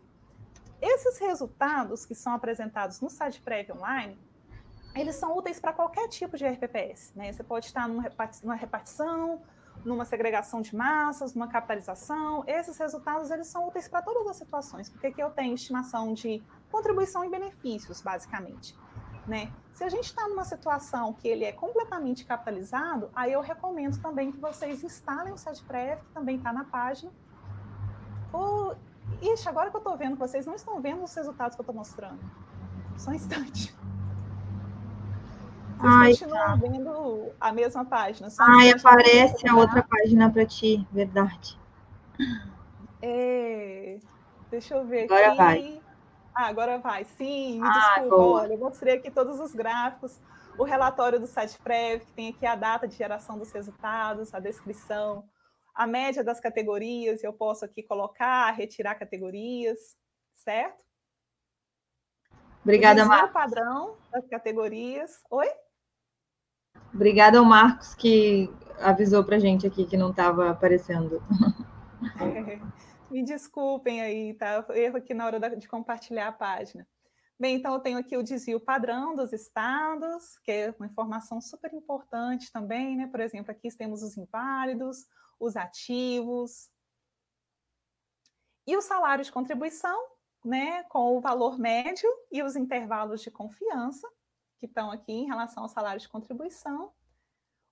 [0.81, 4.17] Esses resultados que são apresentados no SADPREV online,
[4.95, 7.11] eles são úteis para qualquer tipo de RPPS.
[7.15, 7.31] Né?
[7.31, 9.41] Você pode estar numa repartição,
[9.83, 12.43] numa segregação de massas, numa capitalização.
[12.47, 16.41] Esses resultados eles são úteis para todas as situações, porque aqui eu tenho estimação de
[16.71, 18.75] contribuição e benefícios, basicamente.
[19.27, 19.51] Né?
[19.73, 24.31] Se a gente está numa situação que ele é completamente capitalizado, aí eu recomendo também
[24.31, 27.11] que vocês instalem o SETPREV, que também está na página.
[28.31, 28.73] Oh,
[29.21, 31.75] ixi, agora que eu estou vendo, vocês não estão vendo os resultados que eu estou
[31.75, 32.19] mostrando.
[32.97, 33.75] Só um instante.
[35.77, 36.55] Vocês Ai, continuam tá.
[36.55, 38.27] vendo a mesma página.
[38.39, 41.59] Ai, aparece a outra página para ti, verdade.
[43.01, 43.99] É...
[44.49, 45.37] Deixa eu ver agora aqui.
[45.37, 45.81] Vai.
[46.33, 47.05] Ah, agora vai.
[47.05, 48.15] Sim, me ah, desculpa.
[48.15, 48.41] Boa.
[48.41, 50.19] Olha, eu mostrei aqui todos os gráficos,
[50.57, 54.39] o relatório do site prévio, que tem aqui a data de geração dos resultados, a
[54.39, 55.23] descrição,
[55.73, 59.97] a média das categorias, eu posso aqui colocar, retirar categorias,
[60.35, 60.83] certo?
[62.63, 63.31] Obrigada, Marcos.
[63.31, 65.21] padrão das categorias.
[65.29, 65.47] Oi?
[66.95, 68.49] Obrigada ao Marcos que
[68.79, 71.21] avisou para gente aqui que não estava aparecendo.
[73.11, 74.65] Me desculpem aí, tá?
[74.69, 76.87] Erro aqui na hora de compartilhar a página.
[77.37, 81.73] Bem, então eu tenho aqui o desvio padrão dos estados, que é uma informação super
[81.73, 83.07] importante também, né?
[83.07, 85.05] Por exemplo, aqui temos os inválidos,
[85.37, 86.69] os ativos.
[88.65, 90.01] E o salário de contribuição,
[90.45, 94.07] né, com o valor médio e os intervalos de confiança,
[94.59, 96.91] que estão aqui em relação ao salário de contribuição.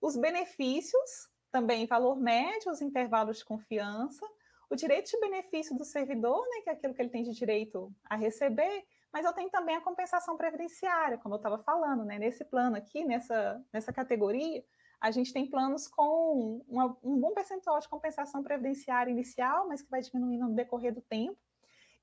[0.01, 4.25] Os benefícios, também valor médio, os intervalos de confiança.
[4.69, 7.93] O direito de benefício do servidor, né, que é aquilo que ele tem de direito
[8.05, 12.17] a receber, mas eu tenho também a compensação previdenciária, como eu estava falando, né?
[12.17, 14.65] Nesse plano aqui, nessa, nessa categoria,
[14.99, 19.91] a gente tem planos com uma, um bom percentual de compensação previdenciária inicial, mas que
[19.91, 21.37] vai diminuindo no decorrer do tempo,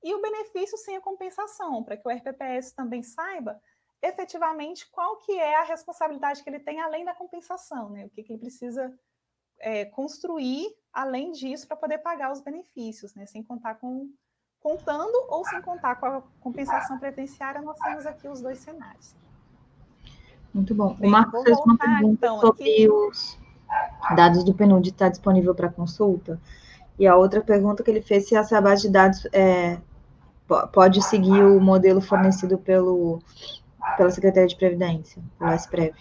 [0.03, 3.61] e o benefício sem a compensação, para que o RPPS também saiba
[4.01, 8.05] efetivamente qual que é a responsabilidade que ele tem além da compensação, né?
[8.05, 8.91] O que, que ele precisa
[9.59, 13.25] é, construir além disso para poder pagar os benefícios, né?
[13.25, 14.09] Sem contar com
[14.59, 19.15] contando ou sem contar com a compensação previdenciária, nós temos aqui os dois cenários.
[20.53, 20.93] Muito bom.
[20.93, 22.89] Bem, o Marcos fez uma pergunta então, sobre aqui...
[22.89, 23.39] os
[24.15, 26.39] dados do PNUD está disponível para consulta.
[26.99, 29.79] E a outra pergunta que ele fez se essa base de dados é,
[30.71, 33.19] pode seguir o modelo fornecido pelo,
[33.97, 35.95] pela Secretaria de Previdência, pelo SPREV.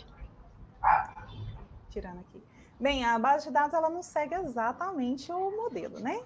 [1.88, 2.42] Tirando aqui.
[2.78, 6.20] Bem, a base de dados ela não segue exatamente o modelo, né?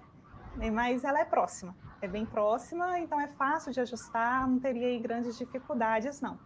[0.71, 1.75] Mas ela é próxima
[2.05, 6.39] é bem próxima, então é fácil de ajustar, não teria grandes dificuldades, não.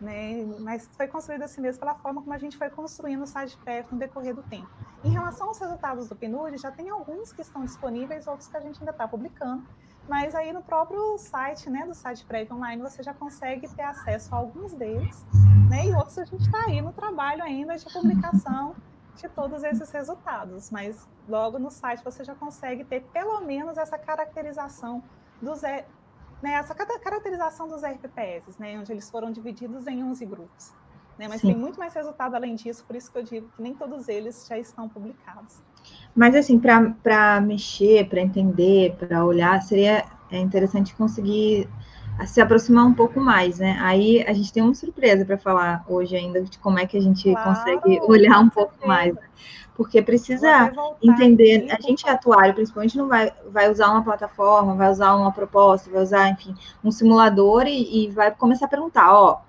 [0.00, 0.46] Né?
[0.60, 3.92] Mas foi construída assim mesmo pela forma como a gente foi construindo o site prévio
[3.92, 4.68] no decorrer do tempo.
[5.04, 8.60] Em relação aos resultados do PNUD, já tem alguns que estão disponíveis, outros que a
[8.60, 9.62] gente ainda está publicando,
[10.08, 14.34] mas aí no próprio site, né, do site prévio online, você já consegue ter acesso
[14.34, 15.24] a alguns deles,
[15.68, 18.74] né, e outros a gente está aí no trabalho ainda de publicação
[19.16, 23.98] de todos esses resultados, mas logo no site você já consegue ter pelo menos essa
[23.98, 25.02] caracterização
[25.40, 30.72] dos né, essa caracterização dos RPPS, né, onde eles foram divididos em 11 grupos.
[31.18, 31.48] Né, mas Sim.
[31.48, 34.46] tem muito mais resultado além disso, por isso que eu digo que nem todos eles
[34.48, 35.60] já estão publicados.
[36.14, 41.68] Mas, assim, para mexer, para entender, para olhar, seria é interessante conseguir
[42.26, 43.78] se aproximar um pouco mais, né?
[43.80, 47.00] Aí a gente tem uma surpresa para falar hoje ainda de como é que a
[47.00, 48.88] gente claro, consegue olhar um pouco certeza.
[48.88, 49.14] mais.
[49.14, 49.22] Né?
[49.74, 50.70] Porque precisa
[51.02, 55.14] entender, aqui, a gente é atuário, principalmente não vai, vai usar uma plataforma, vai usar
[55.14, 56.54] uma proposta, vai usar, enfim,
[56.84, 59.40] um simulador e, e vai começar a perguntar, ó,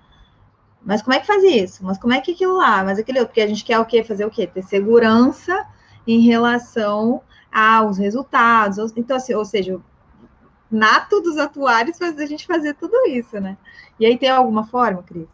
[0.82, 1.84] mas como é que faz isso?
[1.84, 2.84] Mas como é que aquilo lá?
[2.84, 4.04] Mas aquele outro, porque a gente quer o quê?
[4.04, 4.48] Fazer o quê?
[4.48, 5.68] Ter segurança
[6.06, 7.22] em relação
[7.52, 8.94] aos resultados.
[8.96, 9.80] Então, assim, ou seja,
[10.70, 13.58] nato dos atuários fazer a gente fazer tudo isso, né?
[14.00, 15.30] E aí tem alguma forma, Cris?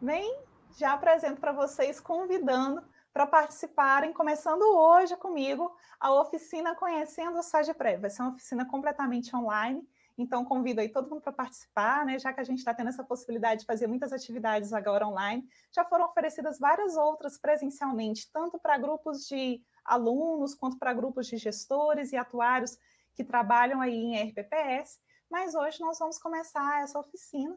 [0.00, 0.38] Bem,
[0.76, 2.82] já apresento para vocês convidando
[3.12, 5.70] para participarem, começando hoje comigo,
[6.00, 7.96] a oficina Conhecendo o SAGPRE.
[7.96, 9.86] Vai ser uma oficina completamente online,
[10.16, 12.18] então convido aí todo mundo para participar, né?
[12.18, 15.84] Já que a gente está tendo essa possibilidade de fazer muitas atividades agora online, já
[15.84, 22.12] foram oferecidas várias outras presencialmente, tanto para grupos de alunos quanto para grupos de gestores
[22.12, 22.78] e atuários
[23.14, 25.00] que trabalham aí em RPPS,
[25.30, 27.56] mas hoje nós vamos começar essa oficina,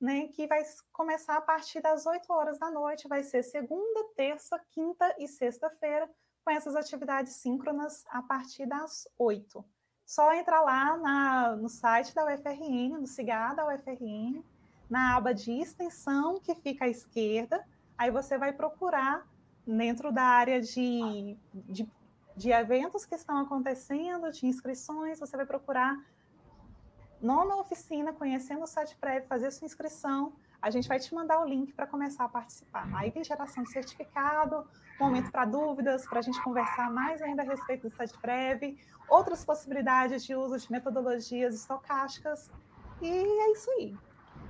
[0.00, 0.62] né, que vai
[0.92, 6.10] começar a partir das 8 horas da noite, vai ser segunda, terça, quinta e sexta-feira,
[6.42, 9.62] com essas atividades síncronas a partir das 8.
[10.10, 14.42] Só entrar lá na, no site da UFRN, no SIGA da UFRN,
[14.88, 17.64] na aba de extensão que fica à esquerda,
[17.96, 19.24] aí você vai procurar
[19.64, 21.88] dentro da área de, de
[22.40, 25.94] de eventos que estão acontecendo, de inscrições, você vai procurar
[27.20, 30.32] nona oficina, conhecendo o site prévio, fazer sua inscrição.
[30.62, 32.88] A gente vai te mandar o link para começar a participar.
[32.94, 34.66] Aí tem geração de certificado,
[34.98, 38.76] momento para dúvidas, para a gente conversar mais ainda a respeito do site prévio,
[39.08, 42.50] outras possibilidades de uso de metodologias estocásticas.
[43.00, 43.96] E é isso aí.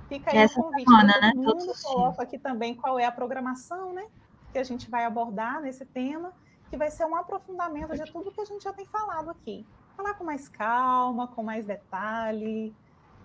[0.09, 0.89] Fica aí Essa o convite.
[0.89, 1.31] Semana, né?
[1.33, 4.05] mundo coloca aqui também qual é a programação, né?
[4.51, 6.33] Que a gente vai abordar nesse tema
[6.69, 9.65] que vai ser um aprofundamento de tudo que a gente já tem falado aqui.
[9.95, 12.73] Falar com mais calma, com mais detalhe,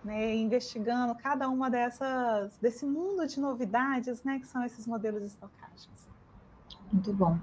[0.06, 6.08] né, investigando cada uma dessas desse mundo de novidades, né, que são esses modelos estocásticos.
[6.92, 7.38] Muito bom.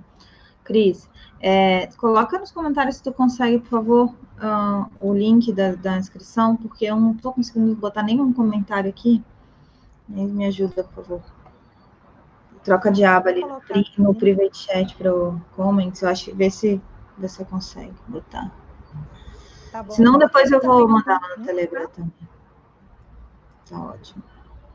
[0.63, 1.09] Cris,
[1.41, 6.55] é, coloca nos comentários se tu consegue, por favor, uh, o link da, da, inscrição,
[6.55, 9.21] porque eu não estou conseguindo botar nenhum comentário aqui.
[10.07, 11.21] Me ajuda, por favor
[12.63, 13.61] troca de aba ali no,
[13.97, 16.81] no private chat para o comments, eu acho, ver se
[17.17, 18.51] você consegue botar.
[19.71, 22.13] Tá bom, Senão depois eu vou mandar lá no Telegram também.
[23.73, 24.23] Tá ótimo.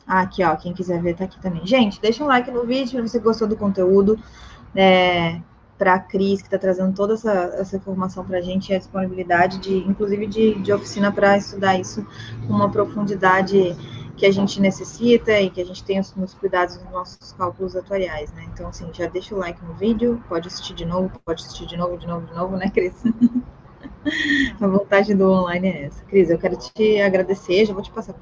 [0.07, 1.65] Ah, aqui, ó, quem quiser ver tá aqui também.
[1.65, 4.19] Gente, deixa um like no vídeo se você gostou do conteúdo.
[4.75, 5.41] É,
[5.79, 9.59] para a Cris, que está trazendo toda essa, essa informação para a gente, a disponibilidade,
[9.59, 12.05] de, inclusive de, de oficina para estudar isso
[12.47, 13.77] com uma profundidade
[14.17, 18.33] que a gente necessita e que a gente tenha nos cuidados dos nossos cálculos atuariais,
[18.33, 18.45] né?
[18.53, 21.77] Então, assim, já deixa o like no vídeo, pode assistir de novo, pode assistir de
[21.77, 23.01] novo, de novo, de novo, né, Cris?
[24.61, 26.05] a vontade do online é essa.
[26.05, 28.15] Cris, eu quero te agradecer, já vou te passar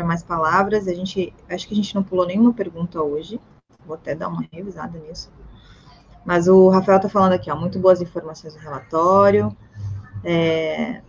[0.00, 0.88] para mais palavras.
[0.88, 3.38] A gente, acho que a gente não pulou nenhuma pergunta hoje,
[3.84, 5.30] vou até dar uma revisada nisso.
[6.24, 9.54] Mas o Rafael está falando aqui, ó, muito boas informações no relatório.
[10.24, 11.02] É,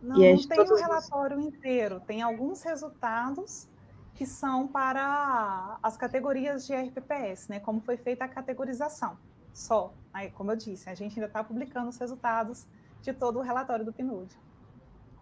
[0.00, 3.68] não, não tem o relatório inteiro, tem alguns resultados
[4.14, 7.60] que são para as categorias de RPPS, né?
[7.60, 9.16] Como foi feita a categorização.
[9.52, 9.92] Só.
[10.12, 12.66] Aí, como eu disse, a gente ainda está publicando os resultados
[13.02, 14.36] de todo o relatório do PNUD.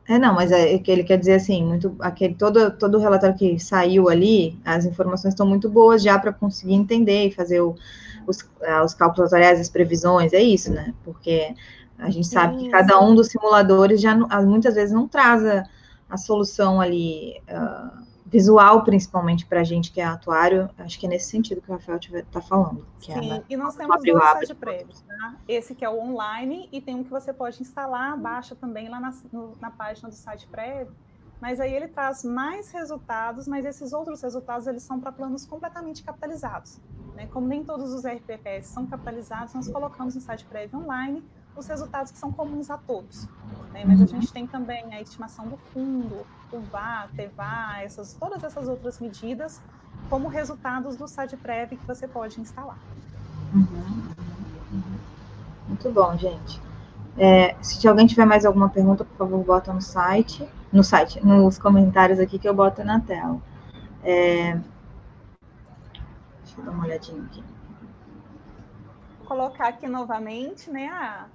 [0.09, 3.37] É, não, mas é que ele quer dizer assim, muito aquele todo todo o relatório
[3.37, 7.75] que saiu ali, as informações estão muito boas já para conseguir entender e fazer o,
[8.27, 10.95] os, ah, os cálculos atuariais, as previsões, é isso, né?
[11.05, 11.55] Porque
[11.99, 15.65] a gente sabe que cada um dos simuladores já ah, muitas vezes não traz a,
[16.09, 18.06] a solução ali uh,
[18.37, 20.69] visual, principalmente para a gente que é atuário.
[20.79, 22.87] Acho que é nesse sentido que o Rafael está falando.
[23.09, 25.37] É Sim, é e nós temos dois sites prévios, tá?
[25.49, 29.01] Esse que é o online e tem um que você pode instalar, baixa também lá
[29.01, 30.95] na, no, na página do site prévio.
[31.41, 36.03] Mas aí ele traz mais resultados, mas esses outros resultados eles são para planos completamente
[36.03, 36.79] capitalizados.
[37.15, 37.27] Né?
[37.33, 41.25] Como nem todos os RPPS são capitalizados, nós colocamos no site prévio online
[41.57, 43.27] os resultados que são comuns a todos.
[43.73, 43.85] Né?
[43.87, 44.09] Mas a uhum.
[44.09, 49.61] gente tem também a estimação do fundo, o VA, TEVA, essas, todas essas outras medidas
[50.09, 52.79] como resultados do SADPREV que você pode instalar.
[53.55, 54.17] Uhum.
[55.69, 56.61] Muito bom, gente.
[57.19, 61.59] É, se alguém tiver mais alguma pergunta, por favor, bota no site, no site, nos
[61.59, 63.41] comentários aqui que eu boto na tela.
[64.05, 64.53] É,
[66.45, 67.43] deixa eu dar uma olhadinha aqui.
[69.19, 71.27] Vou colocar aqui novamente, né, a,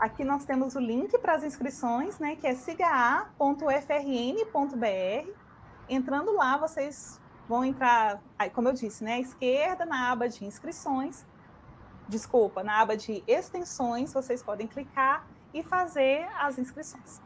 [0.00, 5.30] Aqui nós temos o link para as inscrições, né, que é sigaa.frn.br.
[5.90, 8.18] Entrando lá, vocês vão entrar,
[8.54, 11.26] como eu disse, né, à esquerda, na aba de inscrições,
[12.08, 17.20] desculpa, na aba de extensões, vocês podem clicar e fazer as inscrições.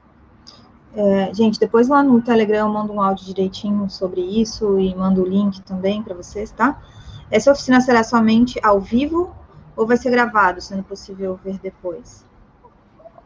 [0.96, 5.22] É, gente, depois lá no Telegram eu mando um áudio direitinho sobre isso e mando
[5.22, 6.82] o link também para vocês, tá?
[7.30, 9.32] Essa oficina será somente ao vivo
[9.76, 12.26] ou vai ser gravado, sendo possível ver depois?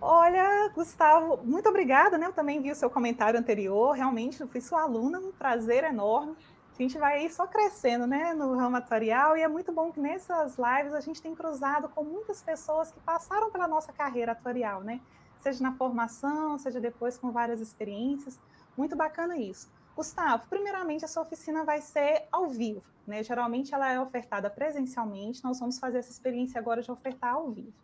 [0.00, 2.26] Olha, Gustavo, muito obrigada, né?
[2.26, 6.36] Eu também vi o seu comentário anterior, realmente, fui sua aluna, um prazer enorme.
[6.72, 9.98] A gente vai aí só crescendo, né, no ramo atuarial, e é muito bom que
[9.98, 14.82] nessas lives a gente tem cruzado com muitas pessoas que passaram pela nossa carreira atuarial,
[14.82, 15.00] né?
[15.40, 18.38] Seja na formação, seja depois com várias experiências.
[18.76, 19.68] Muito bacana isso.
[19.96, 23.24] Gustavo, primeiramente, essa oficina vai ser ao vivo, né?
[23.24, 27.74] Geralmente ela é ofertada presencialmente, nós vamos fazer essa experiência agora de ofertar ao vivo.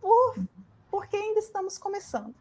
[0.00, 0.36] Por
[0.94, 2.32] porque ainda estamos começando.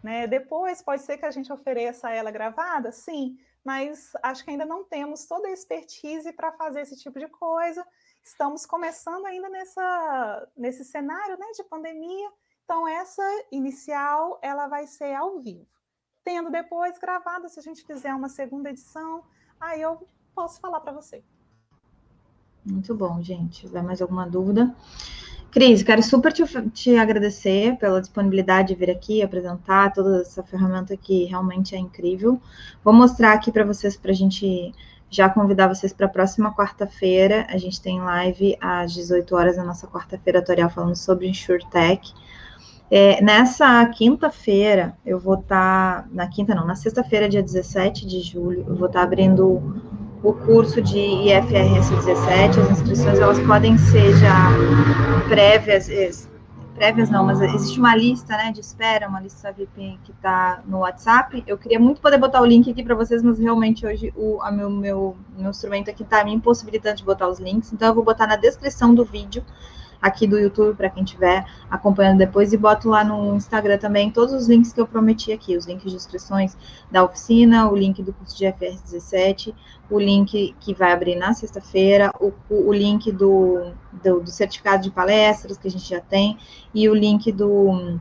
[0.00, 0.28] Né?
[0.28, 4.84] Depois pode ser que a gente ofereça ela gravada, sim, mas acho que ainda não
[4.84, 7.84] temos toda a expertise para fazer esse tipo de coisa.
[8.22, 12.30] Estamos começando ainda nessa, nesse cenário né, de pandemia,
[12.64, 15.66] então essa inicial ela vai ser ao vivo.
[16.22, 19.24] Tendo depois gravada, se a gente fizer uma segunda edição,
[19.60, 20.06] aí eu
[20.36, 21.24] posso falar para você.
[22.64, 23.56] Muito bom, gente.
[23.56, 24.72] Se tiver mais alguma dúvida,
[25.50, 30.94] Cris, quero super te, te, agradecer pela disponibilidade de vir aqui apresentar toda essa ferramenta
[30.94, 32.40] que realmente é incrível.
[32.84, 34.74] Vou mostrar aqui para vocês, para a gente
[35.10, 37.46] já convidar vocês para a próxima quarta-feira.
[37.48, 42.12] A gente tem live às 18 horas na nossa quarta-feira tutorial falando sobre InsurTech.
[42.90, 46.02] É, nessa quinta-feira, eu vou estar.
[46.02, 49.62] Tá, na quinta, não, na sexta-feira, dia 17 de julho, eu vou estar tá abrindo
[50.22, 54.48] o curso de IFRS 17, as inscrições elas podem ser já
[55.28, 56.28] prévias,
[56.74, 60.78] prévias não, mas existe uma lista, né, de espera, uma lista VIP que está no
[60.78, 61.42] WhatsApp.
[61.46, 64.70] Eu queria muito poder botar o link aqui para vocês, mas realmente hoje o meu,
[64.70, 68.26] meu, meu instrumento aqui está me impossibilitando de botar os links, então eu vou botar
[68.26, 69.44] na descrição do vídeo
[70.00, 74.32] aqui do YouTube para quem estiver acompanhando depois e boto lá no Instagram também todos
[74.32, 76.56] os links que eu prometi aqui, os links de inscrições
[76.90, 79.54] da oficina, o link do curso de FR 17,
[79.90, 84.90] o link que vai abrir na sexta-feira, o, o, link do, do, do, certificado de
[84.90, 86.38] palestras que a gente já tem
[86.74, 87.98] e o link do,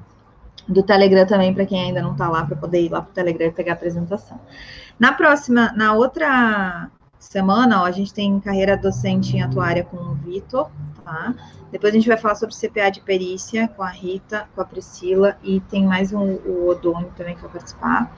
[0.67, 3.13] do Telegram também para quem ainda não está lá para poder ir lá para o
[3.13, 4.39] Telegram e pegar a apresentação.
[4.99, 10.15] Na próxima, na outra semana, ó, a gente tem carreira docente em atuária com o
[10.15, 10.69] Vitor,
[11.03, 11.33] tá?
[11.71, 15.37] Depois a gente vai falar sobre CPA de perícia com a Rita, com a Priscila,
[15.43, 18.15] e tem mais um, o Odônio também que vai participar.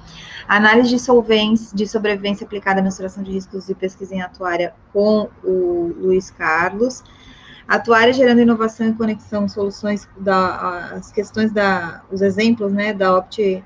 [0.48, 5.30] Análise de solvência, de sobrevivência aplicada à mensuração de riscos e pesquisa em atuária com
[5.44, 7.04] o Luiz Carlos.
[7.68, 13.64] Atuária gerando inovação e conexão, soluções da, as questões da, os exemplos, né, da Opt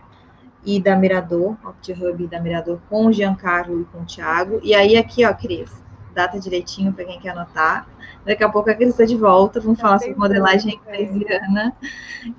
[0.66, 4.60] e da Mirador, OptiHub e da Mirador com o Giancarlo e com o Thiago.
[4.64, 5.83] E aí aqui, ó, Cris,
[6.14, 7.88] data direitinho para quem quer anotar.
[8.26, 11.76] Daqui a pouco a Cris está de volta, vamos falar sobre modelagem bayesiana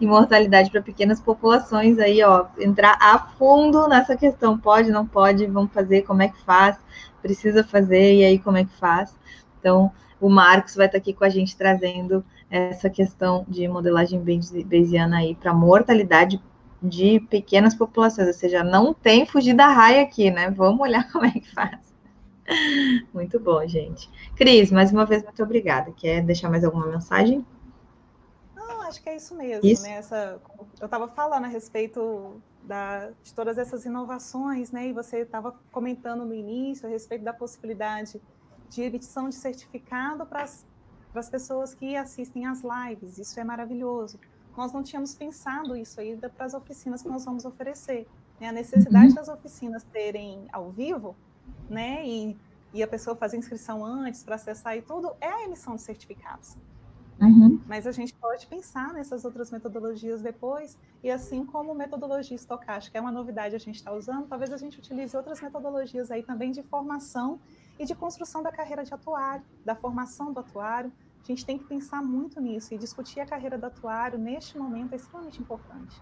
[0.00, 1.98] e mortalidade para pequenas populações.
[1.98, 6.40] Aí, ó, entrar a fundo nessa questão, pode, não pode, vamos fazer, como é que
[6.42, 6.78] faz,
[7.20, 9.14] precisa fazer, e aí como é que faz.
[9.60, 14.22] Então, o Marcos vai estar aqui com a gente trazendo essa questão de modelagem
[14.64, 16.40] bayesiana aí para mortalidade
[16.82, 20.50] de pequenas populações, ou seja, não tem fugir da raia aqui, né?
[20.50, 21.83] Vamos olhar como é que faz.
[23.12, 24.10] Muito bom, gente.
[24.36, 25.92] Cris, mais uma vez, muito obrigada.
[25.92, 27.44] Quer deixar mais alguma mensagem?
[28.54, 29.82] Não, acho que é isso mesmo, isso?
[29.82, 29.92] né?
[29.92, 30.40] Essa,
[30.80, 34.88] eu estava falando a respeito da, de todas essas inovações, né?
[34.88, 38.20] E você estava comentando no início a respeito da possibilidade
[38.68, 43.18] de emissão de certificado para as pessoas que assistem às lives.
[43.18, 44.18] Isso é maravilhoso
[44.56, 48.06] nós não tínhamos pensado isso ainda para as oficinas que nós vamos oferecer.
[48.40, 48.48] Né?
[48.48, 49.14] A necessidade uhum.
[49.14, 51.16] das oficinas terem ao vivo,
[51.68, 52.06] né?
[52.06, 52.36] E,
[52.72, 56.56] e a pessoa fazer inscrição antes para acessar e tudo, é a emissão de certificados.
[57.20, 57.60] Uhum.
[57.66, 63.00] Mas a gente pode pensar nessas outras metodologias depois, e assim como metodologia estocástica é
[63.00, 66.62] uma novidade a gente está usando, talvez a gente utilize outras metodologias aí também de
[66.62, 67.38] formação
[67.78, 70.92] e de construção da carreira de atuário, da formação do atuário,
[71.22, 74.92] a gente tem que pensar muito nisso e discutir a carreira do atuário neste momento
[74.92, 76.00] é extremamente importante.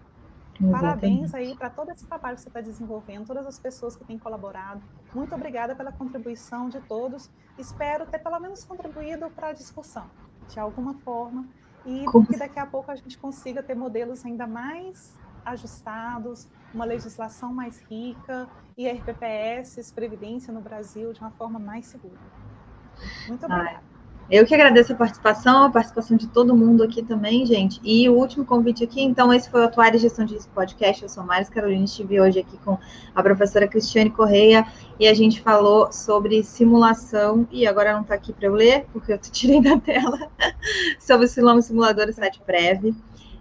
[0.59, 0.71] Exatamente.
[0.71, 4.17] Parabéns aí para todo esse trabalho que você está desenvolvendo, todas as pessoas que têm
[4.17, 4.81] colaborado.
[5.13, 7.29] Muito obrigada pela contribuição de todos.
[7.57, 10.05] Espero ter pelo menos contribuído para a discussão,
[10.47, 11.47] de alguma forma,
[11.85, 12.25] e Como...
[12.25, 17.79] que daqui a pouco a gente consiga ter modelos ainda mais ajustados, uma legislação mais
[17.81, 18.47] rica
[18.77, 22.19] e RPPS, Previdência no Brasil de uma forma mais segura.
[23.27, 23.77] Muito obrigada.
[23.77, 23.92] Ai.
[24.31, 27.79] Eu que agradeço a participação, a participação de todo mundo aqui também, gente.
[27.83, 31.03] E o último convite aqui, então, esse foi o Atuário Gestão de Risco Podcast.
[31.03, 32.77] Eu sou Maris Carolina, estive hoje aqui com
[33.13, 34.65] a professora Cristiane Correia
[34.99, 39.11] e a gente falou sobre simulação, e agora não está aqui para eu ler, porque
[39.11, 40.31] eu tirei da tela,
[40.99, 42.95] sobre o simulador 7 Prev.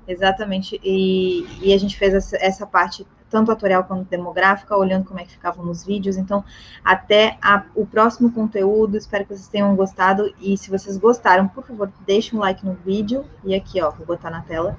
[0.06, 5.18] Exatamente, e, e, a gente fez essa, essa parte tanto atorial quanto demográfica, olhando como
[5.18, 6.18] é que ficavam nos vídeos.
[6.18, 6.44] Então,
[6.84, 10.32] até a, o próximo conteúdo, espero que vocês tenham gostado.
[10.38, 13.24] E se vocês gostaram, por favor, deixe um like no vídeo.
[13.42, 14.76] E aqui, ó, vou botar na tela.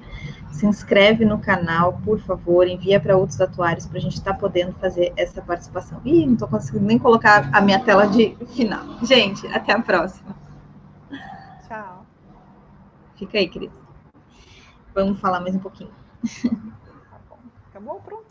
[0.52, 4.38] Se inscreve no canal, por favor, envia para outros atuários para a gente estar tá
[4.38, 6.00] podendo fazer essa participação.
[6.04, 8.84] Ih, não estou conseguindo nem colocar a minha tela de final.
[9.02, 10.34] Gente, até a próxima.
[11.66, 12.06] Tchau.
[13.16, 13.72] Fica aí, Cris.
[14.94, 15.90] Vamos falar mais um pouquinho.
[17.10, 17.38] Tá bom.
[17.68, 18.00] Acabou?
[18.00, 18.23] Pronto.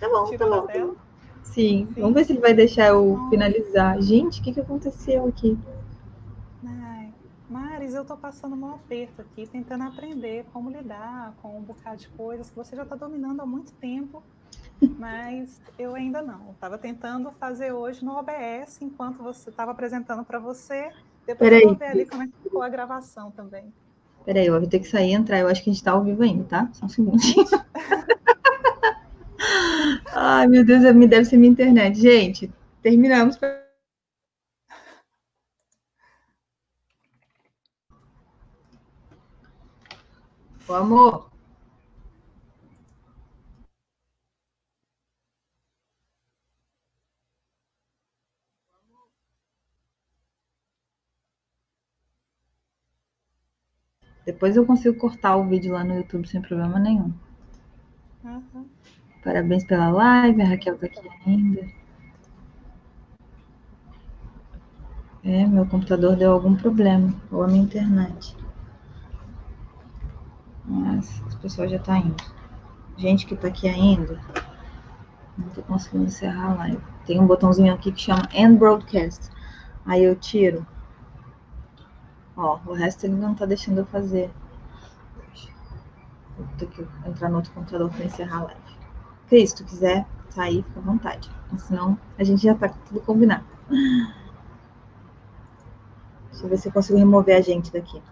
[0.00, 0.94] Tá bom, Tirou tá bom.
[1.42, 1.86] Sim.
[1.94, 4.00] Sim, vamos ver se ele vai deixar eu finalizar.
[4.00, 5.58] Gente, o que, que aconteceu aqui?
[6.66, 7.12] Ai,
[7.48, 12.08] Maris, eu tô passando um aperto aqui, tentando aprender como lidar com um bocado de
[12.08, 14.22] coisas que você já está dominando há muito tempo,
[14.98, 16.52] mas eu ainda não.
[16.52, 20.90] Estava tentando fazer hoje no OBS, enquanto você estava apresentando para você.
[21.26, 21.62] Depois Peraí.
[21.62, 23.72] eu vou ver ali como é que ficou a gravação também.
[24.24, 25.38] Peraí, eu vou ter que sair e entrar.
[25.38, 26.70] Eu acho que a gente está ao vivo ainda, tá?
[26.72, 27.18] Só um segundo.
[30.34, 32.00] Ai, meu Deus, me deve ser minha internet.
[32.00, 32.50] Gente,
[32.82, 33.38] terminamos.
[40.66, 41.30] O amor.
[54.24, 57.12] Depois eu consigo cortar o vídeo lá no YouTube sem problema nenhum.
[58.24, 58.71] Uhum.
[59.22, 61.68] Parabéns pela live, a Raquel está aqui ainda.
[65.24, 68.36] É, meu computador deu algum problema, ou a minha internet.
[70.64, 72.24] Mas o pessoal já está indo.
[72.96, 74.20] Gente que está aqui ainda,
[75.38, 76.82] não estou conseguindo encerrar a live.
[77.06, 79.30] Tem um botãozinho aqui que chama End Broadcast.
[79.86, 80.66] Aí eu tiro.
[82.36, 84.30] Ó, o resto ele não está deixando eu fazer.
[86.36, 88.71] Vou ter que entrar no outro computador para encerrar a live.
[89.32, 91.30] Cris, se tu quiser sair, fica à vontade.
[91.56, 93.46] Senão a gente já tá tudo combinado.
[96.30, 98.02] Deixa eu ver se eu consigo remover a gente daqui.